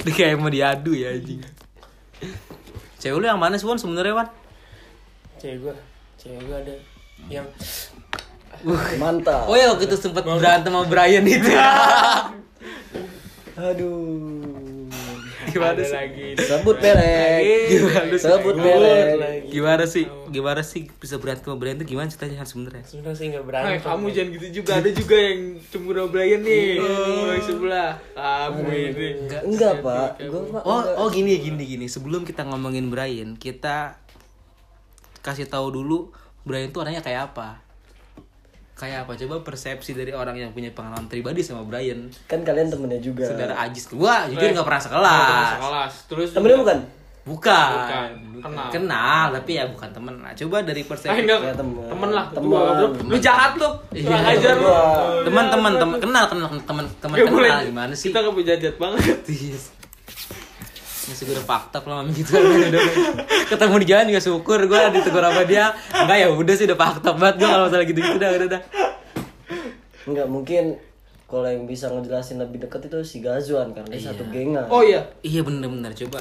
[0.00, 1.44] Dia kayak mau diadu ya anjing
[3.04, 4.28] cewek lu yang mana sih Wan sebenarnya Wan
[5.36, 5.74] Cewek gua,
[6.16, 6.72] cewek gua ada
[7.28, 7.44] yang
[8.96, 9.44] Mantap.
[9.44, 11.52] oh ya waktu itu sempat berantem sama Brian itu
[13.54, 14.88] Aduh.
[15.54, 16.28] Gimana ada sih lagi.
[16.36, 17.40] Sebut merek.
[17.70, 18.26] Gimana sih?
[18.26, 19.08] Sebut merek.
[19.16, 19.48] lagi.
[19.48, 23.26] gimana sih gimana sih bisa berantem sama Brian itu gimana ceritanya Han sebenarnya Sebenarnya sih
[23.30, 23.78] nggak Hai, berani.
[23.80, 24.70] kamu jangan gitu juga.
[24.82, 25.40] Ada juga yang
[25.70, 26.68] cemburu sama Brian nih.
[26.82, 27.90] Oh, sebelah.
[28.12, 29.08] Kamu ini.
[29.46, 30.08] Enggak, Pak.
[30.28, 30.62] Gua Pak.
[30.66, 30.94] Oh, enggak.
[30.98, 31.86] oh gini gini gini.
[31.86, 33.96] Sebelum kita ngomongin Brian, kita
[35.24, 36.12] kasih tahu dulu
[36.44, 37.63] Brian tuh orangnya kayak apa.
[38.74, 39.14] Kayak apa?
[39.16, 42.10] Coba persepsi dari orang yang punya pengalaman pribadi sama Brian.
[42.26, 43.22] Kan kalian temennya juga.
[43.24, 44.84] Saudara Ajis gua jujur nggak pernah Kelas.
[44.84, 45.48] sekelas.
[45.60, 45.92] Kelas.
[46.04, 46.78] Terus Temennya bukan?
[47.24, 47.70] Bukan.
[47.72, 48.08] Bukan.
[48.44, 48.68] Kenal.
[48.68, 50.14] Kenal, tapi ya bukan temen.
[50.20, 51.40] Nah, coba dari Ah, persepsi enggak.
[51.40, 51.86] Ya, temen.
[51.88, 52.26] Temen lah.
[52.28, 52.50] Temen.
[52.52, 53.08] Temen.
[53.08, 53.70] Lu jahat lu.
[53.90, 54.66] Iya, ajar lu.
[54.66, 55.24] gua.
[55.24, 57.48] teman-teman teman kenal kenal teman teman Gak boleh.
[57.48, 58.10] kenal gimana sih?
[58.10, 59.16] Kita gak punya jahat banget.
[61.04, 62.32] Masih gue udah fakta lah mami gitu
[63.44, 67.08] ketemu di jalan juga syukur gue ditegur sama dia enggak ya udah sih udah fakta
[67.12, 68.62] banget gue kalau masalah gitu gitu udah udah udah
[70.04, 70.64] Enggak, mungkin
[71.24, 74.68] kalau yang bisa ngejelasin lebih dekat itu si Gazuan karena dia satu gengan.
[74.68, 75.08] Oh iya.
[75.24, 76.20] iya bener bener coba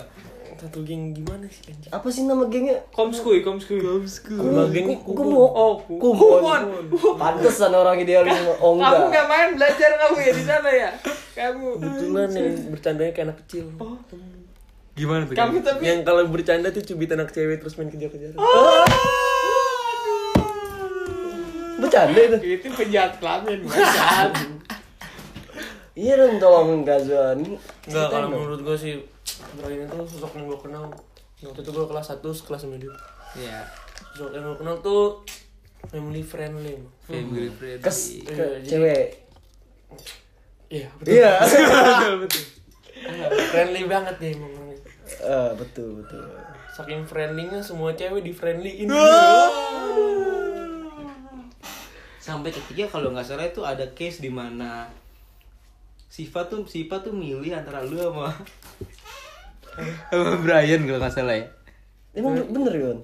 [0.55, 1.75] Satu geng gimana sih?
[1.91, 2.79] Apa sih nama gengnya?
[2.95, 3.83] Komskuy, komskuy.
[3.83, 4.39] Komskuy.
[4.39, 5.51] Nama gengnya Kumuk.
[5.51, 6.87] Oh, Kumon.
[7.19, 8.31] Pantesan orang idealis
[8.63, 9.11] oh Kamu enggak.
[9.11, 10.89] gak main belajar kamu ya di sana ya?
[11.35, 11.67] Kamu.
[11.83, 13.65] Kebetulan yang bercandanya kayak anak kecil.
[14.93, 18.35] Gimana tuh Kamu tapi Yang kalau bercanda tuh cubit anak cewek terus main kejar-kejaran.
[21.75, 22.37] Bercanda itu.
[22.55, 24.31] itu penjahat kelamin bangsat.
[25.93, 27.37] Iya dong tolong Gazuan.
[27.85, 28.93] Enggak, kalau menurut gue sih
[29.55, 30.83] Brian itu sosok yang gue kenal
[31.39, 32.91] waktu itu gue kelas 1 kelas sama dia
[33.35, 33.57] Iya.
[34.11, 35.21] sosok yang gue kenal tuh
[35.85, 36.75] family friendly.
[37.03, 37.79] Family friendly.
[37.79, 39.05] Kes Iya, ke jadi- cewek.
[40.71, 41.31] iya betul Iya.
[43.51, 44.51] Friendly banget dia emang
[45.21, 46.25] Eh, betul betul.
[46.73, 48.89] saking friendlynya semua cewek di friendlyin
[52.23, 54.87] Sampai ketiga kalau nggak salah itu ada case di mana
[56.07, 58.31] Siva tuh Siva tuh milih antara lu sama
[60.09, 61.45] sama Brian kalau nggak salah ya.
[62.13, 62.97] Emang bener Yon?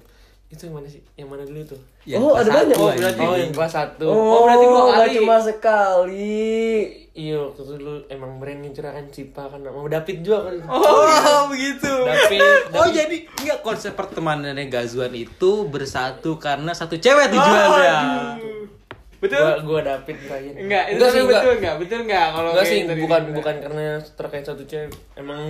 [0.50, 2.74] Itu yang mana sih yang mana dulu tuh Yang Oh, ada banyak.
[2.74, 5.14] Oh, berarti- oh yang kelas satu Oh, berarti dua kali.
[5.14, 6.50] cuma sekali.
[7.12, 11.86] iya waktu itu dulu emang brand ngecurahkan Cipa kan mau David juga kan Oh, begitu.
[11.86, 12.42] David
[12.72, 17.98] Oh jadi enggak konsep pertemanannya Gazuan itu bersatu karena satu cewek tujuannya.
[19.20, 19.36] Betul?
[19.36, 21.74] gua gua David Brian Enggak, itu enggak sih betul enggak enggak?
[21.76, 23.36] Betul enggak kalau Enggak sih, tadi bukan dibilang?
[23.36, 23.84] bukan karena
[24.16, 24.90] terkait satu cewek.
[25.12, 25.42] Emang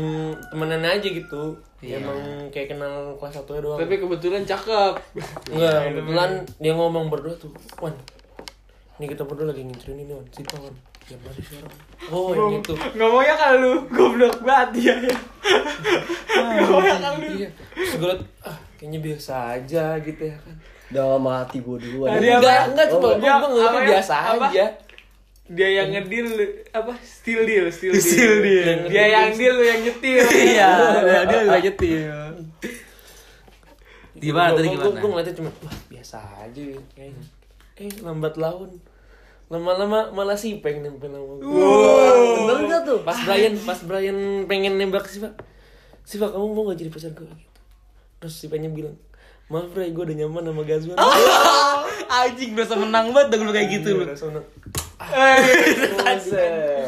[0.50, 1.44] temenan aja gitu.
[1.78, 2.02] Iya.
[2.02, 2.18] Emang
[2.50, 3.78] kayak kenal kelas satu doang.
[3.78, 4.92] Tapi kebetulan cakep.
[5.54, 7.94] enggak, kebetulan dia ngomong berdua tuh, "Wan,
[8.98, 10.26] ini kita berdua lagi ngincerin ini, Wan.
[10.34, 10.74] Siapa, Wan?
[11.10, 11.74] Orang?
[12.14, 12.74] Oh, yang itu.
[12.94, 15.16] Ngomongnya kalau lu goblok banget dia ya.
[16.62, 17.28] Ngomongnya kalau lu.
[17.34, 17.48] Iya.
[17.74, 20.54] Terus gue liat, ah, kayaknya biasa aja gitu ya kan.
[20.91, 22.09] Dalam hati gue duluan.
[22.12, 22.38] Tadi apa?
[22.38, 23.86] Enggak, enggak, Oh, coba dia gue ya?
[23.88, 24.47] biasa Apa?
[24.51, 24.66] aja.
[25.51, 26.26] Dia yang ngedil
[26.70, 26.93] apa?
[27.03, 28.03] Still deal, still deal.
[28.03, 28.66] Still deal.
[28.86, 30.22] Dia yang deal lu yang nyetir.
[30.51, 30.68] Iya,
[31.01, 32.07] dia dia juga nyetir.
[34.12, 35.01] Gimana tadi Gue gimana?
[35.01, 37.24] ngeliatnya cuma, wah biasa aja ya, kayaknya.
[37.78, 38.70] Eh, lambat laun.
[39.47, 41.66] Lama-lama malah si pengen nempel sama gue.
[42.36, 42.99] Bener gak tuh?
[43.03, 45.34] Pas Brian, pas Brian pengen nembak si Pak.
[46.05, 47.26] Si Pak, kamu mau gak jadi pacar gue?
[47.26, 47.61] Gitu.
[48.20, 48.95] Terus si Pennya bilang,
[49.51, 50.96] maaf Bray, gue udah nyaman sama Gazwan.
[52.22, 54.05] Anjing berasa menang banget dong lu kayak gitu lu.
[54.14, 54.46] Seneng.
[55.98, 56.86] Buset.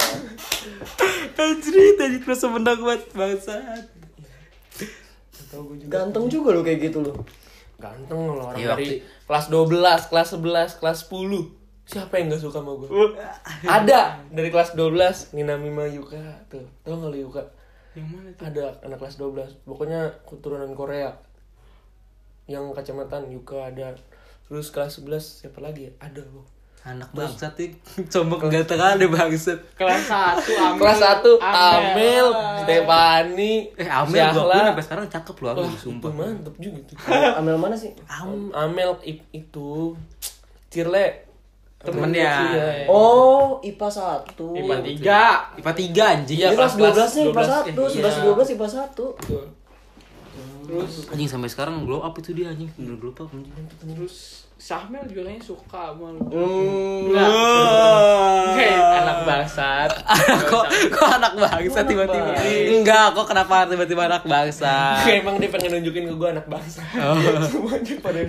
[1.35, 3.87] Anjir, tadi berasa menang banget bangsat.
[5.51, 5.91] Tau gue juga.
[6.01, 7.13] Ganteng juga lo kayak gitu lo.
[7.83, 11.61] Ganteng loh orang Iya, dari kelas 12, kelas 11, kelas 10.
[11.83, 12.89] Siapa yang gak suka sama gue?
[13.67, 16.63] Ada dari kelas 12 Nina Mima Yuka tuh.
[16.87, 17.43] Tahu gak lu Yuka?
[17.99, 18.45] Yang mana tuh?
[18.49, 19.67] Ada anak kelas 12.
[19.67, 21.11] Pokoknya keturunan Korea.
[22.45, 23.95] Yang kacamataan Yuka ada.
[24.45, 25.93] Terus kelas 11 siapa lagi ya?
[25.99, 26.45] Ada loh.
[26.83, 27.71] Anak bangsat nih,
[28.13, 29.55] coba kegantengan deh bangsat.
[29.79, 30.79] Kelas 1 Amel.
[30.79, 32.27] Kelas 1 Amel,
[32.59, 34.51] Stefani, Eh, Amel gua Syahla.
[34.51, 36.11] akuin sampai sekarang cakep loh Amel, Wah, sumpah.
[36.11, 36.97] itu mantep juga tuh.
[37.39, 37.95] Amel mana sih?
[38.05, 38.91] Am- Amel
[39.31, 39.95] itu
[40.69, 41.07] Cirle
[41.79, 42.31] Temennya.
[42.47, 42.87] Iya.
[42.87, 44.39] Oh, IPA 1.
[44.39, 45.59] IPA 3.
[45.59, 46.39] IPA 3 anjing.
[46.39, 48.23] Iya, Dia kelas 12 nih IPA 1, 12, 11 iya.
[48.23, 49.62] 12 IPA 1.
[50.63, 53.51] Terus Anjing sampai sekarang glow up itu dia anjing, bener glow up anjing.
[53.83, 56.23] terus Sahmel juga kayaknya suka sama lu.
[56.23, 57.11] Hmm.
[57.11, 57.31] Enggak.
[58.95, 59.91] Anak bangsat.
[60.51, 62.31] kok kok anak bangsa tiba-tiba
[62.71, 66.79] enggak kok kenapa tiba-tiba anak bangsa Emang dia pengen nunjukin ke gue anak bangsa.
[67.51, 68.23] Semuanya pada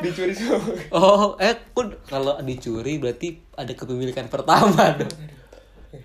[0.00, 0.86] dicuri gue.
[0.94, 5.10] oh eh pun kalau dicuri berarti ada kepemilikan pertama dong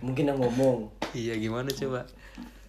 [0.01, 0.89] Mungkin yang ngomong.
[1.13, 2.01] iya gimana coba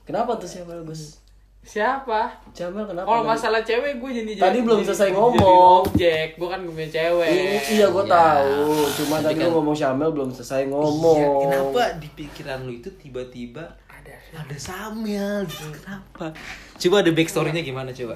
[0.04, 1.24] Kenapa tuh siapa Gus?
[1.66, 2.30] Siapa?
[2.50, 3.04] Siapa kenapa?
[3.04, 5.82] Kalau masalah cewek gue jadi Tadi belum jadi- selesai jadi ngomong.
[5.82, 7.26] objek, gue kan gue punya cewek.
[7.26, 8.14] I- iya gue Iya.
[8.14, 8.70] tahu.
[8.96, 11.18] Cuma tadi kan- ngomong Syamel belum selesai ngomong.
[11.18, 16.30] Iya, kenapa di pikiran lu itu tiba-tiba ada ada Samuel gitu kenapa
[16.76, 18.14] coba ada backstorynya gimana coba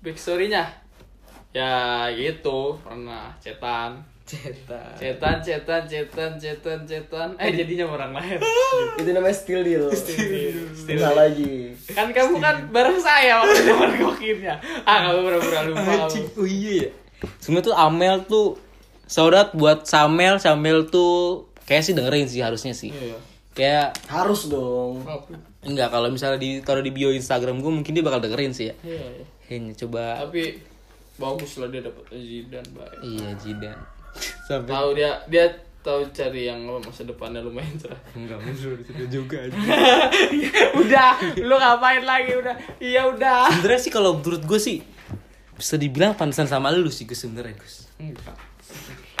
[0.00, 0.66] Backstory-nya
[1.48, 1.70] ya
[2.10, 7.28] gitu pernah cetan cetak cetan cetan cetan cetan cetan.
[7.40, 8.36] Eh jadinya orang lain.
[9.00, 9.88] Itu namanya still deal.
[9.88, 11.72] Still Salah lagi.
[11.96, 16.40] kan kamu kan bareng saya waktu zaman kokirnya ah kamu pura-pura lupa Anjing, kamu.
[16.44, 16.90] oh iya ya.
[17.64, 18.60] Tuh Amel tuh
[19.08, 22.92] saudat buat Samel Samel tuh kayak sih dengerin sih harusnya sih.
[22.92, 23.16] Iya.
[23.56, 25.02] kayak Harus dong.
[25.64, 28.74] enggak kalau misalnya di taruh di bio Instagram gue mungkin dia bakal dengerin sih ya.
[28.84, 29.24] Iya, iya.
[29.48, 30.04] kayaknya coba.
[30.28, 30.42] Tapi
[31.18, 33.74] bagus lah dia dapat Zidane baik iya Jidan
[34.44, 35.44] sampai tahu dia dia
[35.78, 37.96] tahu cari yang apa, masa depannya lumayan cerah.
[38.18, 39.56] Enggak mundur itu juga aja.
[40.80, 42.32] Udah lu ngapain lagi?
[42.34, 43.48] Udah iya udah.
[43.48, 44.78] Sebenarnya sih kalau menurut gue sih
[45.54, 47.88] bisa dibilang pantesan sama lu sih Gus sebenarnya Gus.
[47.96, 48.36] Enggak.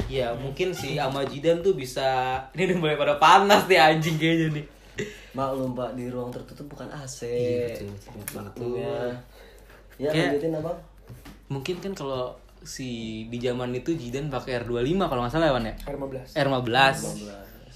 [0.08, 4.48] Ya mungkin sih sama Jidan tuh bisa Ini udah mulai pada panas nih anjing kayaknya
[4.60, 4.66] nih.
[5.32, 7.22] Maklum Pak di ruang tertutup bukan AC.
[7.22, 8.96] Iya, betul, betul, betul, Maklumnya.
[9.96, 10.78] Ya Kayak- lanjutin abang.
[11.48, 12.34] Mungkin kan kalau
[12.68, 12.88] si
[13.24, 16.36] di zaman itu Jidan pakai R25 kalau nggak salah ya Wan ya R15.
[16.36, 16.96] R15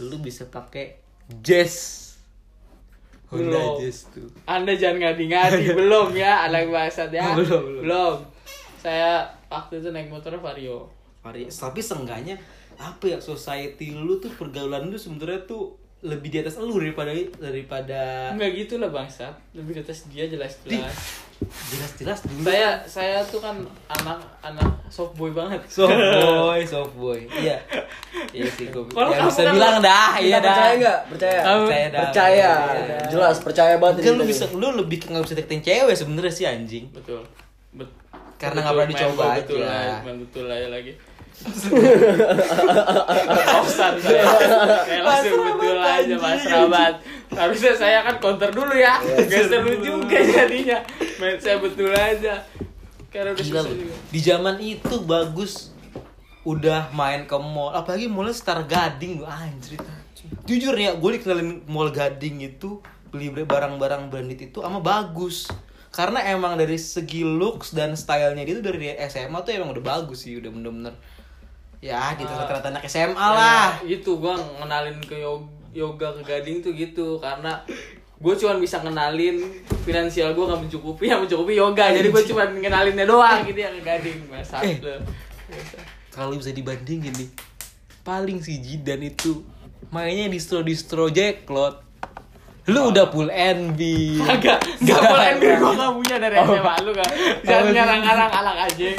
[0.02, 1.00] Lu bisa pakai
[1.40, 1.74] Jazz
[3.26, 3.80] Honda Belum.
[3.80, 7.32] Jazz tuh Anda jangan ngadi-ngadi belum ya anak bangsat ya.
[7.32, 8.16] Belum, belum.
[8.76, 10.90] Saya waktu itu naik motor Vario.
[11.20, 12.36] Vari- Tapi seenggaknya
[12.76, 18.30] apa ya society lu tuh pergaulan lu sebenarnya tuh lebih di atas lu daripada daripada
[18.30, 19.30] Enggak gitu lah bangsa.
[19.52, 20.94] Lebih di atas dia jelas-jelas.
[21.42, 23.58] jelas-jelas dulu Saya saya tuh kan
[23.88, 25.58] anak-anak soft boy banget.
[25.68, 27.58] soft boy soft boy iya
[28.30, 30.98] iya sih gue Kalau ya bisa kan- bilang dah iya dah percaya nggak?
[31.08, 31.40] Percaya.
[31.40, 32.50] Percaya dah Percaya.
[32.52, 33.08] Percaya dah.
[33.08, 36.84] Jelas percaya banget kan lu bisa lu lebih nggak bisa deketin cewek sebenarnya sih anjing
[36.90, 37.22] Betul.
[37.72, 37.94] Bet-
[38.36, 39.98] Karena nggak pernah dicoba betul aja.
[39.98, 40.92] lah, betul aja lagi.
[43.46, 44.24] Pausan saya.
[44.86, 46.94] Saya langsung betul aja Mas Rabat.
[47.32, 49.00] Harusnya saya kan counter dulu ya.
[49.02, 50.78] Gak seru juga jadinya.
[51.18, 52.42] Main saya betul aja.
[53.12, 53.60] Karena udah Gila.
[54.08, 55.72] Di zaman itu bagus
[56.42, 59.78] udah main ke mall, apalagi mallnya Star Gading lu anjir.
[60.42, 62.82] Jujur ya, gue dikenalin mall Gading itu
[63.12, 65.46] beli barang-barang branded itu ama bagus.
[65.92, 70.24] Karena emang dari segi looks dan stylenya dia tuh dari SMA tuh emang udah bagus
[70.24, 70.96] sih, udah bener-bener
[71.82, 73.82] ya di rata-rata anak SMA lah.
[73.82, 77.58] Ya, itu gua ngenalin ke yo- yoga ke Gading tuh gitu karena
[78.22, 79.42] gue cuma bisa ngenalin
[79.82, 83.82] finansial gue nggak mencukupi yang mencukupi yoga jadi gue cuma ngenalinnya doang gitu ya ke
[83.82, 84.78] Gading masa Eh.
[86.08, 87.28] Kalau bisa dibandingin nih,
[88.00, 89.42] paling si Jidan itu
[89.90, 91.81] mainnya distro-distro Jacklot.
[92.70, 93.80] Lu udah full NB.
[94.22, 97.10] Kagak, gak boleh bir gua gak punya dari SMA lu kan.
[97.42, 98.94] Jangan ngarang-ngarang anak anjing.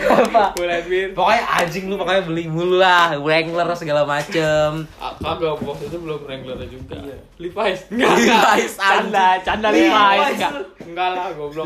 [0.51, 1.07] Boleh bir.
[1.15, 4.83] Pokoknya anjing lu pokoknya beli mulu lah, Wrangler segala macem.
[4.99, 6.95] Kagak, waktu itu belum Wrangler juga.
[6.99, 7.17] Iya.
[7.39, 7.81] Levi's.
[7.87, 9.95] Enggak, Levi's, Canda, canda Levi's.
[9.95, 10.35] Levi's.
[10.35, 10.51] Enggak.
[10.83, 11.65] Enggak lah, goblok.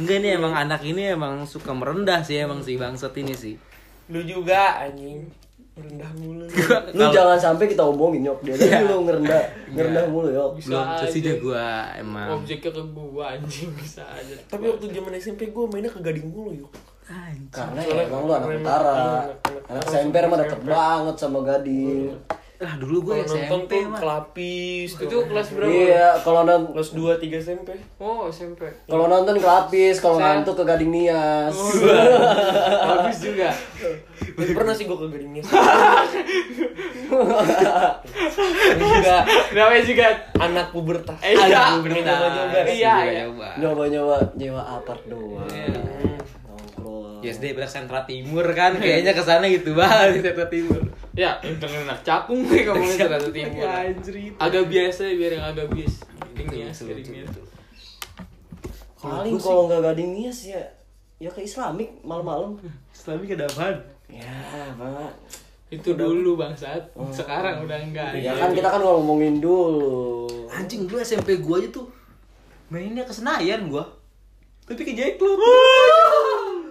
[0.00, 3.60] Enggak nih emang anak ini emang suka merendah sih emang si bangsat ini sih.
[4.08, 5.28] Lu juga anjing.
[5.76, 6.44] Rendah mulu.
[6.48, 6.96] lu.
[6.96, 9.42] Lu jangan sampai kita omongin yok dia tadi lu ngerendah
[9.76, 10.50] ngerendah mulu yok.
[10.56, 11.26] Bisa Belum sih aja.
[11.28, 11.66] dia gua
[12.00, 12.28] emang.
[12.40, 14.34] Objeknya ke gua anjing bisa aja.
[14.48, 16.72] Tapi waktu zaman SMP gue mainnya ke Gading mulu yuk.
[17.52, 19.28] Karena ya emang lu anak utara.
[19.68, 22.16] Anak SMP mah deket banget sama Gading.
[22.56, 23.98] Lah dulu gue Kalau nonton SMP tuh mah.
[24.00, 24.88] kelapis.
[24.96, 25.68] Itu kelas berapa?
[25.68, 27.68] Iya, kalau nonton kelas 2 3 SMP.
[28.00, 28.62] Oh, SMP.
[28.88, 31.52] kalau nonton kelapis, kalau ngantuk ke Gading Nias.
[32.88, 33.52] Bagus juga.
[34.36, 35.42] Dan pernah sih gue ke Gadingnya.
[38.76, 39.16] juga
[39.52, 40.06] Namanya juga
[40.40, 41.18] anak pubertas.
[41.20, 41.76] Eh, iya.
[41.84, 42.58] Pengen nyoba-nyoba.
[42.64, 43.24] Iya, iya.
[43.60, 45.44] Nyoba-nyoba nyewa apart doang.
[47.24, 50.80] Ya SD pada sentra timur kan kayaknya ke sana gitu banget di sentra timur.
[51.16, 53.64] Ya, dengan anak cakung gue ngomongin Jakarta Timur.
[54.44, 56.04] Agak biasa biar yang agak bias.
[56.36, 57.24] Gading ya, gading ya.
[59.00, 60.60] Paling kalau nggak Gading Nias ya
[61.16, 62.60] ya ke Islamik malam-malam.
[62.96, 63.76] Islami ada apaan?
[64.12, 65.12] Ya, Pak.
[65.72, 66.92] Itu dulu bangsat.
[67.10, 68.12] Sekarang udah enggak.
[68.20, 70.28] Ya kan kita kan ngomongin dulu.
[70.52, 71.88] Anjing dulu SMP gua aja tuh
[72.68, 73.88] mainnya ke Senayan gua.
[74.68, 75.40] Tapi ke Jacklot.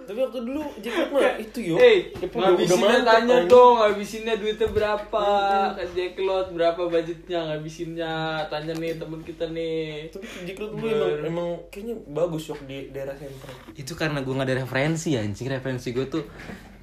[0.06, 1.78] Tapi waktu dulu Jackpot mah itu yuk.
[1.82, 5.26] Eh, Jackpot udah ngabisinnya tanya dong, ngabisinnya duitnya berapa?
[5.74, 8.14] Ke Jacklot berapa budgetnya ngabisinnya?
[8.46, 10.06] Tanya nih temen kita nih.
[10.14, 13.54] Tapi Jackpot dulu emang emang kayaknya bagus yuk di daerah sentral.
[13.74, 16.24] itu karena gua nggak ada referensi anjing referensi gua tuh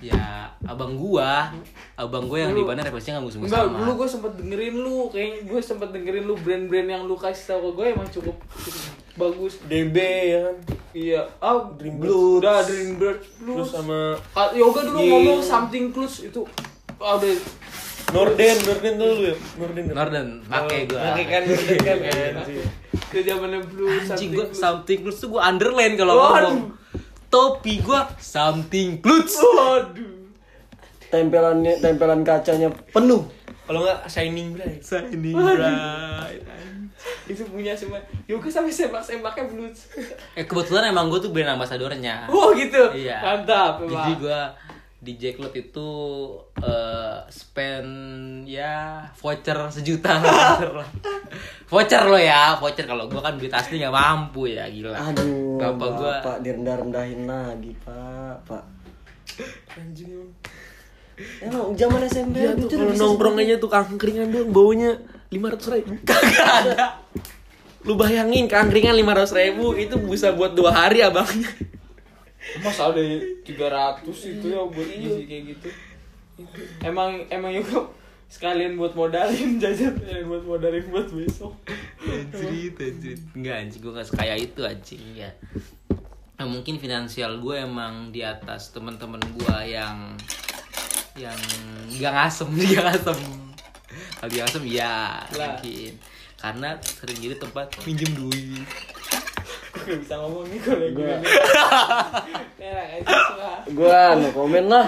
[0.03, 1.47] ya abang gua.
[1.93, 3.77] Abang gua yang di mana referensinya nggak musuh Enggak, sama.
[3.79, 7.59] dulu gue sempet dengerin lu, kayaknya gue sempet dengerin lu brand-brand yang lu kasih tau
[7.61, 8.35] ke gue emang cukup,
[9.15, 9.53] bagus.
[9.63, 9.95] DB
[10.27, 10.55] ya kan.
[10.93, 15.09] Iya, ah Dream Blue, udah Dream Bird, Terus sama Ah, Yoga dulu Ying.
[15.09, 16.43] ngomong something close itu
[16.95, 17.29] ada.
[18.11, 19.35] Norden, Norden dulu ya.
[19.57, 19.83] Norden.
[19.89, 20.27] Norden.
[20.45, 20.99] Pakai gua.
[21.01, 21.97] Pakai kan Norden kan
[22.35, 22.61] anjing.
[23.09, 26.57] ke zamannya Blue anjing something gua something plus tuh gua underline kalau ngomong
[27.33, 30.29] topi gua something plus Waduh.
[31.09, 33.25] Tempelannya tempelan kacanya penuh.
[33.65, 34.81] Kalau nggak Shining Bright.
[34.85, 36.41] shining bright
[37.25, 37.97] Itu punya semua.
[38.29, 39.89] Yoga sampai sembak-sembaknya blues.
[40.37, 42.93] eh kebetulan emang gua tuh brand ambasadornya Oh gitu.
[42.93, 43.17] Iya.
[43.19, 44.41] Mantap, Jadi emang.
[45.03, 45.89] Di Jacklot itu
[46.63, 47.91] eh, spend
[48.47, 50.89] ya voucher sejuta voucher lah.
[51.71, 55.89] voucher lo ya voucher kalau gua kan duit asli nggak mampu ya gila Aduh, bapak
[55.99, 58.47] gua Bapak direndah-rendahin lagi, Pak.
[58.47, 58.63] Pak.
[59.75, 60.31] Anjing.
[61.43, 64.97] Emang zaman SMP Dia tuh itu kalau nongkrong aja tuh angkringan doang baunya
[65.29, 65.91] 500 ribu.
[66.07, 67.03] Kagak ada.
[67.83, 71.51] Lu bayangin keangkringan 500 ribu itu bisa buat dua hari abangnya.
[72.59, 73.45] Mas ada 300
[74.05, 75.67] itu ya buat isi kayak gitu.
[76.81, 77.87] Emang emang Yoga
[78.27, 81.53] sekalian buat modalin jajan, sekalian buat modalin buat besok.
[82.03, 83.19] anjrit anjrit.
[83.33, 85.31] Enggak anjing gua nggak sekaya itu anjing ya
[86.33, 90.17] Nah, mungkin finansial gue emang di atas teman-teman gua yang
[91.13, 91.37] yang
[91.95, 93.19] gak ngasem dia ngasem.
[94.17, 95.55] Kalau dia ngasem ya Lah.
[95.55, 95.93] mungkin.
[96.35, 98.65] Karena sering jadi tempat minjem duit
[99.73, 101.13] Gue gak bisa ngomong nih kalau gue.
[102.61, 103.51] Ya, suka.
[103.73, 104.87] Gua no komen lah.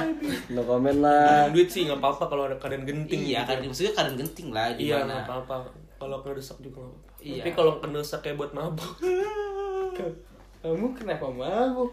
[0.53, 1.49] No komen lah.
[1.49, 3.33] duit sih nggak apa-apa kalau ada keadaan genting.
[3.33, 5.55] iya kan maksudnya kadang genting lah di Iya mana nggak apa-apa.
[5.97, 7.19] Kalau kedesak juga nggak apa-apa.
[7.25, 7.41] Iya.
[7.41, 8.93] Tapi kalau kedesak kayak buat mabuk.
[10.61, 11.91] Kamu kenapa mabuk?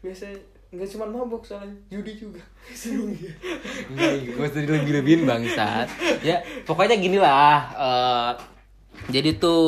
[0.00, 0.38] Biasanya
[0.74, 2.42] nggak cuma mabuk soalnya judi juga.
[4.38, 5.90] Gue tadi lebih lebihin bangsat.
[6.22, 7.58] Ya pokoknya gini lah.
[7.74, 8.32] eh,
[9.10, 9.62] jadi tuh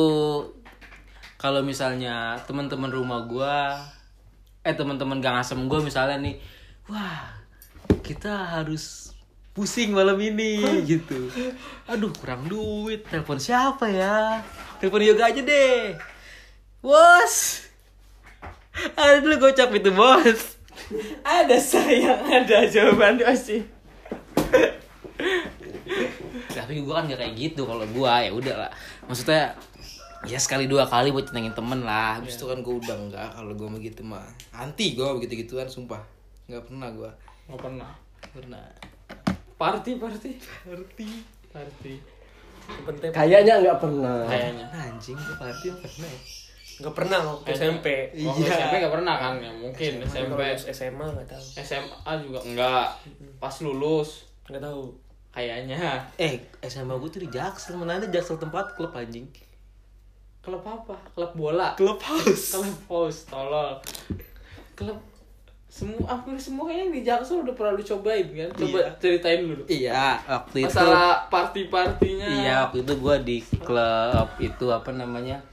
[1.37, 3.77] kalau misalnya teman-teman rumah gua
[4.65, 6.35] eh teman-teman gang asem gua misalnya nih,
[6.89, 7.37] wah
[8.01, 9.13] kita harus
[9.53, 11.29] pusing malam ini gitu.
[11.89, 14.41] Aduh kurang duit, telepon siapa ya?
[14.81, 15.97] Telepon yoga aja deh.
[16.81, 17.65] Bos.
[18.93, 20.57] Ada dulu gocap itu bos.
[21.25, 23.65] ada sayang, ada jawaban pasti.
[26.67, 28.71] tapi gue kan gak kayak gitu kalau gue ya udah lah
[29.07, 29.55] maksudnya
[30.27, 33.51] ya sekali dua kali buat nyenengin temen lah habis itu kan gue udah enggak kalau
[33.51, 36.03] gue begitu mah anti gue begitu gituan sumpah
[36.45, 37.11] nggak pernah gue
[37.47, 37.91] Nggak pernah.
[38.29, 38.63] pernah
[39.57, 41.07] Party, party, party,
[41.49, 41.95] party.
[42.83, 44.27] Penting Kayaknya nggak pernah.
[44.27, 44.65] Kayaknya.
[44.69, 46.21] anjing gue party pernah ya
[46.77, 47.87] nggak pernah waktu SMP.
[48.21, 49.33] Waktu SMP nggak pernah kan?
[49.39, 50.39] Ya mungkin SMP.
[50.67, 51.45] SMA nggak tahu.
[51.57, 52.87] SMA juga enggak.
[53.39, 54.83] Pas lulus Nggak tahu.
[55.29, 56.05] kayaknya.
[56.17, 59.25] eh SMA gue tuh di Jaksel mana ada Jaksel tempat klub anjing
[60.47, 60.95] Klub apa?
[61.11, 61.75] Klub bola.
[61.75, 63.75] klub house Klub house, tolol.
[64.73, 64.95] Klub
[65.67, 68.49] semua hampir semua yang di Jaksel udah pernah lu cobain kan?
[68.55, 68.89] Coba Iya.
[68.97, 69.63] ceritain dulu.
[69.67, 72.25] iya waktu itu Masalah party-partinya.
[72.25, 75.43] Iya waktu itu gue di klub itu apa namanya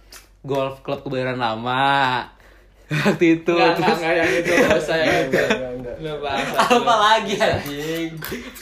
[0.40, 2.24] golf klub kebayoran lama
[2.86, 3.96] waktu itu Enggak, enggak, terus?
[3.96, 5.40] enggak yang itu usah yang itu.
[5.40, 5.94] Enggak.
[5.94, 6.48] Lu bahas.
[6.58, 8.10] apa lagi anjing?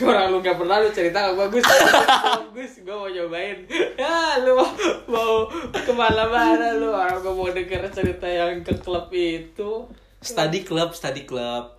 [0.01, 3.59] Orang lu gak pernah lu cerita ke bagus Bagus gue mau nyobain.
[3.97, 4.70] Ya lu mau,
[5.09, 5.35] mau
[5.73, 6.89] ke mana-mana lu?
[6.89, 9.90] Orang gue mau denger cerita yang ke klub itu.
[10.20, 11.74] Study club study club.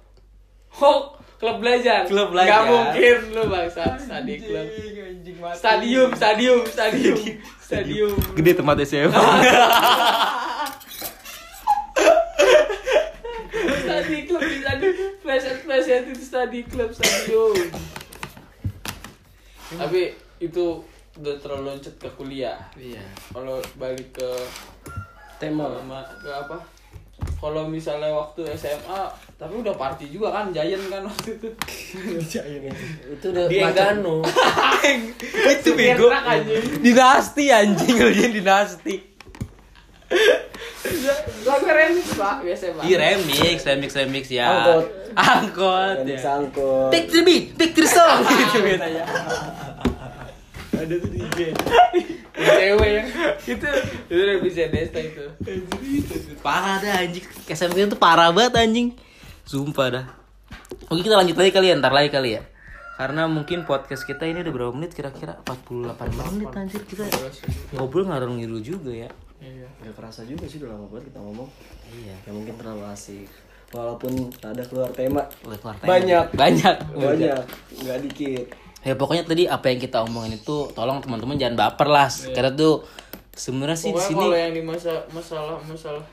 [0.75, 2.03] Oh klub belajar?
[2.03, 2.61] Klub Gak belajar.
[2.65, 4.67] mungkin lu bangsa Study club.
[5.53, 7.17] Stadium Stadium Stadium
[7.57, 8.11] Stadium.
[8.33, 9.11] gede tempat SMA
[14.03, 14.87] Study club di study
[15.23, 17.55] Flash flash itu study club Stadium
[19.79, 20.11] Tapi
[20.43, 22.57] itu udah terlalu loncat ke kuliah.
[22.75, 23.01] Iya.
[23.31, 24.29] Kalau balik ke
[25.39, 25.71] Tema.
[25.71, 26.57] sama ke apa?
[27.39, 29.07] Kalau misalnya waktu SMA
[29.39, 31.49] tapi udah party juga kan Giant kan waktu itu.
[33.15, 34.19] Itu udah Di Enggano.
[35.55, 36.11] itu bego.
[36.83, 37.95] dinasti anjing.
[37.95, 39.12] Lu dinasti
[41.43, 42.83] lagu remix pak biasa pak.
[42.85, 44.45] Iya remix remix remix ya.
[44.47, 44.85] Angkot.
[45.13, 46.17] angkot Yang ya.
[46.17, 46.89] disangkut.
[46.89, 49.03] take the beat take the song gitu biasanya
[50.73, 51.39] ada tuh DJ
[52.33, 53.07] cewek yang
[53.45, 53.69] itu
[54.09, 55.25] itu udah bisa Desta itu.
[56.43, 57.23] Parah dah anjing.
[57.47, 58.87] SMP itu parah banget anjing.
[59.47, 60.05] Sumpah dah.
[60.91, 62.43] Oke kita lanjut lagi kali ya ntar lagi kali ya.
[62.99, 65.39] Karena mungkin podcast kita ini udah berapa menit kira-kira?
[65.47, 67.07] 48 menit anjir kita.
[67.77, 69.09] Ngobrol ngarang ngilu juga ya
[69.43, 71.49] iya Gak kerasa juga sih udah lama banget kita ngomong.
[71.91, 73.27] iya Ya mungkin terlalu asik.
[73.69, 75.89] Walaupun ada keluar tema Udah keluar tema.
[75.89, 76.25] Banyak.
[76.33, 77.39] banyak banyak,
[77.75, 78.45] nggak dikit.
[78.81, 82.83] ya pokoknya tadi apa yang kita omongin itu tolong teman-teman jangan baper lah karena tuh
[83.31, 86.03] sebenarnya sih di sini kalau yang di masa masalah masalah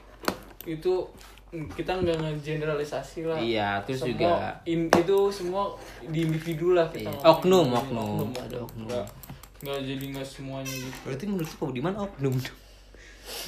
[0.64, 1.02] itu
[1.50, 7.10] kita nggak ngegeneralisasi lah Iya, terus Semua juga- in- itu semua di individu lah kita
[7.10, 7.18] Iya.
[7.18, 7.34] ngomongin.
[7.34, 8.28] Oknum, oknum.
[8.32, 8.86] Ada oknum.
[9.60, 12.34] Nggak, jadi nggak semuanya gitu berarti menurut Pak Budiman oknum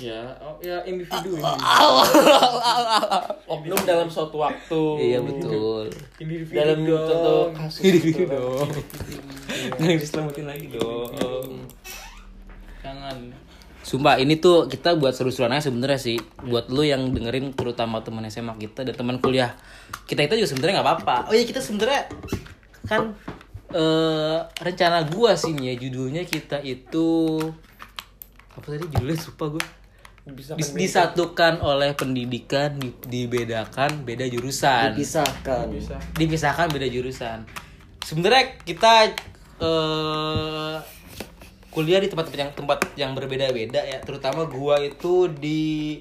[0.01, 1.43] ya oh, ya individu individu.
[3.47, 4.83] oknum dalam suatu waktu.
[4.99, 5.91] Iya betul.
[6.19, 7.07] Individu Dalam dong.
[7.07, 7.83] contoh kasus.
[7.85, 8.69] Individu dong.
[9.79, 11.13] Jangan diselamatin lagi dong.
[12.81, 13.17] Jangan.
[13.83, 16.17] Sumpah ini tuh kita buat seru-seruan aja sebenarnya sih.
[16.47, 19.59] Buat lu yang dengerin terutama teman SMA kita dan teman kuliah
[20.07, 21.17] Kita itu juga sebenarnya nggak apa-apa.
[21.29, 22.09] Oh iya kita sebenarnya
[22.87, 23.15] kan
[23.73, 27.41] eh rencana gua sih nih ya judulnya kita itu
[28.53, 29.65] apa tadi judulnya lupa gue
[30.31, 35.67] Bisa Dis- disatukan oleh pendidikan di- dibedakan beda jurusan Dipisahkan.
[35.69, 37.43] bisa dipisahkan beda jurusan.
[38.01, 39.11] Sebenarnya kita
[39.59, 40.77] eh
[41.69, 45.99] kuliah di tempat-tempat yang tempat yang berbeda-beda ya, terutama gua itu di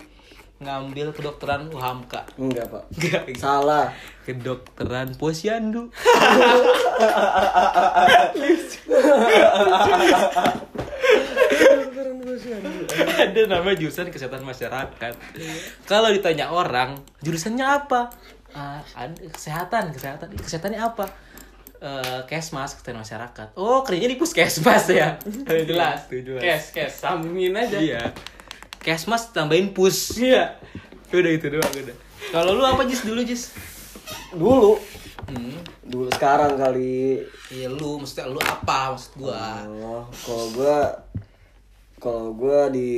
[0.59, 2.37] ngambil kedokteran UHAMKA.
[2.37, 2.83] Enggak, Pak.
[2.93, 3.89] Enggak, Salah.
[4.21, 5.89] kedokteran posyandu.
[13.23, 15.13] Ada nama jurusan kesehatan masyarakat.
[15.85, 18.09] Kalau ditanya orang, jurusannya apa?
[18.51, 20.27] Ada kesehatan, kesehatan.
[20.35, 21.05] Kesehatannya apa?
[21.81, 23.47] Eh, kesmas, kesehatan masyarakat.
[23.57, 25.17] Oh, kerjanya di puskesmas ya.
[25.69, 26.41] Jelas Tuh, jelas.
[26.41, 28.13] kes kes sambungin aja Iya.
[28.77, 30.17] Kesmas tambahin pus.
[30.17, 30.57] iya
[31.09, 31.97] Udah itu doang udah.
[32.29, 33.57] Kalau lu apa Jis dulu Jis?
[34.29, 34.77] Dulu.
[35.25, 35.57] Hmm.
[35.81, 37.17] Dulu sekarang kali.
[37.49, 39.65] Iya lu, maksudnya lu apa maksud gua?
[39.65, 40.77] Oh, kalau gua
[42.01, 42.89] Kalau gue di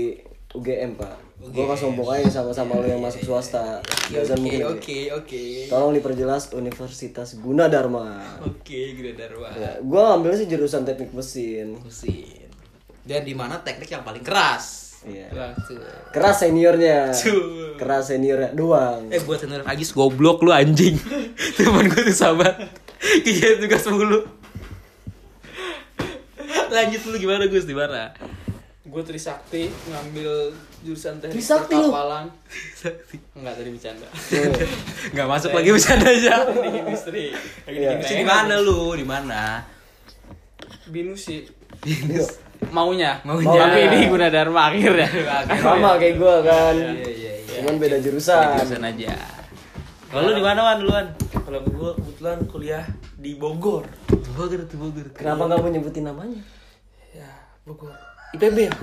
[0.56, 3.84] UGM pak, gue kan sombong aja sama-sama lo yang masuk swasta.
[3.84, 4.64] Oke, mungkin.
[4.80, 5.44] oke, oke.
[5.68, 8.40] Tolong diperjelas Universitas Gunadarma.
[8.48, 9.52] Oke, Guna Darwa.
[9.60, 11.76] Ya, gue ngambilnya sih jurusan teknik mesin.
[11.84, 12.48] Mesin.
[13.04, 14.96] Dan di mana teknik yang paling keras?
[15.04, 15.28] Iya.
[15.36, 15.84] Langsung.
[16.16, 17.12] Keras seniornya.
[17.76, 19.12] Keras seniornya doang.
[19.12, 20.96] Eh buat senior Agis goblok lu anjing.
[21.60, 22.56] Temen gue tuh sahabat.
[23.04, 24.24] Iya tugas mulu.
[26.72, 28.16] Lanjut lu gimana Gus di mana?
[28.94, 30.54] Gue Trisakti ngambil
[30.86, 32.30] jurusan teknik Trisakti perkapalan.
[33.34, 34.08] Enggak tadi bercanda.
[35.18, 36.34] Nggak masuk lagi bercanda aja.
[36.46, 37.26] Teknik industri.
[37.66, 37.98] Iya.
[38.06, 38.94] Di mana lu?
[38.94, 39.66] Di mana?
[40.94, 41.50] Binus sih.
[42.70, 43.18] Maunya.
[43.26, 43.50] Maunya.
[43.50, 45.10] Tapi ini guna dharma akhirnya.
[45.58, 46.76] Sama kayak gue kan.
[46.78, 47.54] Iya iya iya.
[47.66, 48.62] Cuman beda jurusan.
[48.62, 49.18] Jurusan aja.
[50.14, 51.06] Kalau lu di mana Wan duluan?
[51.34, 52.86] Kalau gue kebetulan kuliah
[53.18, 53.90] di Bogor.
[54.38, 55.10] Bogor tuh Bogor.
[55.18, 56.46] Kenapa nggak mau nyebutin namanya?
[57.10, 57.34] Ya,
[57.66, 57.98] Bogor.
[58.34, 58.74] IPB ya?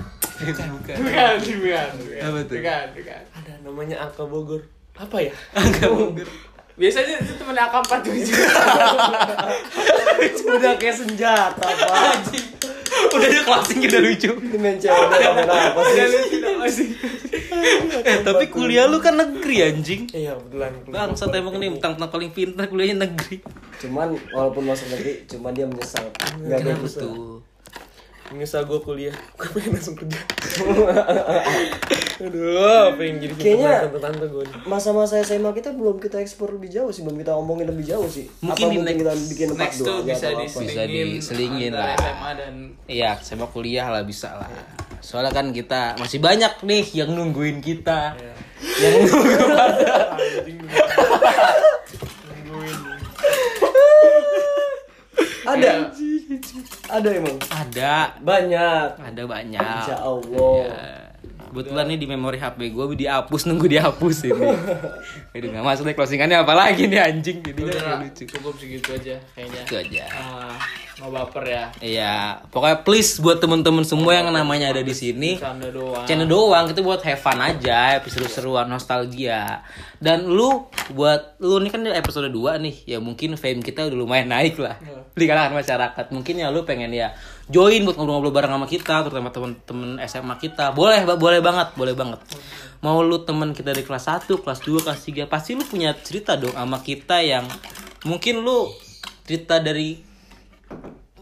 [0.41, 0.95] Bukan bukan.
[1.05, 1.87] Bukan, bukan.
[2.23, 2.55] Apa tuh?
[2.57, 3.21] Bukan, bukan.
[3.35, 4.61] Ada namanya Angka Bogor.
[4.95, 5.33] Apa ya?
[5.53, 6.29] Angka Bogor.
[6.79, 8.31] Biasanya itu temen AK47
[10.55, 12.31] Udah kayak senjata pak.
[13.11, 14.31] Udah dia closing udah lucu.
[14.31, 16.95] Ini main cewek apa sih?
[18.01, 20.07] Eh tapi kuliah lu kan negeri anjing.
[20.15, 20.71] Iya, kebetulan.
[20.87, 23.43] Bangsat emang nih mentang-mentang paling pintar kuliahnya negeri.
[23.77, 26.07] Cuman walaupun masuk negeri, cuman dia menyesal.
[26.39, 26.93] Nggak bagus.
[26.97, 27.43] tuh?
[28.31, 29.11] Menyesal gue kuliah.
[29.37, 30.15] Gue pengen langsung kerja.
[32.23, 34.55] Aduh, pengen jadi Kayaknya- tante-tante gue nih.
[34.63, 38.31] Masa-masa SMA kita belum kita ekspor lebih jauh sih, belum kita omongin lebih jauh sih.
[38.39, 40.39] Mungkin apa di mungkin next- kita bikin Next tuh bisa apa?
[40.39, 41.91] Bisa diselingin diselingin lah.
[41.93, 42.53] SMA dan
[42.85, 44.47] Iya, saya mau kuliah lah bisa lah.
[44.99, 48.15] Soalnya kan kita masih banyak nih yang nungguin kita.
[48.77, 49.19] Yang nunggu
[55.43, 55.89] Ada.
[56.87, 57.37] Ada emang.
[57.51, 58.87] ada, Banyak.
[59.03, 59.59] ada banyak.
[59.83, 60.55] Insya Allah.
[60.63, 61.10] Ya.
[61.51, 64.55] Kebetulan nih di memori HP gue dihapus nunggu dihapus ini.
[65.35, 68.23] Aduh nggak masuk deh closingannya apa lagi nih anjing jadi lucu.
[68.23, 69.61] cukup segitu aja kayaknya.
[69.67, 70.05] Itu aja.
[70.15, 70.55] Ah,
[71.03, 71.65] mau baper ya.
[71.83, 72.15] Iya,
[72.47, 75.35] pokoknya please buat temen-temen semua yang namanya ada di sini.
[75.35, 76.07] Canda doang.
[76.07, 79.67] Channel doang itu buat have fun aja, seru-seruan nostalgia.
[79.99, 84.31] Dan lu buat lu ini kan episode 2 nih, ya mungkin fame kita udah lumayan
[84.31, 84.79] naik lah
[85.11, 86.05] di kalangan masyarakat.
[86.15, 87.11] Mungkin ya lu pengen ya
[87.51, 90.71] join buat ngobrol-ngobrol bareng sama kita, terutama temen-temen SMA kita.
[90.71, 92.19] Boleh, boleh banget, boleh banget.
[92.81, 96.39] Mau lu temen kita di kelas 1, kelas 2, kelas 3, pasti lu punya cerita
[96.39, 97.45] dong sama kita yang
[98.07, 98.71] mungkin lu
[99.27, 100.01] cerita dari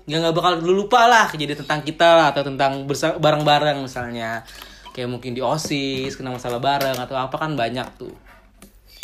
[0.09, 2.89] ya nggak bakal lu lupa lah kejadian tentang kita lah atau tentang
[3.21, 4.41] bareng-bareng misalnya
[4.89, 8.09] kayak mungkin di osis kena masalah bareng atau apa kan banyak tuh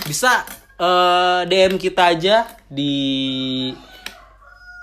[0.09, 0.41] bisa
[0.81, 3.69] eh, DM kita aja di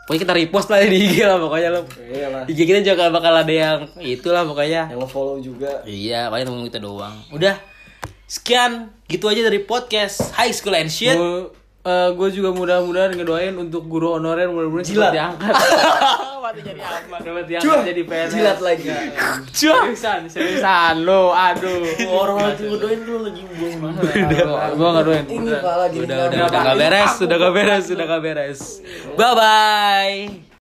[0.02, 2.42] pokoknya kita repost lah di IG lah pokoknya lo Iya lah.
[2.44, 5.82] IG kita juga bakal ada yang itulah pokoknya Yang follow juga.
[5.84, 7.54] iya paling temen kita doang udah
[8.24, 8.72] sekian
[9.06, 11.14] gitu aja dari podcast High School and Shit
[11.84, 15.54] Gue juga mudah-mudahan ngedoain untuk guru honorer mudah-mudahan cepat diangkat.
[16.42, 17.16] Mati jadi apa?
[17.22, 18.30] Dapat diangkat jadi PNS.
[18.30, 18.86] Jilat lagi.
[19.58, 21.86] Seriusan, seriusan lo, aduh.
[22.08, 23.94] Orang lagi ngedoain lu lagi buang
[24.74, 25.24] Gue nggak doain.
[25.26, 25.96] Ini pak lagi.
[26.02, 28.60] udah udah udah gak beres udah gak beres udah gak beres
[29.14, 30.42] bye bye